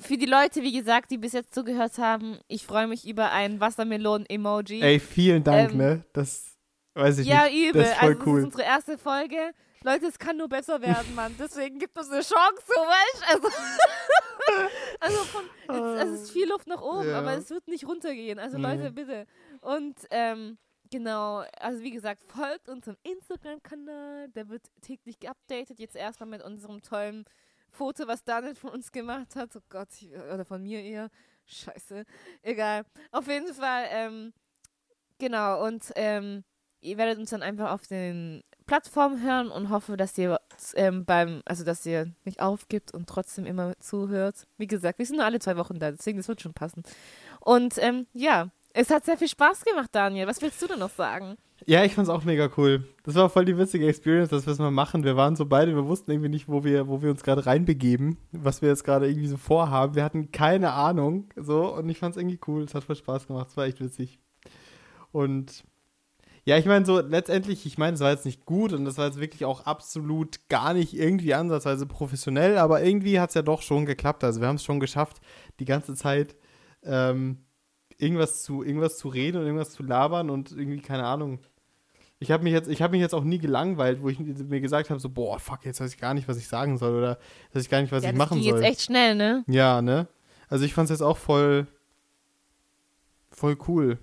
für 0.00 0.16
die 0.18 0.26
Leute, 0.26 0.62
wie 0.62 0.72
gesagt, 0.72 1.10
die 1.10 1.18
bis 1.18 1.32
jetzt 1.32 1.54
zugehört 1.54 1.96
haben, 1.98 2.38
ich 2.48 2.66
freue 2.66 2.86
mich 2.86 3.08
über 3.08 3.30
ein 3.32 3.60
Wassermelonen-Emoji. 3.60 4.82
Ey, 4.82 5.00
vielen 5.00 5.42
Dank, 5.42 5.72
Ähm, 5.72 5.78
ne? 5.78 6.04
Das 6.12 6.56
weiß 6.94 7.18
ich 7.18 7.26
ja, 7.26 7.44
nicht. 7.44 7.68
übel. 7.70 7.82
Das 7.82 7.92
ist 7.92 7.98
voll 7.98 8.08
also, 8.10 8.22
cool. 8.26 8.32
das 8.34 8.38
ist 8.40 8.44
unsere 8.54 8.62
erste 8.64 8.98
Folge. 8.98 9.36
Leute, 9.82 10.06
es 10.06 10.18
kann 10.18 10.36
nur 10.36 10.48
besser 10.48 10.80
werden, 10.82 11.14
Mann. 11.14 11.34
Deswegen 11.38 11.78
gibt 11.78 11.96
es 11.96 12.10
eine 12.10 12.20
Chance, 12.20 12.62
so 12.66 12.74
weißt 12.74 13.24
Also, 13.34 13.48
also 15.00 15.16
von, 15.24 15.44
es, 15.68 16.04
es 16.04 16.20
ist 16.22 16.30
viel 16.32 16.48
Luft 16.48 16.66
nach 16.66 16.82
oben, 16.82 17.08
Ja. 17.08 17.18
aber 17.18 17.32
es 17.34 17.48
wird 17.50 17.66
nicht 17.68 17.86
runtergehen. 17.86 18.38
Also, 18.38 18.58
Nee. 18.58 18.62
Leute, 18.76 18.90
bitte. 18.92 19.26
Und, 19.62 19.96
ähm, 20.10 20.58
genau, 20.90 21.44
also 21.58 21.82
wie 21.82 21.90
gesagt, 21.90 22.22
folgt 22.24 22.68
unserem 22.68 22.96
Instagram-Kanal. 23.02 24.28
Der 24.30 24.48
wird 24.48 24.62
täglich 24.82 25.18
geupdatet. 25.18 25.78
Jetzt 25.78 25.96
erstmal 25.96 26.28
mit 26.28 26.42
unserem 26.42 26.82
tollen 26.82 27.24
Foto, 27.70 28.06
was 28.06 28.24
Daniel 28.24 28.54
von 28.54 28.70
uns 28.70 28.92
gemacht 28.92 29.36
hat. 29.36 29.54
Oh 29.56 29.60
Gott, 29.68 29.88
ich- 30.00 30.10
oder 30.12 30.44
von 30.44 30.62
mir 30.62 30.82
eher. 30.82 31.10
Scheiße. 31.46 32.04
Egal. 32.42 32.84
Auf 33.12 33.26
jeden 33.26 33.52
Fall, 33.54 33.86
ähm, 33.90 34.32
genau, 35.18 35.64
und 35.66 35.92
ähm, 35.96 36.44
ihr 36.80 36.96
werdet 36.96 37.18
uns 37.18 37.30
dann 37.30 37.42
einfach 37.42 37.72
auf 37.72 37.86
den 37.86 38.42
Plattformen 38.66 39.22
hören 39.22 39.50
und 39.50 39.70
hoffe, 39.70 39.96
dass 39.96 40.16
ihr 40.16 40.40
ähm, 40.74 41.04
beim, 41.04 41.42
also 41.44 41.64
dass 41.64 41.84
ihr 41.86 42.12
nicht 42.24 42.40
aufgibt 42.40 42.94
und 42.94 43.08
trotzdem 43.08 43.46
immer 43.46 43.76
zuhört. 43.80 44.46
Wie 44.58 44.68
gesagt, 44.68 44.98
wir 44.98 45.06
sind 45.06 45.16
nur 45.16 45.24
alle 45.24 45.40
zwei 45.40 45.56
Wochen 45.56 45.78
da, 45.80 45.90
deswegen 45.90 46.18
das 46.18 46.28
wird 46.28 46.40
schon 46.40 46.54
passen. 46.54 46.82
Und 47.40 47.78
ähm, 47.78 48.06
ja, 48.12 48.50
es 48.72 48.90
hat 48.90 49.04
sehr 49.04 49.18
viel 49.18 49.28
Spaß 49.28 49.64
gemacht, 49.64 49.90
Daniel. 49.92 50.28
Was 50.28 50.40
willst 50.40 50.62
du 50.62 50.68
denn 50.68 50.78
noch 50.78 50.90
sagen? 50.90 51.36
Ja, 51.66 51.84
ich 51.84 51.94
fand's 51.94 52.10
auch 52.10 52.24
mega 52.24 52.48
cool. 52.56 52.84
Das 53.04 53.14
war 53.14 53.28
voll 53.28 53.44
die 53.44 53.58
witzige 53.58 53.86
Experience, 53.86 54.30
dass 54.30 54.46
wir 54.46 54.52
es 54.52 54.58
mal 54.58 54.70
machen. 54.70 55.04
Wir 55.04 55.16
waren 55.16 55.36
so 55.36 55.46
beide, 55.46 55.74
wir 55.74 55.86
wussten 55.86 56.10
irgendwie 56.10 56.30
nicht, 56.30 56.48
wo 56.48 56.64
wir, 56.64 56.88
wo 56.88 57.02
wir 57.02 57.10
uns 57.10 57.22
gerade 57.22 57.44
reinbegeben, 57.44 58.16
was 58.32 58.62
wir 58.62 58.70
jetzt 58.70 58.84
gerade 58.84 59.08
irgendwie 59.08 59.28
so 59.28 59.36
vorhaben. 59.36 59.94
Wir 59.94 60.04
hatten 60.04 60.32
keine 60.32 60.72
Ahnung, 60.72 61.28
so, 61.36 61.74
und 61.74 61.88
ich 61.88 61.98
fand's 61.98 62.16
irgendwie 62.16 62.40
cool. 62.46 62.62
Es 62.62 62.74
hat 62.74 62.84
voll 62.84 62.96
Spaß 62.96 63.26
gemacht. 63.26 63.48
Es 63.50 63.56
war 63.56 63.66
echt 63.66 63.80
witzig. 63.80 64.18
Und 65.12 65.64
ja, 66.44 66.56
ich 66.56 66.64
meine, 66.64 66.86
so 66.86 67.00
letztendlich, 67.00 67.66
ich 67.66 67.76
meine, 67.76 67.94
es 67.94 68.00
war 68.00 68.10
jetzt 68.10 68.24
nicht 68.24 68.46
gut 68.46 68.72
und 68.72 68.84
das 68.84 68.96
war 68.96 69.06
jetzt 69.06 69.20
wirklich 69.20 69.44
auch 69.44 69.66
absolut 69.66 70.48
gar 70.48 70.72
nicht 70.72 70.94
irgendwie 70.94 71.34
ansatzweise 71.34 71.86
professionell, 71.86 72.56
aber 72.56 72.82
irgendwie 72.82 73.20
hat's 73.20 73.34
ja 73.34 73.42
doch 73.42 73.60
schon 73.62 73.84
geklappt. 73.84 74.24
Also 74.24 74.40
wir 74.40 74.48
haben 74.48 74.56
es 74.56 74.64
schon 74.64 74.80
geschafft, 74.80 75.20
die 75.60 75.66
ganze 75.66 75.94
Zeit 75.94 76.36
ähm, 76.82 77.44
irgendwas 77.98 78.42
zu, 78.42 78.62
irgendwas 78.62 78.96
zu 78.96 79.08
reden 79.08 79.38
und 79.38 79.44
irgendwas 79.44 79.70
zu 79.70 79.82
labern 79.82 80.30
und 80.30 80.52
irgendwie, 80.52 80.80
keine 80.80 81.04
Ahnung. 81.04 81.40
Ich 82.22 82.30
habe 82.30 82.44
mich 82.44 82.52
jetzt, 82.52 82.68
ich 82.68 82.82
habe 82.82 82.92
mich 82.92 83.00
jetzt 83.00 83.14
auch 83.14 83.24
nie 83.24 83.38
gelangweilt, 83.38 84.02
wo 84.02 84.10
ich 84.10 84.18
mir 84.18 84.60
gesagt 84.60 84.90
habe, 84.90 85.00
so, 85.00 85.08
boah, 85.08 85.38
fuck, 85.38 85.64
jetzt 85.64 85.80
weiß 85.80 85.94
ich 85.94 85.98
gar 85.98 86.12
nicht, 86.12 86.28
was 86.28 86.36
ich 86.36 86.46
sagen 86.46 86.76
soll 86.76 86.94
oder 86.98 87.18
weiß 87.54 87.62
ich 87.62 87.70
gar 87.70 87.80
nicht, 87.80 87.90
was 87.92 88.02
ja, 88.04 88.10
ich 88.10 88.14
das 88.14 88.18
machen 88.18 88.42
soll. 88.42 88.52
jetzt 88.60 88.62
echt 88.62 88.82
schnell, 88.82 89.14
ne? 89.14 89.42
Ja, 89.46 89.80
ne? 89.80 90.06
Also 90.48 90.64
ich 90.66 90.74
fand's 90.74 90.90
jetzt 90.90 91.00
auch 91.00 91.16
voll, 91.16 91.66
voll 93.30 93.56
cool. 93.68 93.98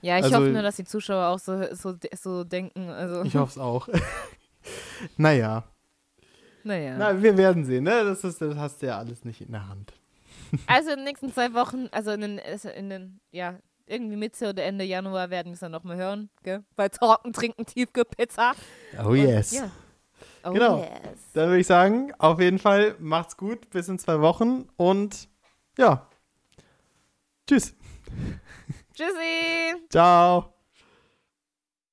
Ja, 0.00 0.18
ich 0.18 0.24
Also- 0.24 0.36
hoffe 0.36 0.48
nur, 0.50 0.62
dass 0.62 0.76
die 0.76 0.84
Zuschauer 0.84 1.28
auch 1.28 1.38
so, 1.38 1.74
so, 1.74 1.96
so 2.14 2.44
denken. 2.44 2.88
Also, 2.88 3.22
Ich 3.24 3.34
hoffe 3.36 3.50
es 3.50 3.58
auch. 3.58 3.88
naja, 5.16 5.64
naja. 6.62 6.96
na, 6.98 7.22
wir 7.22 7.36
werden 7.36 7.64
sehen, 7.64 7.84
ne? 7.84 8.04
Das, 8.04 8.22
ist, 8.22 8.40
das 8.40 8.56
hast 8.56 8.80
du 8.82 8.86
ja 8.86 8.98
alles 8.98 9.24
nicht 9.24 9.40
in 9.40 9.52
der 9.52 9.68
Hand. 9.68 9.92
Also 10.66 10.90
in 10.90 10.96
den 10.98 11.04
nächsten 11.04 11.32
zwei 11.32 11.52
Wochen, 11.54 11.88
also 11.90 12.12
in 12.12 12.20
den, 12.20 12.38
also 12.40 12.68
in 12.68 12.90
den, 12.90 13.20
ja, 13.32 13.58
irgendwie 13.86 14.16
Mitte 14.16 14.48
oder 14.50 14.64
Ende 14.64 14.84
Januar 14.84 15.30
werden 15.30 15.48
wir 15.48 15.54
es 15.54 15.60
dann 15.60 15.72
nochmal 15.72 15.96
hören, 15.96 16.30
gell? 16.42 16.64
Bei 16.76 16.88
Talken, 16.88 17.32
Trinken, 17.32 17.66
Tiefkühlpizza. 17.66 18.52
Oh 19.02 19.08
Und, 19.08 19.16
yes. 19.16 19.52
Ja. 19.52 19.70
Oh 20.44 20.52
Genau. 20.52 20.78
yes. 20.78 21.20
Dann 21.34 21.48
würde 21.48 21.60
ich 21.60 21.66
sagen, 21.66 22.12
auf 22.18 22.40
jeden 22.40 22.58
Fall 22.58 22.96
macht's 22.98 23.36
gut, 23.36 23.70
bis 23.70 23.88
in 23.88 23.98
zwei 23.98 24.20
Wochen 24.20 24.68
und 24.76 25.28
ja. 25.78 26.08
Tschüss. 27.46 27.74
Tschüssi. 28.94 29.86
Ciao. 29.90 30.53